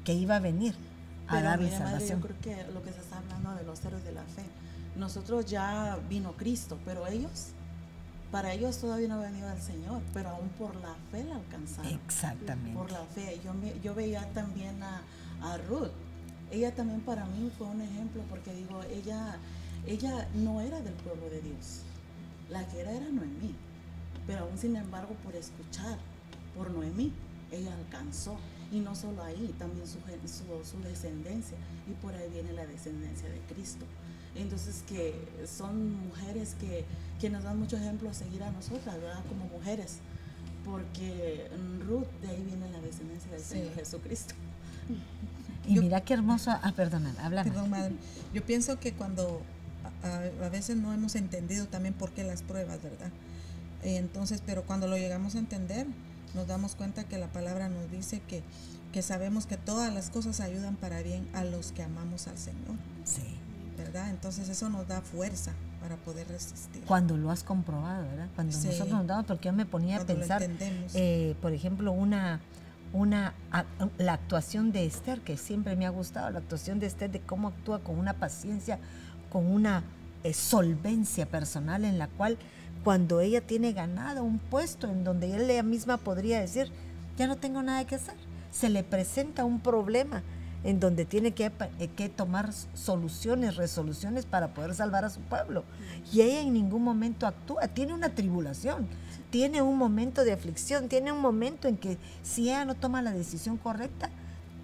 que 0.04 0.14
iba 0.14 0.36
a 0.36 0.40
venir 0.40 0.74
a 1.26 1.32
Pero 1.32 1.44
darle 1.44 1.70
salvación. 1.70 2.20
yo 2.20 2.26
creo 2.26 2.40
que 2.40 2.72
lo 2.72 2.82
que 2.82 2.92
se 2.92 3.00
está 3.00 3.18
hablando 3.18 3.54
de 3.54 3.64
los 3.64 3.84
héroes 3.84 4.04
de 4.04 4.12
la 4.12 4.22
fe, 4.22 4.42
nosotros 4.96 5.46
ya 5.46 5.98
vino 6.08 6.32
Cristo, 6.32 6.78
pero 6.84 7.06
ellos, 7.06 7.48
para 8.32 8.52
ellos 8.52 8.78
todavía 8.78 9.08
no 9.08 9.14
ha 9.14 9.22
venido 9.22 9.50
el 9.50 9.60
Señor, 9.60 10.02
pero 10.12 10.30
aún 10.30 10.48
por 10.50 10.74
la 10.76 10.94
fe 11.10 11.24
la 11.24 11.36
alcanzaron. 11.36 11.92
Exactamente. 11.92 12.72
Por 12.76 12.90
la 12.90 13.04
fe. 13.14 13.40
Yo, 13.44 13.54
me, 13.54 13.78
yo 13.80 13.94
veía 13.94 14.26
también 14.32 14.82
a, 14.82 15.02
a 15.42 15.58
Ruth. 15.68 15.90
Ella 16.50 16.74
también 16.74 17.00
para 17.02 17.26
mí 17.26 17.50
fue 17.56 17.66
un 17.66 17.82
ejemplo 17.82 18.22
porque 18.30 18.54
digo, 18.54 18.80
ella 18.90 19.36
ella 19.86 20.28
no 20.34 20.60
era 20.60 20.80
del 20.80 20.94
pueblo 20.94 21.30
de 21.30 21.40
Dios. 21.40 21.80
La 22.50 22.66
que 22.66 22.80
era 22.80 22.92
era 22.92 23.06
Noemí. 23.06 23.54
Pero 24.26 24.44
aún 24.44 24.58
sin 24.58 24.76
embargo, 24.76 25.14
por 25.24 25.34
escuchar 25.34 25.98
por 26.56 26.70
Noemí, 26.70 27.12
ella 27.52 27.74
alcanzó. 27.74 28.36
Y 28.70 28.80
no 28.80 28.94
solo 28.94 29.22
ahí, 29.22 29.54
también 29.58 29.86
su, 29.86 29.98
su, 30.28 30.64
su 30.64 30.82
descendencia. 30.82 31.56
Y 31.88 31.94
por 32.02 32.14
ahí 32.14 32.28
viene 32.30 32.52
la 32.52 32.66
descendencia 32.66 33.28
de 33.28 33.40
Cristo. 33.52 33.84
Entonces, 34.34 34.84
que 34.88 35.14
son 35.46 35.92
mujeres 36.06 36.54
que, 36.60 36.84
que 37.20 37.30
nos 37.30 37.44
dan 37.44 37.58
mucho 37.58 37.76
ejemplo 37.76 38.10
a 38.10 38.14
seguir 38.14 38.42
a 38.42 38.50
nosotras, 38.50 38.96
¿verdad? 38.96 39.24
Como 39.28 39.46
mujeres. 39.46 39.98
Porque 40.64 41.48
Ruth, 41.86 42.06
de 42.22 42.28
ahí 42.28 42.42
viene 42.44 42.70
la 42.70 42.80
descendencia 42.80 43.30
del 43.30 43.40
Señor 43.40 43.74
Jesucristo. 43.74 44.34
Y 45.66 45.78
mira 45.80 46.00
qué 46.02 46.14
hermoso. 46.14 46.50
Ah, 46.50 46.72
perdona, 46.74 47.14
habla. 47.20 47.44
Perdón, 47.44 47.70
madre. 47.70 47.94
Yo 48.32 48.44
pienso 48.44 48.78
que 48.78 48.92
cuando 48.92 49.42
a, 50.02 50.44
a, 50.44 50.48
veces 50.48 50.76
no 50.76 50.92
hemos 50.92 51.14
entendido 51.14 51.66
también 51.66 51.94
por 51.94 52.10
qué 52.12 52.24
las 52.24 52.42
pruebas, 52.42 52.82
¿verdad? 52.82 53.10
Entonces, 53.82 54.42
pero 54.44 54.64
cuando 54.64 54.86
lo 54.88 54.96
llegamos 54.96 55.34
a 55.34 55.38
entender, 55.38 55.86
nos 56.34 56.46
damos 56.46 56.74
cuenta 56.74 57.04
que 57.04 57.18
la 57.18 57.28
palabra 57.28 57.68
nos 57.68 57.90
dice 57.90 58.20
que, 58.28 58.42
que 58.92 59.02
sabemos 59.02 59.46
que 59.46 59.56
todas 59.56 59.92
las 59.92 60.10
cosas 60.10 60.40
ayudan 60.40 60.76
para 60.76 61.02
bien 61.02 61.28
a 61.34 61.44
los 61.44 61.72
que 61.72 61.82
amamos 61.82 62.26
al 62.28 62.38
Señor. 62.38 62.76
Sí. 63.04 63.22
¿Verdad? 63.76 64.10
Entonces 64.10 64.48
eso 64.48 64.68
nos 64.68 64.88
da 64.88 65.00
fuerza 65.02 65.52
para 65.80 65.96
poder 65.96 66.26
resistir. 66.28 66.82
Cuando 66.84 67.16
lo 67.16 67.30
has 67.30 67.44
comprobado, 67.44 68.02
¿verdad? 68.08 68.28
Cuando 68.34 68.52
Sí. 68.52 68.66
nosotros 68.66 68.88
nos 68.98 69.06
damos, 69.06 69.26
porque 69.26 69.46
yo 69.46 69.52
me 69.52 69.66
ponía 69.66 69.96
Cuando 70.04 70.12
a 70.14 70.16
pensar, 70.16 70.42
eh, 70.94 71.36
por 71.40 71.52
ejemplo, 71.52 71.92
una, 71.92 72.40
una, 72.92 73.34
a- 73.52 73.64
la 73.98 74.14
actuación 74.14 74.72
de 74.72 74.84
Esther, 74.84 75.20
que 75.20 75.36
siempre 75.36 75.76
me 75.76 75.86
ha 75.86 75.90
gustado, 75.90 76.30
la 76.30 76.40
actuación 76.40 76.80
de 76.80 76.86
Esther, 76.86 77.12
de 77.12 77.20
cómo 77.20 77.48
actúa 77.48 77.78
con 77.78 77.96
una 77.98 78.14
paciencia, 78.14 78.80
con 79.30 79.46
una 79.46 79.84
eh, 80.24 80.34
solvencia 80.34 81.26
personal 81.26 81.84
en 81.84 81.98
la 81.98 82.08
cual 82.08 82.36
cuando 82.84 83.20
ella 83.20 83.40
tiene 83.40 83.72
ganado 83.72 84.22
un 84.22 84.38
puesto 84.38 84.86
en 84.86 85.04
donde 85.04 85.34
ella 85.34 85.62
misma 85.62 85.96
podría 85.96 86.40
decir, 86.40 86.70
ya 87.16 87.26
no 87.26 87.36
tengo 87.36 87.62
nada 87.62 87.86
que 87.86 87.96
hacer, 87.96 88.14
se 88.50 88.68
le 88.68 88.82
presenta 88.82 89.44
un 89.44 89.60
problema 89.60 90.22
en 90.64 90.80
donde 90.80 91.04
tiene 91.04 91.32
que, 91.32 91.52
eh, 91.78 91.88
que 91.96 92.08
tomar 92.08 92.52
soluciones, 92.74 93.56
resoluciones 93.56 94.26
para 94.26 94.54
poder 94.54 94.74
salvar 94.74 95.04
a 95.04 95.10
su 95.10 95.20
pueblo. 95.20 95.64
Y 96.12 96.22
ella 96.22 96.40
en 96.40 96.52
ningún 96.52 96.82
momento 96.82 97.26
actúa, 97.26 97.68
tiene 97.68 97.94
una 97.94 98.10
tribulación, 98.10 98.86
tiene 99.30 99.62
un 99.62 99.76
momento 99.76 100.24
de 100.24 100.32
aflicción, 100.32 100.88
tiene 100.88 101.12
un 101.12 101.20
momento 101.20 101.68
en 101.68 101.76
que 101.76 101.98
si 102.22 102.48
ella 102.48 102.64
no 102.64 102.74
toma 102.74 103.02
la 103.02 103.12
decisión 103.12 103.56
correcta, 103.56 104.10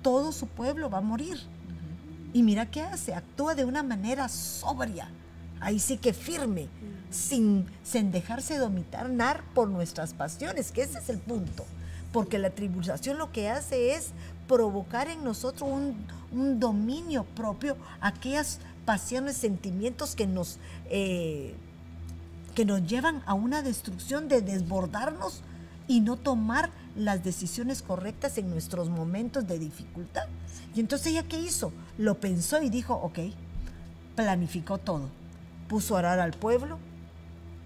todo 0.02 0.32
su 0.32 0.46
pueblo 0.46 0.90
va 0.90 0.98
a 0.98 1.02
morir. 1.02 1.38
Y 2.32 2.42
mira 2.42 2.66
qué 2.66 2.82
hace, 2.82 3.14
actúa 3.14 3.54
de 3.54 3.64
una 3.64 3.82
manera 3.82 4.28
sobria, 4.28 5.08
ahí 5.60 5.78
sí 5.78 5.96
que 5.96 6.12
firme, 6.12 6.68
sin, 7.14 7.66
dejarse 8.10 8.58
dominar 8.58 9.44
por 9.54 9.68
nuestras 9.68 10.12
pasiones, 10.12 10.72
que 10.72 10.82
ese 10.82 10.98
es 10.98 11.08
el 11.08 11.18
punto. 11.18 11.64
Porque 12.12 12.38
la 12.38 12.50
tribulación 12.50 13.18
lo 13.18 13.32
que 13.32 13.48
hace 13.48 13.94
es 13.94 14.10
provocar 14.46 15.08
en 15.08 15.24
nosotros 15.24 15.68
un, 15.68 15.96
un 16.32 16.60
dominio 16.60 17.24
propio, 17.24 17.76
aquellas 18.00 18.58
pasiones, 18.84 19.36
sentimientos 19.36 20.14
que 20.14 20.26
nos, 20.26 20.58
eh, 20.90 21.54
que 22.54 22.64
nos 22.64 22.86
llevan 22.86 23.22
a 23.26 23.34
una 23.34 23.62
destrucción 23.62 24.28
de 24.28 24.42
desbordarnos 24.42 25.42
y 25.88 26.00
no 26.00 26.16
tomar 26.16 26.70
las 26.96 27.24
decisiones 27.24 27.82
correctas 27.82 28.38
en 28.38 28.50
nuestros 28.50 28.88
momentos 28.90 29.46
de 29.46 29.58
dificultad. 29.58 30.26
Y 30.74 30.80
entonces 30.80 31.08
ella 31.08 31.24
qué 31.24 31.40
hizo? 31.40 31.72
Lo 31.98 32.20
pensó 32.20 32.62
y 32.62 32.70
dijo, 32.70 32.94
ok, 32.94 33.18
planificó 34.14 34.78
todo. 34.78 35.08
Puso 35.68 35.96
a 35.96 36.00
orar 36.00 36.20
al 36.20 36.32
pueblo 36.32 36.78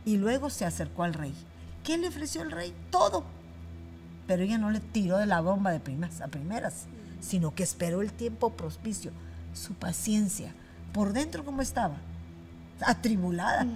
y 0.09 0.16
luego 0.16 0.48
se 0.48 0.64
acercó 0.64 1.02
al 1.02 1.12
rey. 1.12 1.34
¿Qué 1.84 1.98
le 1.98 2.09
ofreció 2.09 2.40
el 2.40 2.50
rey? 2.50 2.74
Todo. 2.90 3.24
Pero 4.26 4.42
ella 4.42 4.56
no 4.56 4.70
le 4.70 4.80
tiró 4.80 5.18
de 5.18 5.26
la 5.26 5.42
bomba 5.42 5.70
de 5.70 5.80
primas 5.80 6.22
a 6.22 6.28
primeras, 6.28 6.86
sino 7.20 7.54
que 7.54 7.62
esperó 7.62 8.00
el 8.00 8.11
tiempo 8.11 8.54
propicio, 8.54 9.12
su 9.52 9.74
paciencia. 9.74 10.54
Por 10.94 11.12
dentro, 11.12 11.44
¿cómo 11.44 11.61
estaba? 11.61 11.96
Atribulada, 12.80 13.66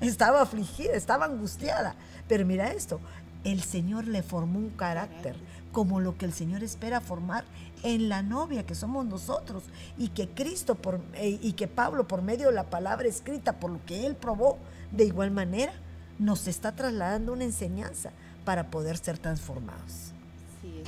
estaba 0.00 0.42
afligida, 0.42 0.94
estaba 0.94 1.26
angustiada. 1.26 1.94
Pero 2.26 2.44
mira 2.44 2.72
esto, 2.72 3.00
el 3.44 3.62
Señor 3.62 4.08
le 4.08 4.24
formó 4.24 4.58
un 4.58 4.70
carácter 4.70 5.36
como 5.70 6.00
lo 6.00 6.18
que 6.18 6.24
el 6.24 6.32
Señor 6.32 6.64
espera 6.64 7.00
formar 7.00 7.44
en 7.82 8.08
la 8.08 8.22
novia 8.22 8.64
que 8.66 8.74
somos 8.74 9.06
nosotros 9.06 9.62
y 9.98 10.08
que 10.08 10.28
Cristo 10.28 10.74
por, 10.74 11.00
eh, 11.14 11.38
y 11.42 11.52
que 11.52 11.66
Pablo 11.68 12.06
por 12.06 12.22
medio 12.22 12.48
de 12.48 12.54
la 12.54 12.64
palabra 12.70 13.08
escrita, 13.08 13.58
por 13.60 13.70
lo 13.70 13.80
que 13.86 14.06
él 14.06 14.14
probó, 14.16 14.58
de 14.92 15.04
igual 15.04 15.30
manera 15.30 15.72
nos 16.18 16.46
está 16.48 16.72
trasladando 16.72 17.32
una 17.32 17.44
enseñanza 17.44 18.10
para 18.44 18.70
poder 18.70 18.96
ser 18.98 19.18
transformados. 19.18 20.12
Sí. 20.60 20.82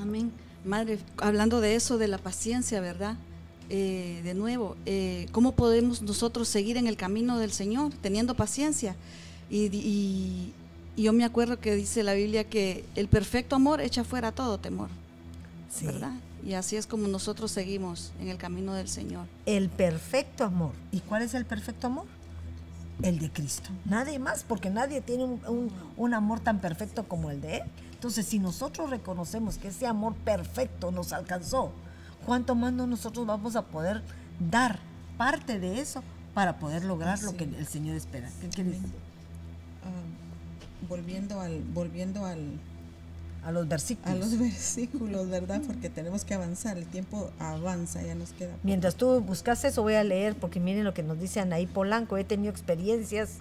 Amén. 0.00 0.32
Madre, 0.64 0.98
hablando 1.18 1.60
de 1.60 1.74
eso, 1.74 1.98
de 1.98 2.08
la 2.08 2.18
paciencia, 2.18 2.80
¿verdad? 2.80 3.16
Eh, 3.70 4.20
de 4.24 4.34
nuevo, 4.34 4.76
eh, 4.86 5.26
¿cómo 5.32 5.52
podemos 5.52 6.02
nosotros 6.02 6.48
seguir 6.48 6.76
en 6.76 6.86
el 6.86 6.96
camino 6.96 7.38
del 7.38 7.52
Señor 7.52 7.92
teniendo 8.00 8.34
paciencia? 8.34 8.94
Y, 9.50 9.66
y- 9.74 10.52
y 10.96 11.02
yo 11.02 11.12
me 11.12 11.24
acuerdo 11.24 11.58
que 11.58 11.74
dice 11.74 12.02
la 12.04 12.14
Biblia 12.14 12.44
que 12.44 12.84
el 12.94 13.08
perfecto 13.08 13.56
amor 13.56 13.80
echa 13.80 14.04
fuera 14.04 14.30
todo 14.32 14.58
temor, 14.58 14.88
Sí. 15.74 15.86
¿verdad? 15.86 16.12
Y 16.44 16.54
así 16.54 16.76
es 16.76 16.86
como 16.86 17.08
nosotros 17.08 17.50
seguimos 17.50 18.12
en 18.20 18.28
el 18.28 18.36
camino 18.36 18.74
del 18.74 18.88
Señor. 18.88 19.26
El 19.46 19.70
perfecto 19.70 20.44
amor. 20.44 20.72
¿Y 20.92 21.00
cuál 21.00 21.22
es 21.22 21.34
el 21.34 21.46
perfecto 21.46 21.86
amor? 21.88 22.04
El 23.02 23.18
de 23.18 23.30
Cristo. 23.30 23.70
Nadie 23.86 24.18
más, 24.18 24.44
porque 24.44 24.70
nadie 24.70 25.00
tiene 25.00 25.24
un, 25.24 25.40
un- 25.48 25.72
un 25.96 26.14
amor 26.14 26.38
tan 26.40 26.60
perfecto 26.60 27.08
como 27.08 27.30
el 27.30 27.40
de 27.40 27.56
Él. 27.56 27.62
Entonces, 27.92 28.26
si 28.26 28.38
nosotros 28.38 28.90
reconocemos 28.90 29.56
que 29.58 29.68
ese 29.68 29.86
amor 29.86 30.14
perfecto 30.14 30.90
nos 30.92 31.12
alcanzó, 31.12 31.72
¿cuánto 32.26 32.54
más 32.54 32.72
no 32.72 32.86
nosotros 32.86 33.26
vamos 33.26 33.56
a 33.56 33.62
poder 33.62 34.02
dar 34.38 34.78
parte 35.16 35.58
de 35.58 35.80
eso 35.80 36.02
para 36.34 36.58
poder 36.58 36.84
lograr 36.84 37.20
lo 37.22 37.36
que 37.36 37.44
el 37.44 37.66
Señor 37.66 37.96
espera? 37.96 38.30
¿Qué 38.40 38.48
quieres 38.48 38.74
decir? 38.74 38.90
Ah, 39.82 40.86
volviendo 40.88 41.40
al 41.40 41.62
volviendo 41.72 42.24
al 42.26 42.60
A 43.44 43.52
los 43.52 43.68
versículos. 43.68 44.10
a 44.12 44.16
los 44.18 44.38
versículos, 44.38 45.28
¿verdad? 45.28 45.60
Porque 45.66 45.90
tenemos 45.90 46.24
que 46.24 46.34
avanzar, 46.34 46.78
el 46.78 46.86
tiempo 46.86 47.30
avanza, 47.38 48.02
ya 48.02 48.14
nos 48.14 48.32
queda. 48.32 48.50
poco. 48.50 48.60
Mientras 48.62 48.94
tú 48.96 49.20
buscas 49.20 49.64
eso, 49.64 49.82
voy 49.82 49.94
a 49.94 50.04
leer, 50.04 50.34
porque 50.34 50.60
miren 50.60 50.84
lo 50.84 50.94
que 50.94 51.02
nos 51.02 51.18
dice 51.20 51.40
Anaí 51.40 51.66
Polanco. 51.66 52.16
He 52.16 52.24
tenido 52.24 52.50
experiencias 52.50 53.38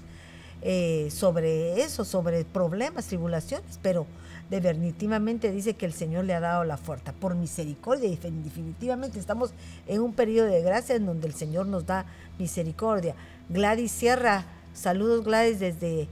eh, 0.62 1.10
sobre 1.12 1.82
eso, 1.82 2.06
sobre 2.06 2.46
problemas, 2.46 3.06
tribulaciones, 3.08 3.80
pero 3.82 4.06
definitivamente 4.50 5.52
dice 5.52 5.74
que 5.76 5.86
el 5.86 5.94
Señor 5.94 6.26
le 6.26 6.34
ha 6.34 6.40
dado 6.40 6.64
la 6.64 6.78
fuerza 6.78 7.12
por 7.14 7.36
misericordia 7.36 8.08
y 8.08 8.18
defin- 8.18 8.44
definitivamente 8.44 9.20
estamos 9.20 9.52
en 9.88 10.02
un 10.02 10.14
periodo 10.14 10.48
de 10.48 10.62
gracia 10.62 10.96
en 10.96 11.06
donde 11.06 11.28
el 11.28 11.34
Señor 11.34 11.66
nos 11.68 11.86
da 11.86 12.06
misericordia. 12.40 13.16
Gladys 13.50 13.92
Sierra, 13.92 14.46
saludos 14.74 15.24
Gladys 15.24 15.60
desde, 15.60 16.08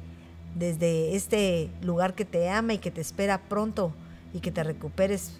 desde 0.55 1.15
este 1.15 1.69
lugar 1.81 2.13
que 2.13 2.25
te 2.25 2.49
ama 2.49 2.73
y 2.73 2.77
que 2.77 2.91
te 2.91 3.01
espera 3.01 3.39
pronto 3.39 3.93
y 4.33 4.39
que 4.39 4.51
te 4.51 4.63
recuperes 4.63 5.33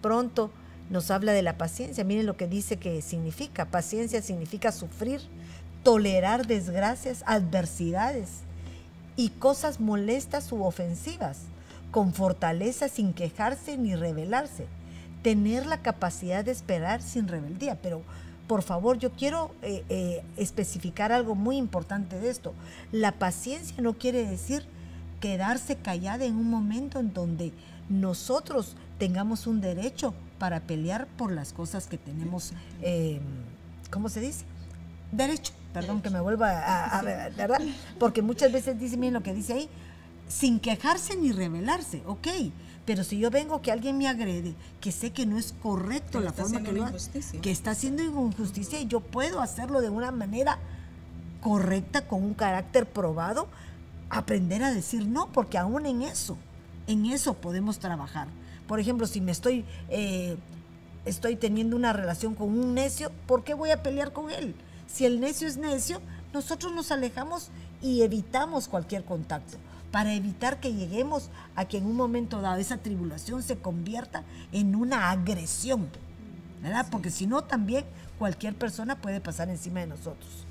pronto. 0.00 0.50
Nos 0.90 1.10
habla 1.10 1.32
de 1.32 1.42
la 1.42 1.56
paciencia. 1.56 2.04
Miren 2.04 2.26
lo 2.26 2.36
que 2.36 2.46
dice 2.46 2.76
que 2.76 3.00
significa. 3.02 3.66
Paciencia 3.66 4.20
significa 4.22 4.70
sufrir, 4.72 5.20
tolerar 5.82 6.46
desgracias, 6.46 7.22
adversidades 7.26 8.28
y 9.16 9.30
cosas 9.30 9.80
molestas 9.80 10.50
u 10.52 10.62
ofensivas, 10.64 11.38
con 11.90 12.12
fortaleza 12.12 12.88
sin 12.88 13.14
quejarse 13.14 13.78
ni 13.78 13.94
rebelarse. 13.94 14.66
Tener 15.22 15.64
la 15.64 15.78
capacidad 15.78 16.44
de 16.44 16.52
esperar 16.52 17.00
sin 17.00 17.28
rebeldía. 17.28 17.76
Pero 17.80 18.02
por 18.46 18.62
favor, 18.62 18.98
yo 18.98 19.10
quiero 19.12 19.50
eh, 19.62 19.84
eh, 19.88 20.22
especificar 20.36 21.12
algo 21.12 21.34
muy 21.34 21.56
importante 21.56 22.18
de 22.20 22.28
esto. 22.30 22.52
La 22.92 23.12
paciencia 23.12 23.74
no 23.80 23.94
quiere 23.94 24.26
decir 24.26 24.64
quedarse 25.20 25.76
callada 25.76 26.24
en 26.26 26.36
un 26.36 26.50
momento 26.50 26.98
en 27.00 27.12
donde 27.14 27.52
nosotros 27.88 28.76
tengamos 28.98 29.46
un 29.46 29.60
derecho 29.60 30.14
para 30.38 30.60
pelear 30.60 31.06
por 31.16 31.32
las 31.32 31.52
cosas 31.52 31.86
que 31.86 31.96
tenemos, 31.96 32.52
eh, 32.82 33.20
¿cómo 33.90 34.08
se 34.08 34.20
dice? 34.20 34.44
Derecho, 35.12 35.52
perdón 35.72 36.02
que 36.02 36.10
me 36.10 36.20
vuelva 36.20 36.50
a, 36.50 36.98
a- 36.98 37.02
¿verdad? 37.02 37.60
Porque 37.98 38.20
muchas 38.20 38.52
veces 38.52 38.78
dice, 38.78 38.96
miren 38.96 39.14
lo 39.14 39.22
que 39.22 39.32
dice 39.32 39.54
ahí, 39.54 39.68
sin 40.28 40.58
quejarse 40.60 41.16
ni 41.16 41.32
rebelarse, 41.32 42.02
ok, 42.06 42.26
pero 42.86 43.02
si 43.02 43.18
yo 43.18 43.30
vengo 43.30 43.62
que 43.62 43.72
alguien 43.72 43.96
me 43.96 44.08
agrede, 44.08 44.54
que 44.80 44.92
sé 44.92 45.10
que 45.10 45.24
no 45.24 45.38
es 45.38 45.54
correcto 45.62 46.18
Que 46.18 46.24
la 46.24 46.32
forma 46.32 46.62
que 46.62 46.72
lo 46.72 46.86
que 47.40 47.50
está 47.50 47.70
haciendo 47.70 48.02
injusticia 48.02 48.80
y 48.80 48.86
yo 48.86 49.00
puedo 49.00 49.40
hacerlo 49.40 49.80
de 49.80 49.88
una 49.88 50.10
manera 50.10 50.58
correcta, 51.40 52.06
con 52.06 52.22
un 52.22 52.34
carácter 52.34 52.86
probado, 52.86 53.48
aprender 54.10 54.62
a 54.62 54.72
decir 54.72 55.06
no, 55.06 55.28
porque 55.32 55.58
aún 55.58 55.86
en 55.86 56.02
eso, 56.02 56.36
en 56.86 57.06
eso 57.06 57.34
podemos 57.34 57.78
trabajar. 57.78 58.28
Por 58.66 58.80
ejemplo, 58.80 59.06
si 59.06 59.20
me 59.20 59.32
estoy, 59.32 59.64
eh, 59.88 60.36
estoy 61.04 61.36
teniendo 61.36 61.76
una 61.76 61.92
relación 61.92 62.34
con 62.34 62.48
un 62.48 62.74
necio, 62.74 63.10
¿por 63.26 63.44
qué 63.44 63.54
voy 63.54 63.70
a 63.70 63.82
pelear 63.82 64.12
con 64.12 64.30
él? 64.30 64.54
Si 64.86 65.06
el 65.06 65.20
necio 65.20 65.48
es 65.48 65.56
necio, 65.56 66.00
nosotros 66.32 66.72
nos 66.74 66.90
alejamos 66.90 67.48
y 67.82 68.02
evitamos 68.02 68.68
cualquier 68.68 69.04
contacto 69.04 69.56
para 69.94 70.12
evitar 70.12 70.58
que 70.58 70.74
lleguemos 70.74 71.30
a 71.54 71.66
que 71.66 71.78
en 71.78 71.86
un 71.86 71.94
momento 71.94 72.40
dado 72.40 72.58
esa 72.58 72.78
tribulación 72.78 73.44
se 73.44 73.58
convierta 73.58 74.24
en 74.50 74.74
una 74.74 75.12
agresión, 75.12 75.86
¿verdad? 76.64 76.88
Porque 76.90 77.10
si 77.10 77.28
no, 77.28 77.44
también 77.44 77.84
cualquier 78.18 78.56
persona 78.56 79.00
puede 79.00 79.20
pasar 79.20 79.50
encima 79.50 79.78
de 79.78 79.86
nosotros. 79.86 80.46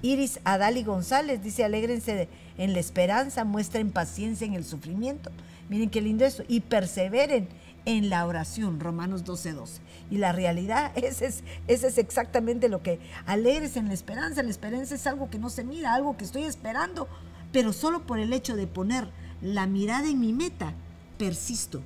Iris 0.00 0.38
Adali 0.44 0.84
González 0.84 1.42
dice, 1.42 1.64
alégrense 1.64 2.28
en 2.56 2.72
la 2.72 2.78
esperanza, 2.78 3.42
muestren 3.42 3.90
paciencia 3.90 4.46
en 4.46 4.54
el 4.54 4.64
sufrimiento. 4.64 5.32
Miren 5.68 5.90
qué 5.90 6.00
lindo 6.00 6.24
eso. 6.24 6.44
Y 6.46 6.60
perseveren 6.60 7.48
en 7.86 8.10
la 8.10 8.24
oración, 8.24 8.78
Romanos 8.78 9.24
12, 9.24 9.54
12. 9.54 9.80
Y 10.12 10.18
la 10.18 10.30
realidad, 10.30 10.92
ese 10.94 11.26
es, 11.26 11.42
ese 11.66 11.88
es 11.88 11.98
exactamente 11.98 12.68
lo 12.68 12.80
que 12.80 13.00
alegres 13.26 13.76
en 13.76 13.88
la 13.88 13.94
esperanza. 13.94 14.44
La 14.44 14.50
esperanza 14.50 14.94
es 14.94 15.04
algo 15.08 15.30
que 15.30 15.40
no 15.40 15.50
se 15.50 15.64
mira, 15.64 15.94
algo 15.94 16.16
que 16.16 16.24
estoy 16.24 16.44
esperando, 16.44 17.08
pero 17.54 17.72
solo 17.72 18.04
por 18.04 18.18
el 18.18 18.32
hecho 18.32 18.56
de 18.56 18.66
poner 18.66 19.06
la 19.40 19.68
mirada 19.68 20.08
en 20.08 20.18
mi 20.18 20.32
meta, 20.32 20.72
persisto. 21.18 21.82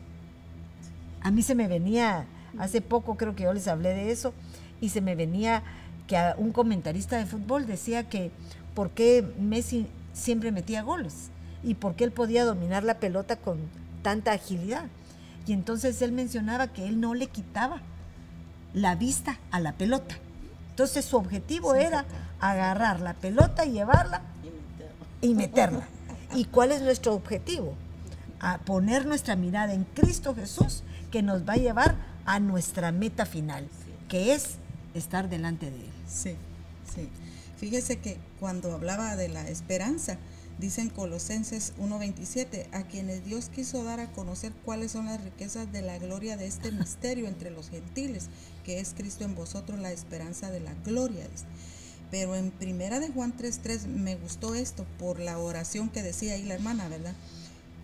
A 1.21 1.31
mí 1.31 1.43
se 1.43 1.55
me 1.55 1.69
venía, 1.69 2.25
hace 2.59 2.81
poco 2.81 3.19
creo 3.19 3.37
que 3.37 3.43
yo 3.43 3.53
les 3.53 3.69
hablé 3.69 3.91
de 3.91 4.11
eso, 4.11 4.33
y 4.81 4.89
se 4.89 5.03
me 5.03 5.15
venía 5.15 5.63
que 6.07 6.17
un 6.39 6.53
comentarista 6.53 7.19
de 7.19 7.27
fútbol 7.27 7.67
decía 7.67 8.09
que 8.09 8.31
por 8.75 8.93
qué 8.93 9.23
Messi 9.39 9.87
siempre 10.15 10.53
metía 10.53 10.81
goles 10.81 11.29
y 11.63 11.75
por 11.75 11.97
qué 11.97 12.05
él 12.05 12.13
podía 12.13 12.47
dominar 12.47 12.83
la 12.83 12.99
pelota 12.99 13.37
con 13.37 13.59
tanta 14.01 14.33
agilidad. 14.33 14.87
Y 15.47 15.53
entonces 15.53 16.01
él 16.01 16.13
mencionaba 16.13 16.69
que 16.69 16.89
él 16.89 16.99
no 16.99 17.13
le 17.13 17.27
quitaba 17.27 17.83
la 18.73 18.95
vista 18.95 19.39
a 19.51 19.61
la 19.61 19.73
pelota. 19.73 20.17
Entonces 20.71 21.05
su 21.05 21.19
objetivo 21.19 21.75
era 21.75 22.07
agarrar 22.41 23.01
la 23.01 23.13
pelota 23.13 23.67
y 23.67 23.73
llevarla 23.73 24.23
y 25.21 25.35
meterla. 25.35 25.89
¿Y 26.35 26.45
cuál 26.45 26.73
es 26.73 26.83
nuestro 26.83 27.15
objetivo? 27.15 27.75
A 28.41 28.59
poner 28.59 29.07
nuestra 29.07 29.37
mirada 29.37 29.75
en 29.75 29.85
Cristo 29.85 30.35
Jesús 30.35 30.83
que 31.11 31.23
nos 31.23 31.49
va 31.49 31.55
a 31.55 31.57
llevar 31.57 31.97
a 32.25 32.41
nuestra 32.41 32.93
meta 32.93 33.27
final, 33.27 33.67
que 34.09 34.35
es 34.35 34.57
estar 34.95 35.29
delante 35.29 35.71
de 35.71 35.77
Él. 35.77 35.93
Sí, 36.07 36.37
sí. 36.95 37.09
Fíjese 37.57 37.99
que 37.99 38.19
cuando 38.39 38.73
hablaba 38.73 39.17
de 39.17 39.29
la 39.29 39.49
esperanza, 39.49 40.19
Dicen 40.59 40.91
Colosenses 40.91 41.73
1.27, 41.79 42.67
a 42.73 42.83
quienes 42.83 43.25
Dios 43.25 43.49
quiso 43.49 43.85
dar 43.85 44.01
a 44.01 44.11
conocer 44.11 44.53
cuáles 44.65 44.91
son 44.91 45.07
las 45.07 45.23
riquezas 45.23 45.71
de 45.71 45.83
la 45.83 45.99
gloria 45.99 46.37
de 46.37 46.49
este 46.49 46.73
misterio 46.73 47.29
entre 47.29 47.53
los 47.53 47.71
gentiles, 47.71 48.29
que 48.65 48.81
es 48.81 48.93
Cristo 48.93 49.23
en 49.23 49.37
vosotros 49.37 49.79
la 49.79 49.93
esperanza 49.93 50.51
de 50.51 50.59
la 50.59 50.75
gloria. 50.85 51.25
Pero 52.11 52.35
en 52.35 52.51
primera 52.51 53.01
de 53.01 53.09
Juan 53.09 53.37
3.3 53.37 53.87
me 53.87 54.17
gustó 54.17 54.55
esto 54.55 54.87
por 54.99 55.19
la 55.21 55.39
oración 55.39 55.91
que 55.91 56.03
decía 56.03 56.35
ahí 56.35 56.43
la 56.43 56.55
hermana, 56.55 56.89
¿verdad? 56.89 57.15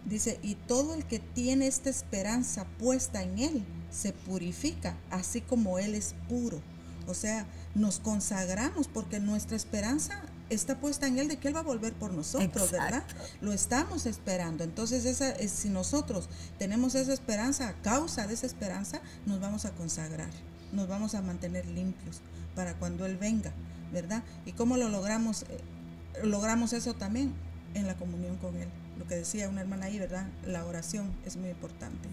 Dice, 0.06 0.38
y 0.42 0.54
todo 0.54 0.94
el 0.94 1.04
que 1.04 1.18
tiene 1.18 1.66
esta 1.66 1.90
esperanza 1.90 2.66
puesta 2.78 3.22
en 3.22 3.38
Él 3.38 3.64
se 3.90 4.12
purifica, 4.12 4.96
así 5.10 5.40
como 5.40 5.78
Él 5.78 5.94
es 5.94 6.14
puro. 6.28 6.60
O 7.06 7.14
sea, 7.14 7.46
nos 7.74 8.00
consagramos 8.00 8.88
porque 8.88 9.20
nuestra 9.20 9.56
esperanza 9.56 10.22
está 10.50 10.78
puesta 10.78 11.06
en 11.06 11.18
Él 11.18 11.28
de 11.28 11.38
que 11.38 11.48
Él 11.48 11.56
va 11.56 11.60
a 11.60 11.64
volver 11.64 11.92
por 11.94 12.12
nosotros, 12.12 12.70
¿verdad? 12.70 13.04
Lo 13.40 13.52
estamos 13.52 14.06
esperando. 14.06 14.64
Entonces, 14.64 15.04
esa, 15.04 15.30
es, 15.30 15.50
si 15.50 15.68
nosotros 15.68 16.28
tenemos 16.58 16.94
esa 16.94 17.12
esperanza, 17.12 17.68
a 17.68 17.82
causa 17.82 18.26
de 18.26 18.34
esa 18.34 18.46
esperanza, 18.46 19.00
nos 19.26 19.40
vamos 19.40 19.64
a 19.64 19.70
consagrar, 19.72 20.30
nos 20.72 20.88
vamos 20.88 21.14
a 21.14 21.22
mantener 21.22 21.66
limpios 21.66 22.20
para 22.54 22.74
cuando 22.74 23.06
Él 23.06 23.16
venga, 23.16 23.52
¿verdad? 23.94 24.22
¿Y 24.44 24.52
cómo 24.52 24.76
lo 24.76 24.90
logramos? 24.90 25.44
Eh, 25.44 25.58
logramos 26.22 26.74
eso 26.74 26.92
también 26.92 27.32
en 27.72 27.86
la 27.86 27.94
comunión 27.94 28.36
con 28.36 28.54
Él. 28.56 28.68
Lo 28.98 29.06
que 29.06 29.14
decía 29.14 29.48
una 29.48 29.62
hermana 29.62 29.86
ahí, 29.86 29.98
¿verdad? 29.98 30.26
La 30.46 30.66
oración 30.66 31.10
es 31.24 31.36
muy 31.38 31.48
importante. 31.48 32.08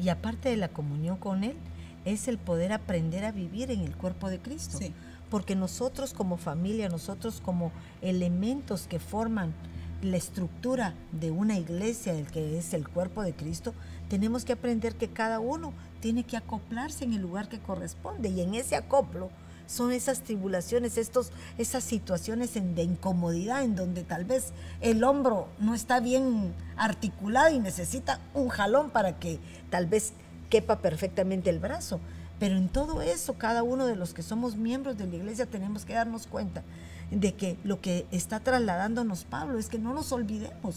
Y 0.00 0.08
aparte 0.08 0.48
de 0.48 0.56
la 0.56 0.68
comunión 0.68 1.16
con 1.16 1.42
Él, 1.42 1.56
es 2.04 2.28
el 2.28 2.38
poder 2.38 2.72
aprender 2.72 3.24
a 3.24 3.32
vivir 3.32 3.70
en 3.70 3.80
el 3.80 3.96
cuerpo 3.96 4.30
de 4.30 4.38
Cristo. 4.38 4.78
Sí 4.78 4.94
porque 5.32 5.56
nosotros 5.56 6.12
como 6.12 6.36
familia, 6.36 6.90
nosotros 6.90 7.40
como 7.42 7.72
elementos 8.02 8.86
que 8.86 8.98
forman 8.98 9.54
la 10.02 10.18
estructura 10.18 10.92
de 11.10 11.30
una 11.30 11.56
iglesia, 11.56 12.12
el 12.12 12.26
que 12.26 12.58
es 12.58 12.74
el 12.74 12.86
cuerpo 12.86 13.22
de 13.22 13.32
Cristo, 13.32 13.72
tenemos 14.10 14.44
que 14.44 14.52
aprender 14.52 14.94
que 14.94 15.08
cada 15.08 15.40
uno 15.40 15.72
tiene 16.00 16.24
que 16.24 16.36
acoplarse 16.36 17.04
en 17.04 17.14
el 17.14 17.22
lugar 17.22 17.48
que 17.48 17.60
corresponde 17.60 18.28
y 18.28 18.42
en 18.42 18.54
ese 18.54 18.76
acoplo 18.76 19.30
son 19.66 19.92
esas 19.92 20.22
tribulaciones, 20.22 20.98
estos, 20.98 21.30
esas 21.58 21.84
situaciones 21.84 22.54
de 22.54 22.82
incomodidad 22.82 23.62
en 23.62 23.76
donde 23.76 24.02
tal 24.02 24.24
vez 24.24 24.52
el 24.80 25.04
hombro 25.04 25.48
no 25.58 25.74
está 25.74 26.00
bien 26.00 26.52
articulado 26.76 27.54
y 27.54 27.58
necesita 27.58 28.20
un 28.34 28.48
jalón 28.48 28.90
para 28.90 29.18
que 29.18 29.38
tal 29.70 29.86
vez 29.86 30.12
quepa 30.50 30.78
perfectamente 30.78 31.50
el 31.50 31.58
brazo. 31.58 32.00
Pero 32.38 32.56
en 32.56 32.68
todo 32.68 33.02
eso, 33.02 33.34
cada 33.34 33.62
uno 33.62 33.86
de 33.86 33.96
los 33.96 34.14
que 34.14 34.22
somos 34.22 34.56
miembros 34.56 34.98
de 34.98 35.06
la 35.06 35.16
iglesia 35.16 35.46
tenemos 35.46 35.84
que 35.84 35.94
darnos 35.94 36.26
cuenta 36.26 36.62
de 37.10 37.34
que 37.34 37.56
lo 37.62 37.80
que 37.80 38.06
está 38.10 38.40
trasladándonos 38.40 39.24
Pablo 39.24 39.58
es 39.58 39.68
que 39.68 39.78
no 39.78 39.94
nos 39.94 40.12
olvidemos 40.12 40.76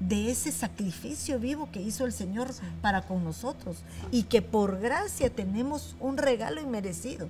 de 0.00 0.30
ese 0.30 0.50
sacrificio 0.50 1.38
vivo 1.38 1.68
que 1.70 1.80
hizo 1.80 2.06
el 2.06 2.12
Señor 2.12 2.48
para 2.80 3.02
con 3.02 3.24
nosotros 3.24 3.78
y 4.10 4.24
que 4.24 4.42
por 4.42 4.80
gracia 4.80 5.30
tenemos 5.30 5.96
un 6.00 6.16
regalo 6.16 6.60
inmerecido 6.60 7.28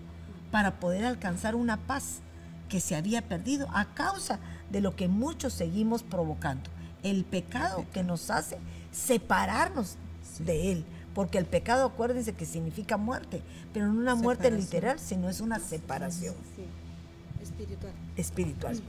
para 0.53 0.78
poder 0.78 1.05
alcanzar 1.05 1.57
una 1.57 1.78
paz 1.78 2.20
que 2.68 2.78
se 2.78 2.94
había 2.94 3.22
perdido 3.22 3.66
a 3.74 3.86
causa 3.94 4.38
de 4.70 4.80
lo 4.80 4.94
que 4.94 5.09
muchos 5.09 5.53
seguimos 5.53 6.05
provocando, 6.05 6.70
el 7.03 7.24
pecado 7.24 7.84
que 7.92 8.05
nos 8.05 8.30
hace 8.30 8.59
separarnos 8.92 9.96
de 10.38 10.72
Él, 10.72 10.84
porque 11.14 11.38
el 11.38 11.46
pecado, 11.46 11.86
acuérdense 11.86 12.34
que 12.34 12.46
significa 12.46 12.96
muerte, 12.96 13.42
pero 13.72 13.86
no 13.86 13.98
una 13.98 14.14
muerte 14.14 14.50
literal, 14.50 15.00
sino 15.00 15.28
es 15.28 15.40
una 15.40 15.59
separación. 15.59 16.34
Espiritual. 17.42 17.92
Espiritual. 18.16 18.80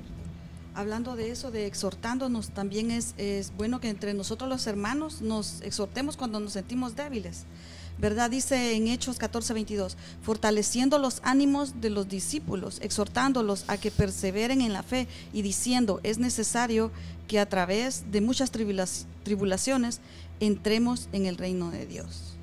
Hablando 0.75 1.15
de 1.15 1.31
eso, 1.31 1.51
de 1.51 1.65
exhortándonos, 1.65 2.49
también 2.49 2.91
es, 2.91 3.13
es 3.17 3.55
bueno 3.55 3.79
que 3.79 3.89
entre 3.89 4.13
nosotros 4.13 4.49
los 4.49 4.67
hermanos 4.67 5.21
nos 5.21 5.61
exhortemos 5.61 6.17
cuando 6.17 6.39
nos 6.39 6.53
sentimos 6.53 6.95
débiles. 6.95 7.45
¿Verdad? 7.97 8.29
Dice 8.29 8.75
en 8.75 8.87
Hechos 8.87 9.17
14, 9.17 9.53
22, 9.53 9.97
fortaleciendo 10.21 10.97
los 10.99 11.21
ánimos 11.23 11.81
de 11.81 11.89
los 11.89 12.07
discípulos, 12.07 12.79
exhortándolos 12.81 13.65
a 13.67 13.77
que 13.77 13.91
perseveren 13.91 14.61
en 14.61 14.73
la 14.73 14.83
fe 14.83 15.07
y 15.31 15.41
diciendo, 15.41 15.99
es 16.03 16.17
necesario 16.17 16.91
que 17.27 17.39
a 17.39 17.47
través 17.47 18.11
de 18.11 18.21
muchas 18.21 18.51
tribulaciones 18.51 20.01
entremos 20.39 21.07
en 21.11 21.25
el 21.25 21.37
reino 21.37 21.71
de 21.71 21.85
Dios. 21.85 22.35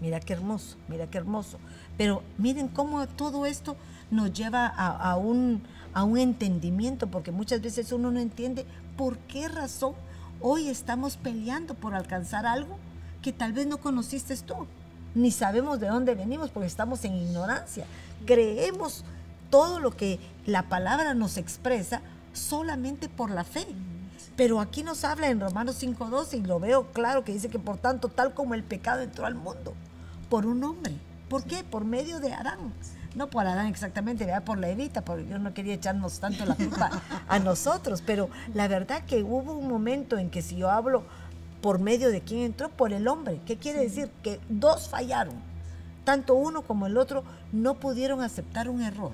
Mira 0.00 0.20
qué 0.20 0.32
hermoso, 0.32 0.76
mira 0.88 1.08
qué 1.08 1.18
hermoso. 1.18 1.58
Pero 1.96 2.22
miren 2.38 2.68
cómo 2.68 3.06
todo 3.06 3.46
esto 3.46 3.76
nos 4.10 4.32
lleva 4.32 4.66
a, 4.66 5.16
un, 5.16 5.62
un 5.94 6.18
entendimiento, 6.18 7.06
porque 7.06 7.30
muchas 7.30 7.60
veces 7.62 7.92
uno 7.92 8.10
no 8.10 8.20
entiende 8.20 8.66
por 8.96 9.16
qué 9.18 9.48
razón 9.48 9.94
hoy 10.40 10.68
estamos 10.68 11.16
peleando 11.16 11.74
por 11.74 11.94
alcanzar 11.94 12.46
algo 12.46 12.78
que 13.22 13.32
tal 13.32 13.52
vez 13.52 13.66
no 13.66 13.78
conociste 13.78 14.36
tú, 14.38 14.66
ni 15.14 15.30
sabemos 15.30 15.80
de 15.80 15.88
dónde 15.88 16.14
venimos 16.14 16.50
porque 16.50 16.66
estamos 16.66 17.04
en 17.04 17.14
ignorancia. 17.14 17.86
Creemos 18.26 19.04
todo 19.50 19.80
lo 19.80 19.96
que 19.96 20.18
la 20.46 20.68
palabra 20.68 21.14
nos 21.14 21.36
expresa 21.36 22.00
solamente 22.32 23.08
por 23.08 23.30
la 23.30 23.44
fe. 23.44 23.66
Pero 24.36 24.60
aquí 24.60 24.82
nos 24.82 25.04
habla 25.04 25.28
en 25.28 25.40
Romanos 25.40 25.82
5.12 25.82 26.38
y 26.38 26.46
lo 26.46 26.58
veo 26.58 26.90
claro 26.92 27.22
que 27.22 27.32
dice 27.32 27.50
que 27.50 27.58
por 27.58 27.76
tanto 27.76 28.08
tal 28.08 28.32
como 28.32 28.54
el 28.54 28.64
pecado 28.64 29.02
entró 29.02 29.26
al 29.26 29.34
mundo, 29.34 29.74
por 30.30 30.46
un 30.46 30.64
hombre. 30.64 30.94
¿Por 31.28 31.44
qué? 31.44 31.64
Por 31.64 31.84
medio 31.84 32.18
de 32.18 32.32
Adán. 32.32 32.72
No 33.14 33.28
por 33.28 33.46
Adán 33.46 33.66
exactamente, 33.66 34.26
por 34.44 34.58
la 34.58 34.70
Evita, 34.70 35.02
porque 35.02 35.26
yo 35.26 35.38
no 35.38 35.52
quería 35.52 35.74
echarnos 35.74 36.18
tanto 36.18 36.46
la 36.46 36.54
culpa 36.54 36.90
a 37.28 37.38
nosotros, 37.38 38.02
pero 38.04 38.30
la 38.54 38.68
verdad 38.68 39.04
que 39.04 39.22
hubo 39.22 39.52
un 39.52 39.68
momento 39.68 40.16
en 40.16 40.30
que 40.30 40.40
si 40.40 40.56
yo 40.56 40.70
hablo 40.70 41.04
por 41.62 41.78
medio 41.78 42.10
de 42.10 42.20
quién 42.20 42.40
entró, 42.40 42.68
por 42.68 42.92
el 42.92 43.08
hombre, 43.08 43.40
¿qué 43.46 43.56
quiere 43.56 43.80
decir? 43.80 44.10
Que 44.22 44.40
dos 44.48 44.88
fallaron, 44.88 45.36
tanto 46.04 46.34
uno 46.34 46.62
como 46.62 46.86
el 46.86 46.98
otro 46.98 47.24
no 47.52 47.74
pudieron 47.74 48.20
aceptar 48.20 48.68
un 48.68 48.82
error. 48.82 49.12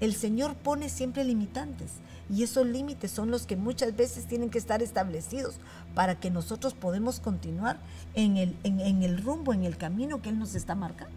El 0.00 0.14
Señor 0.14 0.54
pone 0.56 0.88
siempre 0.90 1.24
limitantes. 1.24 1.92
Y 2.28 2.42
esos 2.42 2.66
límites 2.66 3.12
son 3.12 3.30
los 3.30 3.46
que 3.46 3.56
muchas 3.56 3.94
veces 3.94 4.26
tienen 4.26 4.50
que 4.50 4.58
estar 4.58 4.82
establecidos 4.82 5.54
para 5.94 6.18
que 6.18 6.30
nosotros 6.30 6.74
podamos 6.74 7.20
continuar 7.20 7.78
en 8.14 8.36
el, 8.36 8.56
en, 8.64 9.02
el 9.02 9.22
rumbo, 9.22 9.54
en 9.54 9.64
el 9.64 9.76
camino 9.76 10.20
que 10.20 10.30
Él 10.30 10.38
nos 10.38 10.56
está 10.56 10.74
marcando. 10.74 11.14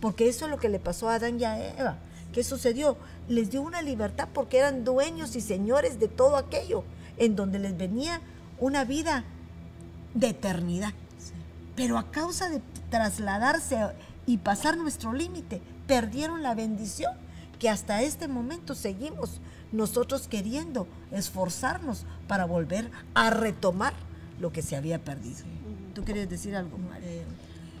Porque 0.00 0.28
eso 0.28 0.44
es 0.44 0.50
lo 0.50 0.58
que 0.58 0.68
le 0.68 0.78
pasó 0.78 1.08
a 1.08 1.14
Adán 1.14 1.40
y 1.40 1.44
a 1.44 1.74
Eva. 1.78 1.96
¿Qué 2.32 2.44
sucedió? 2.44 2.98
Les 3.28 3.50
dio 3.50 3.62
una 3.62 3.80
libertad 3.80 4.28
porque 4.32 4.58
eran 4.58 4.84
dueños 4.84 5.36
y 5.36 5.40
señores 5.40 5.98
de 5.98 6.08
todo 6.08 6.36
aquello, 6.36 6.84
en 7.16 7.34
donde 7.34 7.58
les 7.58 7.76
venía 7.76 8.20
una 8.58 8.84
vida 8.84 9.24
de 10.14 10.28
eternidad. 10.28 10.92
Pero 11.76 11.98
a 11.98 12.10
causa 12.10 12.48
de 12.48 12.60
trasladarse 12.90 13.78
y 14.26 14.38
pasar 14.38 14.76
nuestro 14.76 15.12
límite, 15.12 15.60
perdieron 15.86 16.42
la 16.42 16.54
bendición 16.54 17.12
que 17.58 17.68
hasta 17.68 18.02
este 18.02 18.28
momento 18.28 18.74
seguimos 18.74 19.40
nosotros 19.72 20.28
queriendo 20.28 20.86
esforzarnos 21.10 22.04
para 22.28 22.44
volver 22.44 22.90
a 23.14 23.30
retomar 23.30 23.94
lo 24.40 24.52
que 24.52 24.62
se 24.62 24.76
había 24.76 25.02
perdido. 25.02 25.40
¿Tú 25.94 26.04
querías 26.04 26.28
decir 26.28 26.56
algo, 26.56 26.76
María? 26.78 27.08
Eh, 27.10 27.24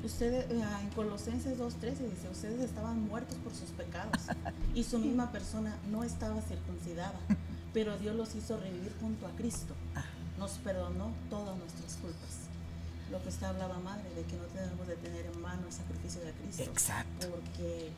Ustedes, 0.04 0.50
eh, 0.50 0.64
en 0.80 0.88
Colosenses 0.90 1.58
2.13 1.58 2.10
dice, 2.10 2.28
ustedes 2.30 2.60
estaban 2.60 3.06
muertos 3.06 3.36
por 3.36 3.54
sus 3.54 3.70
pecados 3.70 4.18
y 4.74 4.82
su 4.82 4.98
misma 4.98 5.30
persona 5.30 5.76
no 5.92 6.02
estaba 6.02 6.40
circuncidada, 6.42 7.14
pero 7.72 7.96
Dios 7.98 8.16
los 8.16 8.34
hizo 8.34 8.56
revivir 8.58 8.92
junto 9.00 9.26
a 9.26 9.30
Cristo. 9.30 9.74
Nos 10.38 10.52
perdonó 10.52 11.12
todas 11.30 11.56
nuestras 11.58 11.96
culpas. 11.96 12.48
Lo 13.10 13.22
que 13.22 13.28
usted 13.28 13.46
hablaba, 13.46 13.78
Madre, 13.80 14.08
de 14.14 14.22
que 14.22 14.36
no 14.36 14.44
tenemos 14.44 14.86
de 14.86 14.96
tener 14.96 15.26
en 15.26 15.40
mano 15.40 15.66
el 15.66 15.72
sacrificio 15.72 16.22
de 16.22 16.32
Cristo. 16.32 16.62
Exacto. 16.62 17.28
Porque 17.28 17.90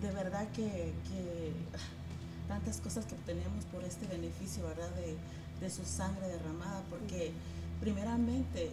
de 0.00 0.10
verdad 0.12 0.48
que, 0.52 0.92
que 1.08 1.52
tantas 2.48 2.78
cosas 2.78 3.04
que 3.04 3.14
obtenemos 3.14 3.64
por 3.66 3.84
este 3.84 4.06
beneficio, 4.06 4.66
¿verdad? 4.66 4.90
De, 4.94 5.16
de 5.60 5.70
su 5.70 5.84
sangre 5.84 6.26
derramada, 6.26 6.82
porque 6.88 7.32
primeramente, 7.80 8.70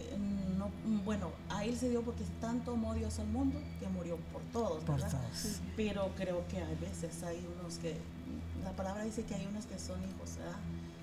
no, 0.58 0.70
bueno, 1.04 1.30
a 1.48 1.64
él 1.64 1.78
se 1.78 1.88
dio 1.88 2.02
porque 2.02 2.24
tanto 2.40 2.72
amó 2.72 2.94
Dios 2.94 3.18
al 3.18 3.26
mundo 3.28 3.58
que 3.80 3.88
murió 3.88 4.16
por 4.32 4.42
todos, 4.52 4.84
Por 4.84 4.96
¿verdad? 5.00 5.10
todos. 5.10 5.60
Pero 5.76 6.10
creo 6.16 6.46
que 6.48 6.58
a 6.60 6.68
veces 6.80 7.22
hay 7.22 7.46
unos 7.58 7.78
que, 7.78 7.96
la 8.62 8.72
palabra 8.72 9.04
dice 9.04 9.22
que 9.24 9.34
hay 9.34 9.46
unos 9.46 9.64
que 9.66 9.78
son 9.78 9.98
hijos, 10.02 10.36
¿verdad? 10.36 10.56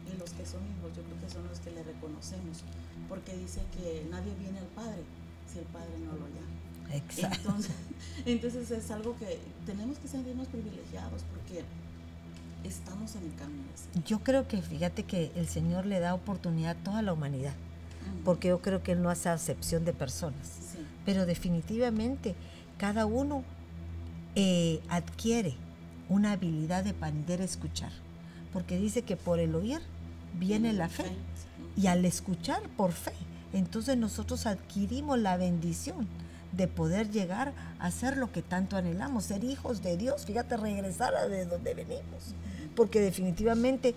Y 0.06 0.18
los 0.18 0.30
que 0.32 0.46
son 0.46 0.62
hijos, 0.66 0.96
yo 0.96 1.04
creo 1.04 1.20
que 1.20 1.30
son 1.30 1.48
los 1.48 1.60
que 1.60 1.72
le 1.72 1.84
reconocemos, 1.84 2.64
porque 3.10 3.36
dice 3.36 3.62
que 3.74 4.08
nadie 4.10 4.34
viene 4.36 4.60
al 4.60 4.68
Padre 4.68 5.04
si 5.52 5.60
el 5.60 5.66
Padre 5.66 5.98
no 6.00 6.14
lo 6.14 6.28
llama. 6.28 6.56
Exacto. 6.94 7.38
Entonces, 7.38 7.76
entonces 8.26 8.72
es 8.72 8.92
algo 8.92 9.18
que 9.18 9.40
tenemos 9.66 9.98
que 9.98 10.08
sentirnos 10.08 10.48
privilegiados 10.48 11.24
porque 11.34 11.64
estamos 12.64 13.16
en 13.16 13.24
el 13.24 13.36
camino. 13.36 13.64
Yo 14.06 14.20
creo 14.20 14.48
que 14.48 14.62
fíjate 14.62 15.04
que 15.04 15.32
el 15.36 15.48
Señor 15.48 15.86
le 15.86 16.00
da 16.00 16.14
oportunidad 16.14 16.72
a 16.72 16.84
toda 16.84 17.02
la 17.02 17.14
humanidad, 17.14 17.54
porque 18.24 18.50
yo 18.50 18.62
creo 18.62 18.84
que 18.84 18.94
Él 18.94 19.02
no 19.02 19.10
hace 19.10 19.30
acepción 19.30 19.86
de 19.86 19.94
personas. 19.94 20.48
Sí. 20.72 20.80
Pero 21.06 21.26
definitivamente 21.26 22.36
cada 22.78 23.06
uno 23.06 23.44
eh, 24.36 24.82
adquiere 24.90 25.56
una 26.10 26.34
habilidad 26.34 26.84
de 26.84 26.92
aprender 26.92 27.42
a 27.42 27.46
escuchar, 27.46 27.92
porque 28.54 28.78
dice 28.78 29.04
que 29.04 29.16
por 29.16 29.40
el 29.40 29.56
oír 29.56 29.82
viene 30.40 30.74
la 30.74 30.90
fe. 30.90 31.12
y 31.78 31.88
al 31.88 32.06
escuchar 32.06 32.62
por 32.78 32.94
fe, 32.94 33.12
entonces 33.54 33.98
nosotros 33.98 34.46
adquirimos 34.46 35.20
la 35.20 35.36
bendición 35.36 36.08
de 36.54 36.68
poder 36.68 37.12
llegar 37.12 37.54
a 37.80 37.92
ser 37.92 38.18
lo 38.18 38.32
que 38.32 38.42
tanto 38.42 38.78
anhelamos, 38.78 39.26
ser 39.26 39.44
hijos 39.44 39.82
de 39.82 39.98
Dios, 39.98 40.26
fíjate, 40.26 40.56
regresar 40.58 41.16
a 41.16 41.28
de 41.28 41.46
donde 41.46 41.74
venimos, 41.74 42.34
porque 42.76 43.02
definitivamente 43.02 43.94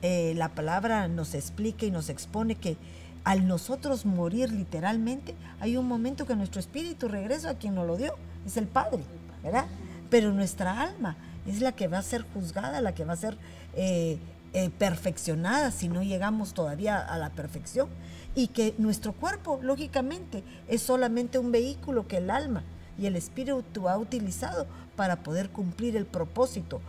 eh, 0.00 0.32
la 0.36 0.48
palabra 0.48 1.08
nos 1.08 1.34
explica 1.34 1.84
y 1.84 1.90
nos 1.90 2.08
expone 2.08 2.54
que 2.54 2.76
al 3.24 3.46
nosotros 3.46 4.06
morir 4.06 4.50
literalmente, 4.50 5.34
hay 5.60 5.76
un 5.76 5.86
momento 5.86 6.26
que 6.26 6.34
nuestro 6.34 6.60
espíritu 6.60 7.08
regresa 7.08 7.50
a 7.50 7.54
quien 7.54 7.74
nos 7.74 7.86
lo 7.86 7.96
dio, 7.96 8.14
es 8.46 8.56
el 8.56 8.66
Padre, 8.66 9.02
¿verdad? 9.42 9.66
Pero 10.08 10.32
nuestra 10.32 10.80
alma 10.80 11.16
es 11.46 11.60
la 11.60 11.72
que 11.72 11.88
va 11.88 11.98
a 11.98 12.02
ser 12.02 12.24
juzgada, 12.32 12.80
la 12.80 12.94
que 12.94 13.04
va 13.04 13.12
a 13.12 13.16
ser 13.16 13.36
eh, 13.74 14.18
eh, 14.64 14.70
perfeccionada 14.70 15.70
si 15.70 15.88
no 15.88 16.02
llegamos 16.02 16.54
todavía 16.54 16.98
a 16.98 17.16
la 17.18 17.30
perfección. 17.30 17.88
Y 18.34 18.48
que 18.48 18.74
nuestro 18.78 19.12
cuerpo, 19.12 19.58
lógicamente, 19.62 20.44
es 20.68 20.82
solamente 20.82 21.38
un 21.38 21.50
vehículo 21.50 22.06
que 22.06 22.18
el 22.18 22.30
alma 22.30 22.62
y 22.98 23.06
el 23.06 23.16
espíritu 23.16 23.88
ha 23.88 23.96
utilizado 23.98 24.66
para 24.96 25.16
poder 25.16 25.50
cumplir 25.50 25.96
el 25.96 26.06
propósito. 26.06 26.80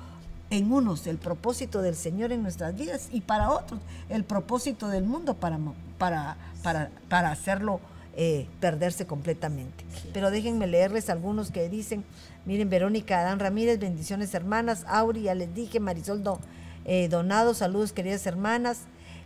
En 0.52 0.72
unos 0.72 1.06
el 1.06 1.18
propósito 1.18 1.82
del 1.84 1.96
Señor 1.96 2.32
en 2.32 2.42
nuestras 2.42 2.76
vidas 2.76 3.10
y 3.12 3.22
para 3.22 3.52
otros 3.52 3.80
el 4.10 4.24
propósito 4.24 4.88
del 4.88 5.04
mundo 5.04 5.36
para, 5.36 5.60
para, 6.00 6.38
para, 6.64 6.90
para 7.08 7.30
hacerlo 7.32 7.80
eh, 8.16 8.48
perderse 8.60 9.06
completamente. 9.06 9.86
Pero 10.12 10.32
déjenme 10.32 10.66
leerles 10.66 11.10
algunos 11.12 11.52
que 11.52 11.70
dicen, 11.70 12.04
miren, 12.46 12.68
Verónica 12.70 13.20
Adán 13.20 13.40
Ramírez, 13.40 13.80
bendiciones 13.80 14.34
hermanas, 14.34 14.86
Auri, 14.88 15.22
ya 15.24 15.36
les 15.36 15.54
dije, 15.54 15.80
Marisol 15.80 16.24
Do- 16.24 16.40
eh, 16.90 17.08
Donado, 17.08 17.54
saludos 17.54 17.94
queridas 17.94 18.26
hermanas, 18.26 18.80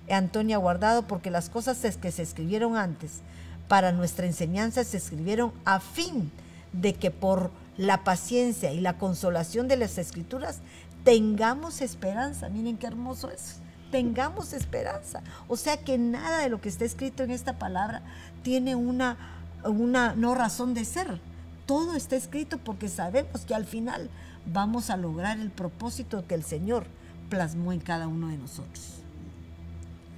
Antonia 0.09 0.57
Guardado, 0.57 1.07
porque 1.07 1.32
las 1.32 1.49
cosas 1.49 1.84
es 1.86 1.97
que 1.97 2.11
se 2.11 2.22
escribieron 2.22 2.76
antes 2.78 3.22
para 3.68 3.91
nuestra 3.91 4.26
enseñanza 4.26 4.84
se 4.84 4.97
escribieron 4.97 5.51
a 5.66 5.80
fin 5.80 6.32
de 6.74 6.93
que 6.93 7.11
por 7.11 7.51
la 7.78 8.03
paciencia 8.03 8.72
y 8.72 8.80
la 8.80 8.97
consolación 8.97 9.68
de 9.68 9.78
las 9.78 9.97
escrituras 9.97 10.59
tengamos 11.03 11.82
esperanza. 11.82 12.49
Miren 12.49 12.78
qué 12.78 12.88
hermoso 12.88 13.32
es. 13.32 13.57
Tengamos 13.91 14.53
esperanza. 14.53 15.22
O 15.47 15.55
sea 15.55 15.78
que 15.78 15.97
nada 15.97 16.39
de 16.39 16.49
lo 16.49 16.61
que 16.61 16.70
está 16.70 16.86
escrito 16.86 17.24
en 17.24 17.32
esta 17.32 17.57
palabra 17.59 18.01
tiene 18.43 18.76
una, 18.76 19.18
una 19.64 20.14
no 20.16 20.36
razón 20.36 20.74
de 20.74 20.86
ser. 20.86 21.20
Todo 21.66 21.95
está 21.95 22.16
escrito 22.16 22.57
porque 22.57 22.89
sabemos 22.89 23.41
que 23.41 23.55
al 23.55 23.66
final 23.66 24.09
vamos 24.45 24.89
a 24.89 24.97
lograr 24.97 25.39
el 25.39 25.49
propósito 25.49 26.28
que 26.28 26.36
el 26.36 26.43
Señor 26.43 26.86
plasmó 27.34 27.73
en 27.73 27.79
cada 27.79 28.07
uno 28.07 28.27
de 28.27 28.38
nosotros. 28.38 29.01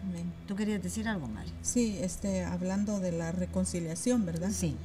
amén. 0.04 0.34
¿Tú 0.50 0.58
querías 0.58 0.84
decir 0.84 1.08
algo, 1.08 1.28
Mari? 1.30 1.50
Sí, 1.62 1.98
este, 2.02 2.44
hablando 2.44 3.00
de 3.00 3.14
la 3.14 3.32
reconciliación, 3.32 4.26
¿verdad? 4.26 4.52
Sí. 4.52 4.76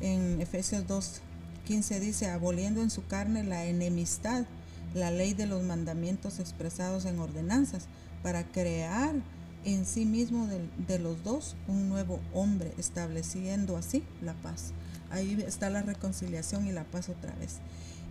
En 0.00 0.40
Efesios 0.40 0.86
2, 0.86 1.20
15 1.66 1.98
dice, 1.98 2.30
aboliendo 2.30 2.80
en 2.80 2.90
su 2.90 3.04
carne 3.08 3.42
la 3.42 3.64
enemistad, 3.64 4.44
la 4.94 5.10
ley 5.10 5.34
de 5.34 5.46
los 5.46 5.64
mandamientos 5.64 6.38
expresados 6.38 7.06
en 7.06 7.18
ordenanzas, 7.18 7.86
para 8.22 8.44
crear 8.44 9.16
en 9.64 9.84
sí 9.84 10.04
mismo 10.06 10.46
de, 10.46 10.60
de 10.86 11.00
los 11.00 11.24
dos 11.24 11.56
un 11.66 11.88
nuevo 11.88 12.20
hombre, 12.32 12.72
estableciendo 12.78 13.76
así 13.76 14.04
la 14.22 14.34
paz. 14.34 14.74
Ahí 15.10 15.42
está 15.44 15.70
la 15.70 15.82
reconciliación 15.82 16.68
y 16.68 16.72
la 16.72 16.84
paz 16.84 17.08
otra 17.08 17.34
vez. 17.34 17.56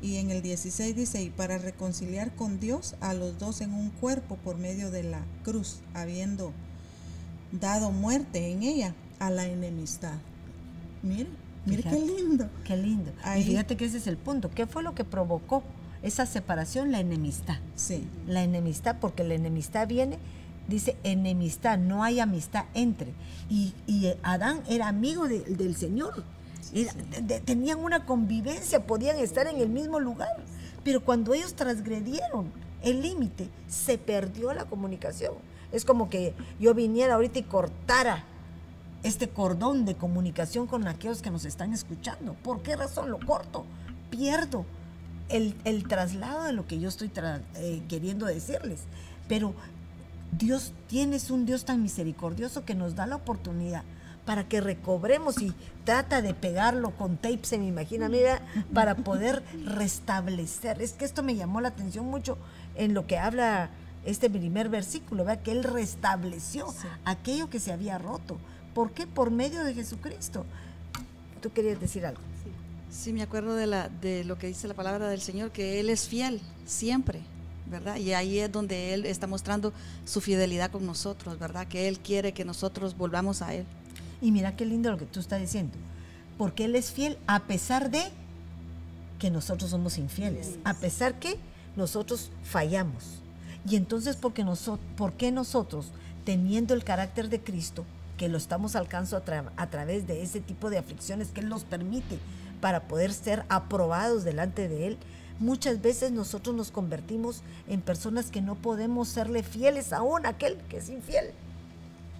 Y 0.01 0.17
en 0.17 0.31
el 0.31 0.41
16 0.41 0.95
dice, 0.95 1.21
y 1.21 1.29
para 1.29 1.57
reconciliar 1.57 2.31
con 2.35 2.59
Dios 2.59 2.95
a 3.01 3.13
los 3.13 3.37
dos 3.37 3.59
en 3.61 3.73
un 3.73 3.89
cuerpo 3.89 4.37
por 4.37 4.57
medio 4.57 4.91
de 4.91 5.03
la 5.03 5.19
cruz, 5.43 5.79
habiendo 5.93 6.53
dado 7.51 7.91
muerte 7.91 8.51
en 8.51 8.63
ella 8.63 8.93
a 9.19 9.29
la 9.29 9.45
enemistad. 9.45 10.13
Mire, 11.03 11.27
mire 11.65 11.83
qué 11.83 11.99
lindo. 11.99 12.49
Qué 12.63 12.77
lindo. 12.77 13.11
Ahí- 13.23 13.41
Y 13.41 13.45
fíjate 13.45 13.75
que 13.75 13.85
ese 13.85 13.97
es 13.97 14.07
el 14.07 14.17
punto. 14.17 14.49
¿Qué 14.51 14.67
fue 14.67 14.83
lo 14.83 14.95
que 14.95 15.03
provocó 15.03 15.63
esa 16.01 16.25
separación? 16.25 16.91
La 16.91 16.99
enemistad. 16.99 17.57
Sí, 17.75 18.05
La 18.27 18.43
enemistad, 18.43 18.97
porque 19.01 19.23
la 19.23 19.33
enemistad 19.33 19.87
viene, 19.87 20.17
dice 20.69 20.95
enemistad, 21.03 21.77
no 21.77 22.03
hay 22.03 22.19
amistad 22.21 22.65
entre. 22.73 23.11
Y, 23.49 23.73
y 23.87 24.13
Adán 24.23 24.61
era 24.69 24.87
amigo 24.87 25.27
de- 25.27 25.41
del 25.41 25.75
Señor. 25.75 26.23
Tenían 27.45 27.79
una 27.79 28.05
convivencia, 28.05 28.85
podían 28.85 29.17
estar 29.17 29.47
en 29.47 29.57
el 29.57 29.69
mismo 29.69 29.99
lugar. 29.99 30.29
Pero 30.83 31.03
cuando 31.03 31.33
ellos 31.33 31.53
transgredieron 31.55 32.51
el 32.81 33.01
límite, 33.01 33.49
se 33.67 33.97
perdió 33.97 34.53
la 34.53 34.65
comunicación. 34.65 35.33
Es 35.71 35.85
como 35.85 36.09
que 36.09 36.33
yo 36.59 36.73
viniera 36.73 37.15
ahorita 37.15 37.39
y 37.39 37.43
cortara 37.43 38.23
este 39.03 39.29
cordón 39.29 39.85
de 39.85 39.95
comunicación 39.95 40.67
con 40.67 40.87
aquellos 40.87 41.21
que 41.21 41.31
nos 41.31 41.45
están 41.45 41.73
escuchando. 41.73 42.33
¿Por 42.43 42.61
qué 42.61 42.75
razón 42.75 43.09
lo 43.09 43.19
corto? 43.19 43.65
Pierdo 44.09 44.65
el, 45.29 45.55
el 45.63 45.87
traslado 45.87 46.43
de 46.43 46.53
lo 46.53 46.67
que 46.67 46.79
yo 46.79 46.89
estoy 46.89 47.11
eh, 47.55 47.81
queriendo 47.87 48.25
decirles. 48.25 48.81
Pero 49.27 49.53
Dios 50.31 50.73
tienes 50.87 51.31
un 51.31 51.45
Dios 51.45 51.65
tan 51.65 51.81
misericordioso 51.81 52.65
que 52.65 52.75
nos 52.75 52.95
da 52.95 53.07
la 53.07 53.15
oportunidad 53.15 53.83
para 54.29 54.47
que 54.47 54.61
recobremos 54.61 55.41
y 55.41 55.55
trata 55.85 56.21
de 56.21 56.35
pegarlo 56.35 56.91
con 56.91 57.17
tape, 57.17 57.39
se 57.41 57.57
me 57.57 57.65
imagina, 57.65 58.09
mira, 58.09 58.43
para 58.75 58.93
poder 58.93 59.41
restablecer. 59.65 60.79
Es 60.83 60.93
que 60.93 61.03
esto 61.03 61.23
me 61.23 61.35
llamó 61.35 61.61
la 61.61 61.69
atención 61.69 62.05
mucho 62.05 62.37
en 62.75 62.93
lo 62.93 63.07
que 63.07 63.17
habla 63.17 63.71
este 64.05 64.29
primer 64.29 64.69
versículo, 64.69 65.25
¿verdad? 65.25 65.41
que 65.41 65.49
Él 65.49 65.63
restableció 65.63 66.67
aquello 67.05 67.49
que 67.49 67.59
se 67.59 67.71
había 67.71 67.97
roto. 67.97 68.37
¿Por 68.75 68.91
qué? 68.91 69.07
Por 69.07 69.31
medio 69.31 69.63
de 69.63 69.73
Jesucristo. 69.73 70.45
Tú 71.41 71.51
querías 71.51 71.79
decir 71.79 72.05
algo. 72.05 72.21
Sí, 72.91 73.11
me 73.11 73.23
acuerdo 73.23 73.55
de, 73.55 73.65
la, 73.65 73.89
de 73.89 74.23
lo 74.25 74.37
que 74.37 74.45
dice 74.45 74.67
la 74.67 74.75
palabra 74.75 75.09
del 75.09 75.21
Señor, 75.21 75.49
que 75.49 75.79
Él 75.79 75.89
es 75.89 76.07
fiel 76.07 76.39
siempre, 76.67 77.21
¿verdad? 77.65 77.95
Y 77.95 78.13
ahí 78.13 78.37
es 78.37 78.51
donde 78.51 78.93
Él 78.93 79.07
está 79.07 79.25
mostrando 79.25 79.73
su 80.05 80.21
fidelidad 80.21 80.69
con 80.69 80.85
nosotros, 80.85 81.39
¿verdad? 81.39 81.67
Que 81.67 81.87
Él 81.87 81.97
quiere 81.97 82.31
que 82.31 82.45
nosotros 82.45 82.95
volvamos 82.95 83.41
a 83.41 83.55
Él. 83.55 83.65
Y 84.21 84.31
mira 84.31 84.55
qué 84.55 84.65
lindo 84.65 84.91
lo 84.91 84.97
que 84.97 85.05
tú 85.05 85.19
estás 85.19 85.39
diciendo. 85.39 85.73
Porque 86.37 86.65
Él 86.65 86.75
es 86.75 86.91
fiel 86.91 87.17
a 87.27 87.41
pesar 87.41 87.89
de 87.91 88.03
que 89.19 89.29
nosotros 89.29 89.69
somos 89.71 89.97
infieles. 89.97 90.57
A 90.63 90.73
pesar 90.73 91.19
que 91.19 91.37
nosotros 91.75 92.31
fallamos. 92.43 93.21
Y 93.69 93.75
entonces, 93.75 94.15
porque 94.15 94.43
nosotros, 94.43 94.85
¿por 94.95 95.13
qué 95.13 95.31
nosotros, 95.31 95.91
teniendo 96.25 96.73
el 96.73 96.83
carácter 96.83 97.29
de 97.29 97.41
Cristo, 97.41 97.85
que 98.17 98.29
lo 98.29 98.37
estamos 98.37 98.75
alcanzando 98.75 99.23
a, 99.23 99.25
tra- 99.25 99.51
a 99.55 99.69
través 99.69 100.07
de 100.07 100.21
ese 100.23 100.39
tipo 100.41 100.69
de 100.69 100.77
aflicciones 100.77 101.29
que 101.29 101.41
Él 101.41 101.49
nos 101.49 101.63
permite 101.63 102.19
para 102.61 102.87
poder 102.87 103.13
ser 103.13 103.45
aprobados 103.49 104.23
delante 104.23 104.67
de 104.67 104.87
Él, 104.87 104.97
muchas 105.39 105.81
veces 105.81 106.11
nosotros 106.11 106.53
nos 106.55 106.71
convertimos 106.71 107.41
en 107.69 107.79
personas 107.81 108.25
que 108.29 108.41
no 108.41 108.55
podemos 108.55 109.07
serle 109.07 109.43
fieles 109.43 109.93
aún 109.93 110.25
a 110.25 110.29
aquel 110.29 110.57
que 110.69 110.77
es 110.77 110.89
infiel. 110.89 111.31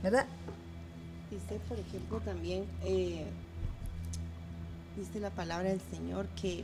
¿Verdad? 0.04 0.26
Dice, 1.42 1.60
por 1.68 1.80
ejemplo, 1.80 2.20
también, 2.20 2.66
eh, 2.84 3.26
dice 4.98 5.20
la 5.20 5.30
palabra 5.30 5.70
del 5.70 5.82
Señor 5.92 6.28
que 6.42 6.64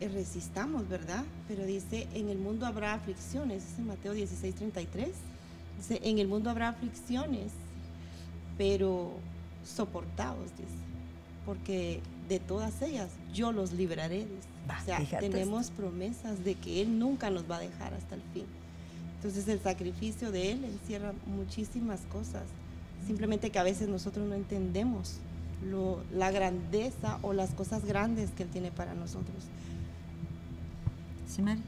eh, 0.00 0.08
resistamos, 0.08 0.88
¿verdad? 0.88 1.24
Pero 1.48 1.64
dice, 1.64 2.06
en 2.14 2.28
el 2.28 2.38
mundo 2.38 2.66
habrá 2.66 2.94
aflicciones, 2.94 3.66
dice 3.68 3.82
Mateo 3.82 4.12
16, 4.12 4.54
33. 4.54 5.08
Dice, 5.78 6.00
en 6.02 6.18
el 6.18 6.28
mundo 6.28 6.50
habrá 6.50 6.68
aflicciones, 6.68 7.52
pero 8.58 9.12
soportados, 9.64 10.50
dice, 10.56 10.70
porque 11.46 12.00
de 12.28 12.38
todas 12.38 12.82
ellas 12.82 13.10
yo 13.32 13.52
los 13.52 13.72
libraré, 13.72 14.26
dice. 14.26 14.52
O 14.80 14.84
sea, 14.84 15.18
tenemos 15.18 15.70
promesas 15.70 16.44
de 16.44 16.54
que 16.54 16.82
Él 16.82 16.98
nunca 16.98 17.30
nos 17.30 17.50
va 17.50 17.56
a 17.56 17.60
dejar 17.60 17.94
hasta 17.94 18.14
el 18.14 18.22
fin. 18.32 18.46
Entonces 19.16 19.46
el 19.48 19.60
sacrificio 19.60 20.32
de 20.32 20.52
Él 20.52 20.64
encierra 20.64 21.12
muchísimas 21.26 22.00
cosas. 22.12 22.42
Simplemente 23.06 23.50
que 23.50 23.58
a 23.58 23.62
veces 23.62 23.88
nosotros 23.88 24.28
no 24.28 24.34
entendemos 24.34 25.14
lo- 25.70 26.02
la 26.14 26.30
grandeza 26.30 27.18
o 27.22 27.32
las 27.32 27.50
cosas 27.50 27.84
grandes 27.84 28.30
que 28.30 28.42
Él 28.44 28.48
tiene 28.48 28.70
para 28.70 28.94
nosotros. 28.94 29.44
¿Sí, 31.28 31.42
Mari? 31.42 31.60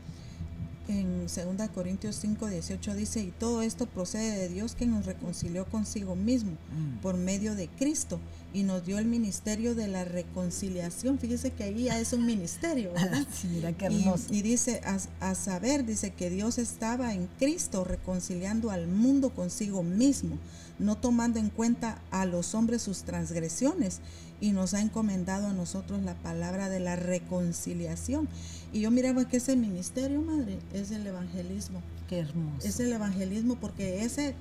En 0.88 1.26
2 1.28 1.68
Corintios 1.70 2.16
5, 2.16 2.46
18 2.48 2.94
dice, 2.94 3.20
y 3.22 3.30
todo 3.30 3.62
esto 3.62 3.86
procede 3.86 4.36
de 4.38 4.48
Dios 4.50 4.74
que 4.74 4.84
nos 4.86 5.06
reconcilió 5.06 5.64
consigo 5.64 6.14
mismo 6.14 6.50
Mm. 6.52 6.98
por 7.00 7.16
medio 7.16 7.54
de 7.54 7.68
Cristo 7.68 8.20
y 8.54 8.62
nos 8.62 8.86
dio 8.86 8.98
el 8.98 9.04
ministerio 9.06 9.74
de 9.74 9.88
la 9.88 10.04
reconciliación. 10.04 11.18
Fíjese 11.18 11.50
que 11.50 11.64
ahí 11.64 11.84
ya 11.84 11.98
es 12.00 12.12
un 12.14 12.24
ministerio, 12.24 12.92
¿verdad? 12.94 13.26
Sí, 13.30 13.48
mira 13.48 13.72
qué 13.72 13.88
Y- 13.90 14.00
hermoso. 14.02 14.32
Y, 14.32 14.40
dice, 14.42 14.80
a, 14.84 14.98
a 15.30 15.34
saber, 15.34 15.84
dice 15.84 16.12
que 16.14 16.30
Dios 16.30 16.56
estaba 16.58 17.12
en 17.12 17.26
Cristo 17.38 17.84
reconciliando 17.84 18.70
al 18.70 18.86
mundo 18.86 19.30
consigo 19.30 19.82
mismo, 19.82 20.38
no 20.78 20.96
tomando 20.96 21.38
en 21.38 21.50
cuenta 21.50 22.00
a 22.10 22.24
los 22.24 22.54
hombres 22.54 22.80
sus 22.82 23.02
transgresiones, 23.02 24.00
y 24.40 24.52
nos 24.52 24.74
ha 24.74 24.80
encomendado 24.80 25.48
a 25.48 25.52
nosotros 25.52 26.02
la 26.02 26.14
palabra 26.14 26.68
de 26.68 26.78
la 26.80 26.96
reconciliación. 26.96 28.28
Y 28.72 28.80
yo 28.80 28.90
miraba 28.90 29.26
que 29.28 29.36
ese 29.38 29.56
ministerio, 29.56 30.20
madre, 30.22 30.58
es 30.72 30.90
el 30.90 31.06
evangelismo. 31.06 31.80
Qué 32.08 32.18
hermoso. 32.18 32.66
Es 32.66 32.78
el 32.80 32.92
evangelismo 32.92 33.56
porque 33.56 34.04
ese 34.04 34.34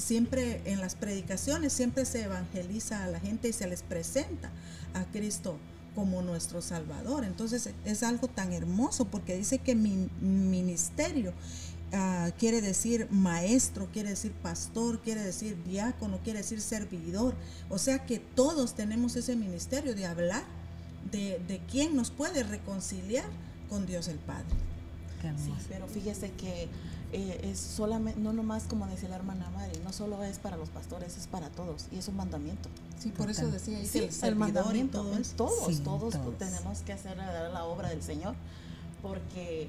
siempre 0.00 0.60
en 0.64 0.80
las 0.80 0.94
predicaciones 0.94 1.72
siempre 1.72 2.04
se 2.04 2.24
evangeliza 2.24 3.04
a 3.04 3.08
la 3.08 3.20
gente 3.20 3.48
y 3.48 3.52
se 3.52 3.66
les 3.66 3.82
presenta 3.82 4.50
a 4.94 5.04
Cristo 5.04 5.58
como 5.94 6.22
nuestro 6.22 6.62
Salvador. 6.62 7.24
Entonces 7.24 7.70
es 7.84 8.02
algo 8.02 8.28
tan 8.28 8.52
hermoso 8.52 9.06
porque 9.06 9.36
dice 9.36 9.58
que 9.58 9.74
mi 9.74 10.08
ministerio 10.20 11.32
ah, 11.92 12.30
quiere 12.38 12.60
decir 12.60 13.08
maestro, 13.10 13.88
quiere 13.92 14.10
decir 14.10 14.32
pastor, 14.32 15.00
quiere 15.00 15.22
decir 15.22 15.62
diácono, 15.64 16.18
quiere 16.22 16.40
decir 16.40 16.60
servidor. 16.60 17.34
O 17.68 17.78
sea 17.78 18.06
que 18.06 18.18
todos 18.18 18.74
tenemos 18.74 19.16
ese 19.16 19.36
ministerio 19.36 19.94
de 19.94 20.06
hablar 20.06 20.44
de, 21.10 21.40
de 21.48 21.60
quién 21.70 21.96
nos 21.96 22.10
puede 22.10 22.42
reconciliar 22.42 23.28
con 23.68 23.86
Dios 23.86 24.08
el 24.08 24.18
Padre. 24.18 24.44
Qué 25.20 25.28
hermoso. 25.28 25.54
Sí, 25.58 25.66
pero 25.68 25.86
fíjese 25.86 26.30
que 26.32 26.68
eh, 27.12 27.40
es 27.50 27.58
solamente, 27.58 28.20
no 28.20 28.32
nomás 28.32 28.64
como 28.64 28.86
decía 28.86 29.08
la 29.08 29.16
hermana 29.16 29.50
Mari, 29.50 29.78
no 29.84 29.92
solo 29.92 30.22
es 30.22 30.38
para 30.38 30.56
los 30.56 30.68
pastores, 30.68 31.16
es 31.16 31.26
para 31.26 31.48
todos 31.50 31.86
y 31.90 31.98
es 31.98 32.08
un 32.08 32.16
mandamiento. 32.16 32.68
Sí, 32.98 33.10
por 33.10 33.30
eso 33.30 33.50
decía 33.50 33.78
ahí 33.78 33.86
Sí, 33.86 33.98
el 34.00 34.12
servidor 34.12 34.76
y 34.76 34.84
todo 34.84 35.16
eso. 35.16 35.34
Todos, 35.36 35.66
Sí, 35.66 35.80
todos, 35.82 36.14
todos. 36.14 36.38
tenemos 36.38 36.80
que 36.82 36.92
hacer 36.92 37.16
la, 37.16 37.48
la 37.48 37.64
obra 37.64 37.88
del 37.88 38.02
Señor, 38.02 38.34
porque 39.02 39.68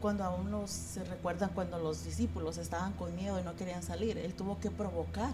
cuando 0.00 0.24
aún 0.24 0.50
los, 0.50 0.70
se 0.70 1.02
recuerdan 1.04 1.50
cuando 1.54 1.78
los 1.78 2.04
discípulos 2.04 2.56
estaban 2.56 2.92
con 2.92 3.14
miedo 3.16 3.38
y 3.40 3.42
no 3.42 3.56
querían 3.56 3.82
salir, 3.82 4.16
Él 4.16 4.32
tuvo 4.34 4.58
que 4.60 4.70
provocar 4.70 5.32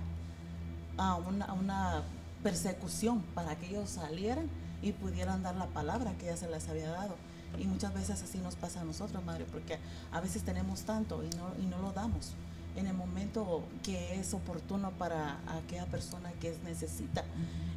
a 0.97 1.17
una, 1.17 1.45
a 1.47 1.53
una 1.53 2.03
persecución 2.43 3.23
para 3.35 3.57
que 3.57 3.67
ellos 3.69 3.91
salieran 3.91 4.49
y 4.83 4.93
pudieran 4.93 5.43
dar 5.43 5.57
la 5.57 5.67
palabra 5.67 6.13
que 6.19 6.27
ya 6.27 6.37
se 6.37 6.49
les 6.49 6.69
había 6.69 6.91
dado. 6.91 7.15
Y 7.59 7.65
muchas 7.67 7.93
veces 7.95 8.23
así 8.23 8.39
nos 8.39 8.55
pasa 8.57 8.81
a 8.81 8.85
nosotros, 8.85 9.25
Madre, 9.25 9.45
porque 9.51 9.79
a 10.13 10.21
veces 10.21 10.43
tenemos 10.43 10.83
tanto 10.83 11.23
y 11.25 11.29
no, 11.37 11.53
y 11.63 11.67
no 11.67 11.79
lo 11.79 11.93
damos 11.93 12.33
en 12.77 12.87
el 12.89 12.95
momento 12.95 13.63
que 13.85 14.19
es 14.19 14.35
oportuno 14.35 14.91
para 14.93 15.39
aquella 15.59 15.87
persona 15.87 16.33
que 16.41 16.49
es 16.51 16.63
necesita. 16.65 17.25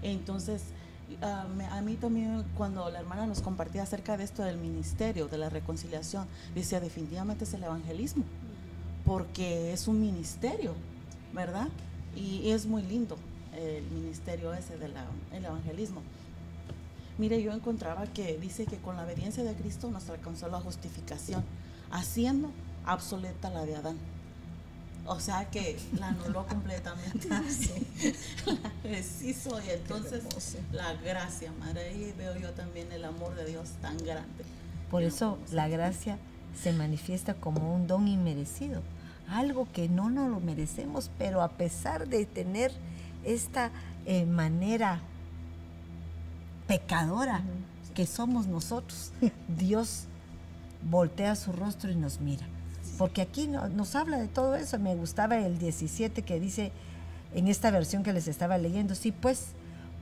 Entonces, 0.01 0.61
a, 1.21 1.45
me- 1.55 1.65
a 1.67 1.81
mí 1.81 1.95
también 1.95 2.43
cuando 2.57 2.89
la 2.89 2.99
hermana 2.99 3.27
nos 3.27 3.41
compartía 3.41 3.83
acerca 3.83 4.17
de 4.17 4.23
esto 4.23 4.43
del 4.43 4.57
ministerio, 4.57 5.27
de 5.27 5.37
la 5.37 5.49
reconciliación, 5.49 6.25
decía 6.55 6.79
definitivamente 6.79 7.43
es 7.43 7.53
el 7.53 7.63
evangelismo, 7.63 8.23
porque 9.05 9.71
es 9.73 9.87
un 9.87 10.01
ministerio, 10.01 10.73
¿verdad? 11.33 11.67
Y 12.15 12.49
es 12.49 12.65
muy 12.65 12.81
lindo 12.81 13.17
el 13.55 13.83
ministerio 13.91 14.53
ese 14.53 14.77
del 14.77 14.93
evangelismo. 15.45 16.01
Mire, 17.17 17.41
yo 17.41 17.51
encontraba 17.51 18.05
que 18.07 18.37
dice 18.37 18.65
que 18.65 18.77
con 18.77 18.95
la 18.95 19.03
obediencia 19.03 19.43
de 19.43 19.53
Cristo 19.55 19.89
nos 19.89 20.07
alcanzó 20.09 20.49
la 20.49 20.59
justificación, 20.59 21.43
haciendo 21.91 22.51
obsoleta 22.87 23.49
la 23.49 23.65
de 23.65 23.75
Adán. 23.75 23.97
O 25.07 25.19
sea 25.19 25.49
que 25.49 25.77
la 25.97 26.09
anuló 26.09 26.45
completamente. 26.45 27.29
La 28.45 28.89
deshizo 28.89 29.61
y 29.65 29.69
entonces 29.69 30.23
la 30.73 30.93
gracia, 30.95 31.51
madre, 31.59 31.89
ahí 31.89 32.13
veo 32.17 32.37
yo 32.37 32.51
también 32.51 32.91
el 32.91 33.05
amor 33.05 33.33
de 33.35 33.45
Dios 33.45 33.69
tan 33.81 33.97
grande. 33.97 34.43
Por 34.91 35.01
no 35.01 35.07
eso 35.07 35.37
la 35.51 35.69
gracia 35.69 36.17
se 36.61 36.73
manifiesta 36.73 37.35
como 37.35 37.73
un 37.73 37.87
don 37.87 38.07
inmerecido, 38.09 38.81
algo 39.29 39.67
que 39.71 39.87
no 39.87 40.09
nos 40.09 40.29
lo 40.29 40.41
merecemos, 40.41 41.09
pero 41.17 41.41
a 41.41 41.49
pesar 41.49 42.07
de 42.09 42.25
tener 42.25 42.73
esta 43.23 43.71
eh, 44.05 44.25
manera 44.25 45.01
pecadora 46.67 47.41
que 47.95 48.05
somos 48.05 48.47
nosotros, 48.47 49.11
Dios 49.57 50.03
voltea 50.89 51.35
su 51.35 51.51
rostro 51.51 51.91
y 51.91 51.95
nos 51.95 52.19
mira. 52.19 52.45
Porque 52.97 53.21
aquí 53.21 53.47
no- 53.47 53.67
nos 53.69 53.95
habla 53.95 54.17
de 54.17 54.27
todo 54.27 54.55
eso. 54.55 54.77
Me 54.79 54.95
gustaba 54.95 55.37
el 55.37 55.57
17 55.59 56.21
que 56.23 56.39
dice 56.39 56.71
en 57.33 57.47
esta 57.47 57.71
versión 57.71 58.03
que 58.03 58.13
les 58.13 58.27
estaba 58.27 58.57
leyendo, 58.57 58.95
sí, 58.95 59.11
pues 59.11 59.47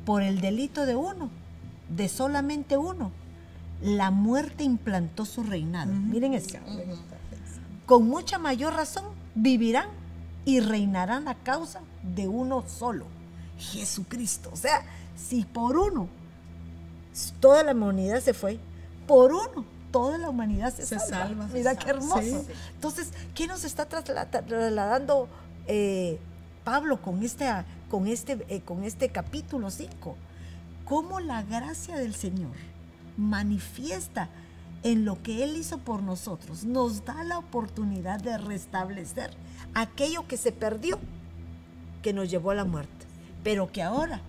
por 0.05 0.21
el 0.21 0.41
delito 0.41 0.85
de 0.85 0.95
uno, 0.95 1.29
de 1.89 2.07
solamente 2.09 2.77
uno, 2.77 3.11
la 3.81 4.11
muerte 4.11 4.63
implantó 4.63 5.25
su 5.25 5.43
reinado. 5.43 5.91
Miren 5.93 6.33
eso. 6.33 6.57
Con 7.85 8.07
mucha 8.07 8.37
mayor 8.37 8.73
razón 8.73 9.05
vivirán 9.35 9.89
y 10.45 10.59
reinarán 10.59 11.27
a 11.27 11.35
causa 11.35 11.81
de 12.15 12.27
uno 12.27 12.63
solo, 12.67 13.05
Jesucristo. 13.57 14.49
O 14.53 14.55
sea, 14.55 14.81
si 15.17 15.43
por 15.43 15.77
uno 15.77 16.07
toda 17.39 17.63
la 17.63 17.71
humanidad 17.73 18.19
se 18.21 18.33
fue, 18.33 18.59
por 19.07 19.31
uno 19.33 19.65
toda 19.91 20.17
la 20.17 20.29
humanidad 20.29 20.73
se, 20.73 20.85
Se 20.85 20.99
salva. 20.99 21.27
salva. 21.27 21.47
Mira 21.53 21.75
qué 21.75 21.89
hermoso. 21.91 22.21
Sí. 22.21 22.37
Entonces, 22.73 23.11
¿qué 23.33 23.47
nos 23.47 23.63
está 23.63 23.87
trasla- 23.87 24.27
trasladando 24.29 25.29
eh, 25.67 26.19
Pablo 26.65 27.01
con 27.01 27.23
este, 27.23 27.49
con 27.89 28.07
este, 28.07 28.45
eh, 28.49 28.61
con 28.61 28.83
este 28.83 29.07
capítulo 29.09 29.69
5? 29.71 30.15
Cómo 30.83 31.19
la 31.21 31.43
gracia 31.43 31.95
del 31.97 32.13
Señor 32.13 32.51
manifiesta 33.15 34.29
en 34.83 35.05
lo 35.05 35.21
que 35.23 35.43
Él 35.43 35.55
hizo 35.57 35.79
por 35.79 36.03
nosotros, 36.03 36.63
nos 36.63 37.05
da 37.05 37.23
la 37.23 37.39
oportunidad 37.39 38.19
de 38.19 38.37
restablecer 38.37 39.31
aquello 39.73 40.27
que 40.27 40.37
se 40.37 40.51
perdió, 40.51 40.99
que 42.03 42.13
nos 42.13 42.29
llevó 42.29 42.51
a 42.51 42.55
la 42.55 42.65
muerte, 42.65 43.05
pero 43.43 43.71
que 43.71 43.81
ahora, 43.81 44.21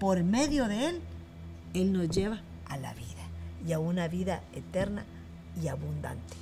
por 0.00 0.22
medio 0.24 0.66
de 0.68 0.86
Él, 0.88 1.02
Él 1.74 1.92
nos 1.92 2.08
lleva 2.08 2.40
a 2.66 2.76
la 2.76 2.92
vida 2.94 3.04
y 3.66 3.72
a 3.72 3.78
una 3.78 4.08
vida 4.08 4.42
eterna 4.54 5.04
y 5.62 5.68
abundante. 5.68 6.36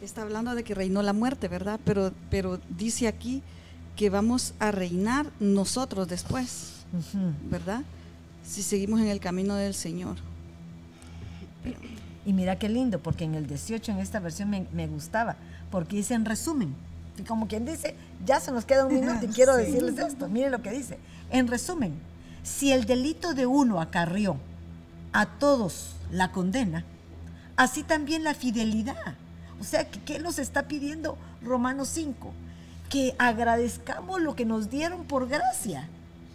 Está 0.00 0.22
hablando 0.22 0.54
de 0.54 0.64
que 0.64 0.74
reinó 0.74 1.02
la 1.02 1.12
muerte, 1.12 1.48
¿verdad? 1.48 1.80
Pero, 1.84 2.12
pero 2.30 2.60
dice 2.68 3.08
aquí 3.08 3.42
que 3.96 4.10
vamos 4.10 4.54
a 4.58 4.70
reinar 4.70 5.30
nosotros 5.40 6.08
después. 6.08 6.78
¿verdad? 7.50 7.82
Si 8.44 8.62
seguimos 8.62 9.00
en 9.00 9.08
el 9.08 9.20
camino 9.20 9.54
del 9.54 9.74
Señor. 9.74 10.16
Y 12.24 12.32
mira 12.32 12.58
qué 12.58 12.68
lindo, 12.68 12.98
porque 13.00 13.24
en 13.24 13.34
el 13.34 13.46
18, 13.46 13.92
en 13.92 13.98
esta 13.98 14.20
versión 14.20 14.50
me, 14.50 14.66
me 14.72 14.86
gustaba, 14.86 15.36
porque 15.70 15.96
dice 15.96 16.14
en 16.14 16.24
resumen, 16.24 16.74
y 17.18 17.22
como 17.24 17.48
quien 17.48 17.64
dice, 17.64 17.94
ya 18.24 18.40
se 18.40 18.52
nos 18.52 18.64
queda 18.64 18.86
un 18.86 18.94
minuto 18.94 19.24
y 19.24 19.28
quiero 19.28 19.56
Sí. 19.56 19.62
decirles 19.64 19.98
esto, 19.98 20.28
miren 20.28 20.52
lo 20.52 20.62
que 20.62 20.70
dice. 20.70 20.98
En 21.30 21.46
resumen, 21.46 21.94
si 22.42 22.72
el 22.72 22.84
delito 22.86 23.34
de 23.34 23.46
uno 23.46 23.80
acarrió 23.80 24.36
a 25.12 25.26
todos 25.26 25.94
la 26.10 26.32
condena, 26.32 26.84
así 27.56 27.82
también 27.82 28.24
la 28.24 28.34
fidelidad. 28.34 28.96
O 29.60 29.64
sea, 29.64 29.88
¿qué 29.88 30.18
nos 30.18 30.38
está 30.38 30.68
pidiendo 30.68 31.18
Romanos 31.42 31.88
5? 31.88 32.32
Que 32.88 33.14
agradezcamos 33.18 34.20
lo 34.20 34.34
que 34.36 34.44
nos 34.44 34.70
dieron 34.70 35.04
por 35.04 35.28
gracia, 35.28 35.88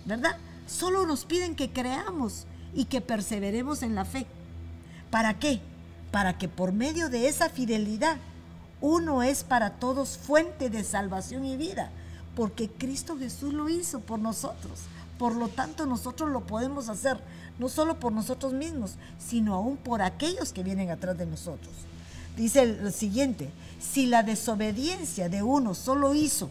¿verdad? 0.06 0.36
Solo 0.68 1.06
nos 1.06 1.26
piden 1.26 1.56
que 1.56 1.70
creamos 1.72 2.46
y 2.74 2.86
que 2.86 3.02
perseveremos 3.02 3.82
en 3.84 3.96
la 3.96 4.06
fe. 4.06 4.26
¿Para 5.10 5.40
qué? 5.40 5.62
Para 6.12 6.38
que 6.38 6.48
por 6.48 6.74
medio 6.74 7.10
de 7.10 7.28
esa 7.28 7.50
fidelidad 7.50 8.18
uno 8.84 9.24
es 9.24 9.46
para 9.46 9.70
todos 9.70 10.18
fuente 10.18 10.70
de 10.70 10.84
salvación 10.84 11.46
y 11.46 11.56
vida, 11.56 11.90
porque 12.36 12.70
Cristo 12.70 13.18
Jesús 13.18 13.54
lo 13.54 13.70
hizo 13.70 14.02
por 14.02 14.20
nosotros. 14.20 14.82
Por 15.18 15.38
lo 15.38 15.48
tanto, 15.48 15.86
nosotros 15.86 16.30
lo 16.30 16.42
podemos 16.42 16.90
hacer, 16.90 17.18
no 17.60 17.70
solo 17.70 17.98
por 17.98 18.12
nosotros 18.12 18.52
mismos, 18.52 18.96
sino 19.18 19.56
aún 19.56 19.78
por 19.78 20.02
aquellos 20.02 20.52
que 20.52 20.64
vienen 20.64 20.92
atrás 20.92 21.18
de 21.18 21.26
nosotros. 21.26 21.72
Dice 22.36 22.64
el 22.64 22.92
siguiente, 22.92 23.52
si 23.80 24.06
la 24.06 24.22
desobediencia 24.22 25.30
de 25.30 25.44
uno 25.44 25.76
solo 25.76 26.14
hizo 26.14 26.50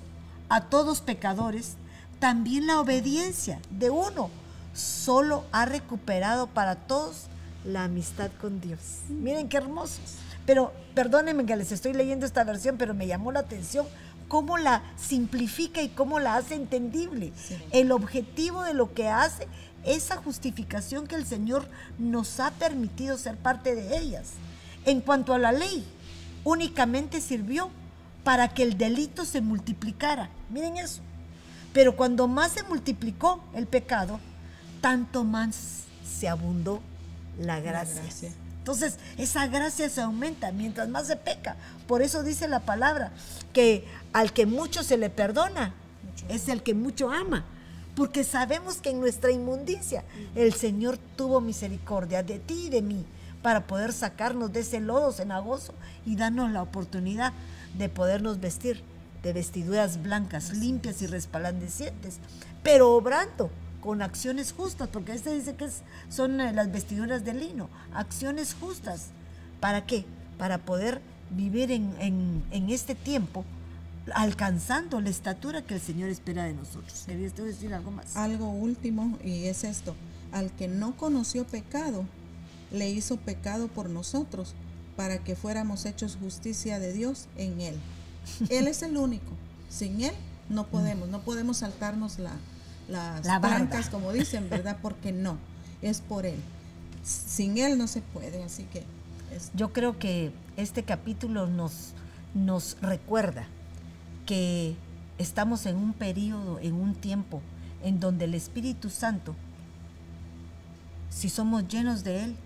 a 0.48 0.62
todos 0.62 1.02
pecadores, 1.02 1.74
también 2.18 2.66
la 2.66 2.80
obediencia 2.80 3.60
de 3.68 3.90
uno 3.90 4.30
solo 4.72 5.44
ha 5.52 5.66
recuperado 5.66 6.46
para 6.46 6.76
todos 6.76 7.26
la 7.66 7.84
amistad 7.84 8.30
con 8.40 8.58
Dios. 8.62 8.80
Miren 9.10 9.50
qué 9.50 9.58
hermosos. 9.58 10.21
Pero 10.46 10.72
perdónenme 10.94 11.46
que 11.46 11.56
les 11.56 11.72
estoy 11.72 11.92
leyendo 11.92 12.26
esta 12.26 12.44
versión, 12.44 12.76
pero 12.76 12.94
me 12.94 13.06
llamó 13.06 13.32
la 13.32 13.40
atención 13.40 13.86
cómo 14.28 14.58
la 14.58 14.82
simplifica 14.96 15.82
y 15.82 15.90
cómo 15.90 16.18
la 16.18 16.36
hace 16.36 16.54
entendible. 16.54 17.32
El 17.70 17.92
objetivo 17.92 18.62
de 18.62 18.74
lo 18.74 18.94
que 18.94 19.08
hace, 19.08 19.46
esa 19.84 20.16
justificación 20.16 21.06
que 21.06 21.16
el 21.16 21.26
Señor 21.26 21.68
nos 21.98 22.40
ha 22.40 22.50
permitido 22.52 23.18
ser 23.18 23.36
parte 23.36 23.74
de 23.74 23.98
ellas. 23.98 24.30
En 24.84 25.00
cuanto 25.00 25.34
a 25.34 25.38
la 25.38 25.52
ley, 25.52 25.84
únicamente 26.44 27.20
sirvió 27.20 27.70
para 28.24 28.48
que 28.48 28.62
el 28.62 28.78
delito 28.78 29.24
se 29.24 29.40
multiplicara. 29.40 30.30
Miren 30.50 30.76
eso. 30.76 31.02
Pero 31.72 31.96
cuando 31.96 32.28
más 32.28 32.52
se 32.52 32.62
multiplicó 32.64 33.42
el 33.54 33.66
pecado, 33.66 34.20
tanto 34.80 35.24
más 35.24 35.84
se 36.04 36.28
abundó 36.28 36.80
la 37.38 37.60
gracia. 37.60 38.02
Entonces, 38.62 38.96
esa 39.18 39.48
gracia 39.48 39.90
se 39.90 40.02
aumenta 40.02 40.52
mientras 40.52 40.88
más 40.88 41.08
se 41.08 41.16
peca. 41.16 41.56
Por 41.88 42.00
eso 42.00 42.22
dice 42.22 42.46
la 42.46 42.60
palabra 42.60 43.10
que 43.52 43.84
al 44.12 44.32
que 44.32 44.46
mucho 44.46 44.84
se 44.84 44.96
le 44.96 45.10
perdona 45.10 45.74
es 46.28 46.46
el 46.48 46.62
que 46.62 46.72
mucho 46.72 47.10
ama. 47.10 47.44
Porque 47.96 48.22
sabemos 48.22 48.76
que 48.76 48.90
en 48.90 49.00
nuestra 49.00 49.32
inmundicia 49.32 50.04
el 50.36 50.54
Señor 50.54 50.96
tuvo 51.16 51.40
misericordia 51.40 52.22
de 52.22 52.38
ti 52.38 52.66
y 52.66 52.70
de 52.70 52.82
mí 52.82 53.04
para 53.42 53.66
poder 53.66 53.92
sacarnos 53.92 54.52
de 54.52 54.60
ese 54.60 54.78
lodo 54.78 55.10
cenagoso 55.10 55.74
y 56.06 56.14
darnos 56.14 56.52
la 56.52 56.62
oportunidad 56.62 57.32
de 57.76 57.88
podernos 57.88 58.38
vestir 58.38 58.84
de 59.24 59.32
vestiduras 59.32 60.00
blancas, 60.00 60.52
limpias 60.54 61.02
y 61.02 61.08
resplandecientes, 61.08 62.18
pero 62.62 62.94
obrando 62.94 63.50
con 63.82 64.00
acciones 64.00 64.52
justas, 64.52 64.88
porque 64.88 65.12
este 65.12 65.34
dice 65.34 65.56
que 65.56 65.68
son 66.08 66.40
eh, 66.40 66.52
las 66.52 66.70
vestiduras 66.70 67.24
de 67.24 67.34
lino, 67.34 67.68
acciones 67.92 68.54
justas. 68.54 69.08
¿Para 69.60 69.84
qué? 69.84 70.04
Para 70.38 70.58
poder 70.58 71.02
vivir 71.30 71.70
en, 71.70 72.42
este 72.70 72.94
tiempo 72.94 73.44
alcanzando 74.14 75.00
la 75.00 75.10
estatura 75.10 75.62
que 75.62 75.74
el 75.74 75.80
Señor 75.80 76.10
espera 76.10 76.44
de 76.44 76.52
nosotros. 76.52 77.04
¿Quería 77.06 77.28
decir 77.28 77.74
algo 77.74 77.90
más? 77.90 78.16
Algo 78.16 78.50
último, 78.50 79.18
y 79.24 79.46
es 79.46 79.64
esto, 79.64 79.94
al 80.30 80.50
que 80.52 80.68
no 80.68 80.96
conoció 80.96 81.44
pecado, 81.44 82.04
le 82.70 82.88
hizo 82.88 83.16
pecado 83.16 83.68
por 83.68 83.90
nosotros, 83.90 84.54
para 84.96 85.18
que 85.18 85.36
fuéramos 85.36 85.86
hechos 85.86 86.18
justicia 86.20 86.78
de 86.78 86.92
Dios 86.92 87.26
en 87.36 87.60
Él. 87.60 87.76
Él 88.50 88.68
es 88.68 88.82
el 88.82 88.96
único. 88.96 89.32
Sin 89.68 90.02
Él 90.02 90.14
no 90.48 90.66
podemos, 90.66 91.08
no 91.08 91.22
podemos 91.22 91.58
saltarnos 91.58 92.18
la, 92.18 92.32
las 92.88 93.24
la 93.24 93.40
como 93.90 94.12
dicen, 94.12 94.48
¿verdad? 94.50 94.78
Porque 94.82 95.12
no, 95.12 95.38
es 95.80 96.00
por 96.00 96.26
Él. 96.26 96.40
Sin 97.02 97.58
Él 97.58 97.78
no 97.78 97.86
se 97.86 98.00
puede, 98.00 98.42
así 98.42 98.64
que... 98.64 98.84
Yo 99.54 99.72
creo 99.72 99.98
que 99.98 100.30
este 100.56 100.82
capítulo 100.82 101.46
nos, 101.46 101.92
nos 102.34 102.76
recuerda 102.82 103.46
que 104.26 104.76
estamos 105.18 105.66
en 105.66 105.76
un 105.76 105.94
periodo, 105.94 106.58
en 106.60 106.74
un 106.74 106.94
tiempo, 106.94 107.40
en 107.82 107.98
donde 107.98 108.26
el 108.26 108.34
Espíritu 108.34 108.90
Santo, 108.90 109.34
si 111.10 111.28
somos 111.28 111.66
llenos 111.66 112.04
de 112.04 112.24
Él, 112.24 112.36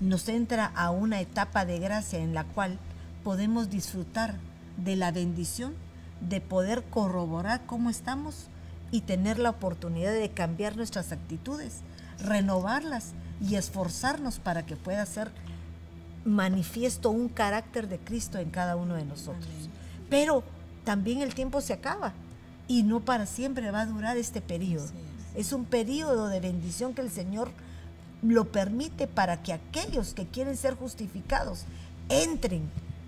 nos 0.00 0.28
entra 0.28 0.66
a 0.66 0.90
una 0.90 1.20
etapa 1.20 1.64
de 1.64 1.78
gracia 1.78 2.18
en 2.18 2.34
la 2.34 2.44
cual 2.44 2.78
podemos 3.24 3.70
disfrutar 3.70 4.34
de 4.76 4.94
la 4.96 5.10
bendición 5.10 5.74
de 6.20 6.40
poder 6.40 6.84
corroborar 6.84 7.64
cómo 7.66 7.90
estamos 7.90 8.48
y 8.90 9.02
tener 9.02 9.38
la 9.38 9.50
oportunidad 9.50 10.12
de 10.12 10.30
cambiar 10.30 10.76
nuestras 10.76 11.12
actitudes, 11.12 11.80
renovarlas 12.18 13.12
y 13.40 13.56
esforzarnos 13.56 14.38
para 14.38 14.64
que 14.64 14.76
pueda 14.76 15.04
ser 15.06 15.30
manifiesto 16.24 17.10
un 17.10 17.28
carácter 17.28 17.88
de 17.88 17.98
Cristo 17.98 18.38
en 18.38 18.50
cada 18.50 18.76
uno 18.76 18.94
de 18.94 19.04
nosotros. 19.04 19.48
Pero 20.08 20.42
también 20.84 21.20
el 21.20 21.34
tiempo 21.34 21.60
se 21.60 21.72
acaba 21.72 22.12
y 22.68 22.82
no 22.82 23.00
para 23.00 23.26
siempre 23.26 23.70
va 23.70 23.82
a 23.82 23.86
durar 23.86 24.16
este 24.16 24.40
periodo. 24.40 24.88
Es 25.34 25.52
un 25.52 25.64
periodo 25.64 26.28
de 26.28 26.40
bendición 26.40 26.94
que 26.94 27.02
el 27.02 27.10
Señor 27.10 27.50
lo 28.22 28.46
permite 28.46 29.06
para 29.06 29.42
que 29.42 29.52
aquellos 29.52 30.14
que 30.14 30.26
quieren 30.26 30.56
ser 30.56 30.74
justificados 30.74 31.64
entren 32.08 32.62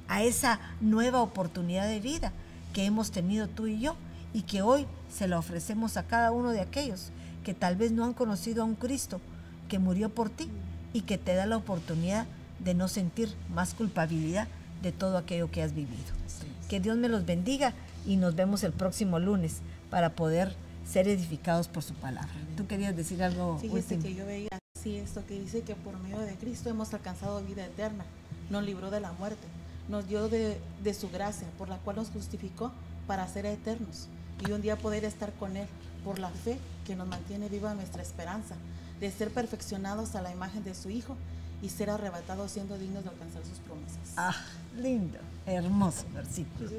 a 0.07 0.23
esa 0.23 0.61
nueva 0.81 1.23
oportunidad 1.23 1.89
de 1.89 2.01
vida 2.01 2.33
que 2.73 2.85
hemos 2.85 3.11
tenido 3.11 3.49
tú 3.49 3.67
y 3.67 3.81
yo 3.81 3.97
y 4.33 4.43
que 4.43 4.63
hoy 4.63 4.87
se 5.11 5.29
la 5.29 5.39
ofrecemos 5.39 5.97
a 5.97 6.05
cada 6.05 6.33
uno 6.33 6.51
de 6.51 6.61
aquellos 6.61 7.11
que 7.45 7.55
tal 7.55 7.77
vez 7.77 7.93
no 7.93 8.05
han 8.05 8.15
conocido 8.15 8.63
a 8.63 8.67
un 8.67 8.75
Cristo 8.75 9.21
que 9.69 9.79
murió 9.79 10.09
por 10.11 10.31
ti 10.31 10.49
y 10.93 11.03
que 11.03 11.19
te 11.19 11.35
da 11.35 11.47
la 11.47 11.57
oportunidad 11.57 12.27
de 12.59 12.75
no 12.75 12.89
sentir 12.89 13.33
más 13.55 13.75
culpabilidad 13.75 14.49
de 14.83 14.93
todo 14.93 15.19
aquello 15.19 15.51
que 15.51 15.63
has 15.63 15.75
vivido. 15.75 16.13
Que 16.69 16.81
Dios 16.81 16.97
me 16.97 17.09
los 17.09 17.25
bendiga 17.25 17.73
y 18.07 18.17
nos 18.17 18.35
vemos 18.37 18.65
el 18.65 18.73
próximo 18.73 19.19
lunes 19.19 19.59
para 19.91 20.11
poder 20.11 20.55
ser 20.87 21.09
edificados 21.09 21.69
por 21.69 21.83
su 21.83 21.95
palabra. 21.95 22.31
¿Tú 22.57 22.67
querías 22.67 22.97
decir 22.97 23.23
algo? 23.23 23.59
Fíjese 23.59 23.99
que 23.99 24.15
yo 24.15 24.27
veía 24.27 24.49
así 24.77 24.97
esto 24.97 25.25
que 25.27 25.39
dice 25.39 25.63
que 25.63 25.75
por 25.75 25.99
medio 26.01 26.21
de 26.21 26.35
Cristo 26.35 26.69
hemos 26.69 26.93
alcanzado 26.95 27.43
vida 27.43 27.65
eterna, 27.65 28.05
nos 28.51 28.65
libró 28.65 28.91
de 28.91 29.01
la 29.01 29.13
muerte, 29.13 29.47
nos 29.89 30.09
dio 30.09 30.29
de, 30.29 30.59
de 30.83 30.95
su 30.95 31.11
gracia, 31.11 31.49
por 31.59 31.69
la 31.69 31.79
cual 31.79 31.97
nos 31.97 32.11
justificó 32.11 32.73
para 33.07 33.27
ser 33.29 33.47
eternos 33.47 34.09
y 34.47 34.53
un 34.53 34.63
día 34.63 34.77
poder 34.77 35.05
estar 35.05 35.33
con 35.35 35.57
Él 35.57 35.67
por 36.05 36.19
la 36.19 36.31
fe 36.31 36.59
que 36.87 36.97
nos 36.97 37.07
mantiene 37.07 37.49
viva 37.49 37.75
nuestra 37.75 38.03
esperanza 38.03 38.55
de 39.01 39.11
ser 39.11 39.31
perfeccionados 39.31 40.15
a 40.15 40.23
la 40.23 40.33
imagen 40.33 40.65
de 40.65 40.75
su 40.75 40.91
Hijo 40.91 41.17
y 41.63 41.69
ser 41.71 41.91
arrebatados 41.91 42.53
siendo 42.53 42.79
dignos 42.79 43.05
de 43.05 43.11
alcanzar 43.11 43.43
sus 43.45 43.59
promesas. 43.59 44.15
Ah, 44.17 44.35
lindo, 44.77 45.19
hermoso 45.47 46.05
versículo. 46.15 46.71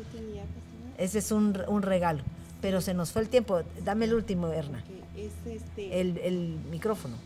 Ese 0.98 1.20
es 1.20 1.32
un, 1.32 1.58
un 1.68 1.82
regalo, 1.82 2.24
pero 2.62 2.82
se 2.82 2.94
nos 2.94 3.12
fue 3.12 3.22
el 3.22 3.30
tiempo. 3.30 3.62
Dame 3.84 4.06
el 4.06 4.14
último, 4.14 4.48
Erna. 4.48 4.84
Este 5.16 6.00
el, 6.00 6.18
el 6.20 6.60
micrófono. 6.72 7.16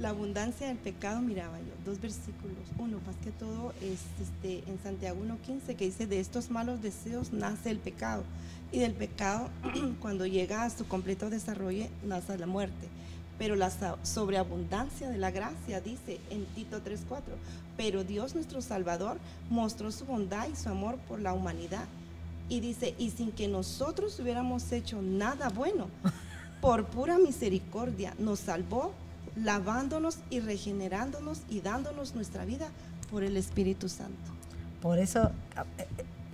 la 0.00 0.10
abundancia 0.10 0.68
del 0.68 0.78
pecado, 0.78 1.20
miraba 1.20 1.58
yo, 1.58 1.72
dos 1.84 2.00
versículos. 2.00 2.56
Uno, 2.78 2.98
más 3.06 3.16
que 3.16 3.30
todo, 3.30 3.74
es 3.82 4.00
este, 4.20 4.64
en 4.70 4.78
Santiago 4.82 5.20
1.15, 5.22 5.76
que 5.76 5.84
dice, 5.84 6.06
de 6.06 6.20
estos 6.20 6.50
malos 6.50 6.80
deseos 6.80 7.32
nace 7.32 7.70
el 7.70 7.78
pecado. 7.78 8.24
Y 8.72 8.78
del 8.78 8.94
pecado, 8.94 9.50
cuando 10.00 10.26
llega 10.26 10.64
a 10.64 10.70
su 10.70 10.88
completo 10.88 11.28
desarrollo, 11.28 11.86
nace 12.02 12.38
la 12.38 12.46
muerte. 12.46 12.88
Pero 13.38 13.56
la 13.56 13.70
sobreabundancia 14.02 15.10
de 15.10 15.18
la 15.18 15.30
gracia, 15.30 15.82
dice 15.82 16.18
en 16.30 16.46
Tito 16.46 16.82
3.4, 16.82 17.20
pero 17.76 18.02
Dios 18.02 18.34
nuestro 18.34 18.62
Salvador 18.62 19.18
mostró 19.50 19.92
su 19.92 20.06
bondad 20.06 20.48
y 20.48 20.56
su 20.56 20.70
amor 20.70 20.96
por 21.08 21.20
la 21.20 21.34
humanidad. 21.34 21.84
Y 22.48 22.60
dice, 22.60 22.94
y 22.98 23.10
sin 23.10 23.32
que 23.32 23.48
nosotros 23.48 24.18
hubiéramos 24.18 24.72
hecho 24.72 25.02
nada 25.02 25.50
bueno, 25.50 25.88
por 26.62 26.86
pura 26.86 27.18
misericordia 27.18 28.14
nos 28.18 28.40
salvó 28.40 28.92
lavándonos 29.36 30.18
y 30.30 30.40
regenerándonos 30.40 31.42
y 31.48 31.60
dándonos 31.60 32.14
nuestra 32.14 32.44
vida 32.44 32.68
por 33.10 33.22
el 33.22 33.36
Espíritu 33.36 33.88
Santo. 33.88 34.32
Por 34.80 34.98
eso 34.98 35.30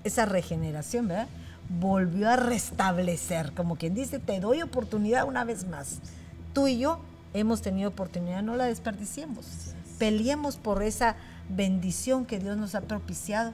esa 0.04 0.24
regeneración, 0.24 1.08
¿verdad? 1.08 1.28
Volvió 1.68 2.30
a 2.30 2.36
restablecer, 2.36 3.52
como 3.52 3.76
quien 3.76 3.94
dice, 3.94 4.18
te 4.18 4.38
doy 4.40 4.62
oportunidad 4.62 5.26
una 5.26 5.44
vez 5.44 5.66
más. 5.66 5.98
Tú 6.52 6.68
y 6.68 6.78
yo 6.78 7.00
hemos 7.34 7.60
tenido 7.60 7.90
oportunidad, 7.90 8.42
no 8.42 8.56
la 8.56 8.66
desperdiciemos. 8.66 9.74
Peleemos 9.98 10.56
por 10.56 10.82
esa 10.82 11.16
bendición 11.48 12.24
que 12.24 12.38
Dios 12.38 12.56
nos 12.56 12.74
ha 12.74 12.82
propiciado, 12.82 13.52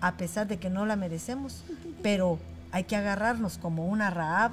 a 0.00 0.16
pesar 0.16 0.46
de 0.46 0.58
que 0.58 0.68
no 0.68 0.84
la 0.84 0.96
merecemos, 0.96 1.64
pero 2.02 2.38
hay 2.70 2.84
que 2.84 2.96
agarrarnos 2.96 3.56
como 3.56 3.86
una 3.86 4.10
Raab, 4.10 4.52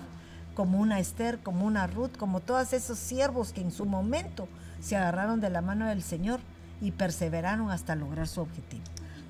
como 0.55 0.79
una 0.79 0.99
Esther, 0.99 1.39
como 1.39 1.65
una 1.65 1.87
Ruth, 1.87 2.15
como 2.17 2.39
todos 2.39 2.73
esos 2.73 2.97
siervos 2.97 3.53
que 3.53 3.61
en 3.61 3.71
su 3.71 3.85
momento 3.85 4.47
se 4.79 4.95
agarraron 4.95 5.39
de 5.39 5.49
la 5.49 5.61
mano 5.61 5.87
del 5.87 6.03
Señor 6.03 6.39
y 6.81 6.91
perseveraron 6.91 7.69
hasta 7.69 7.95
lograr 7.95 8.27
su 8.27 8.41
objetivo. 8.41 8.83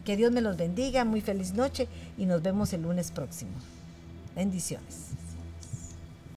Que 0.06 0.18
Dios 0.18 0.32
me 0.32 0.42
los 0.42 0.58
bendiga, 0.58 1.06
muy 1.06 1.22
feliz 1.22 1.54
noche 1.54 1.88
y 2.18 2.26
nos 2.26 2.42
vemos 2.42 2.74
el 2.74 2.84
lunes 2.84 3.12
próximo. 3.12 3.52
Bendiciones. 4.36 5.12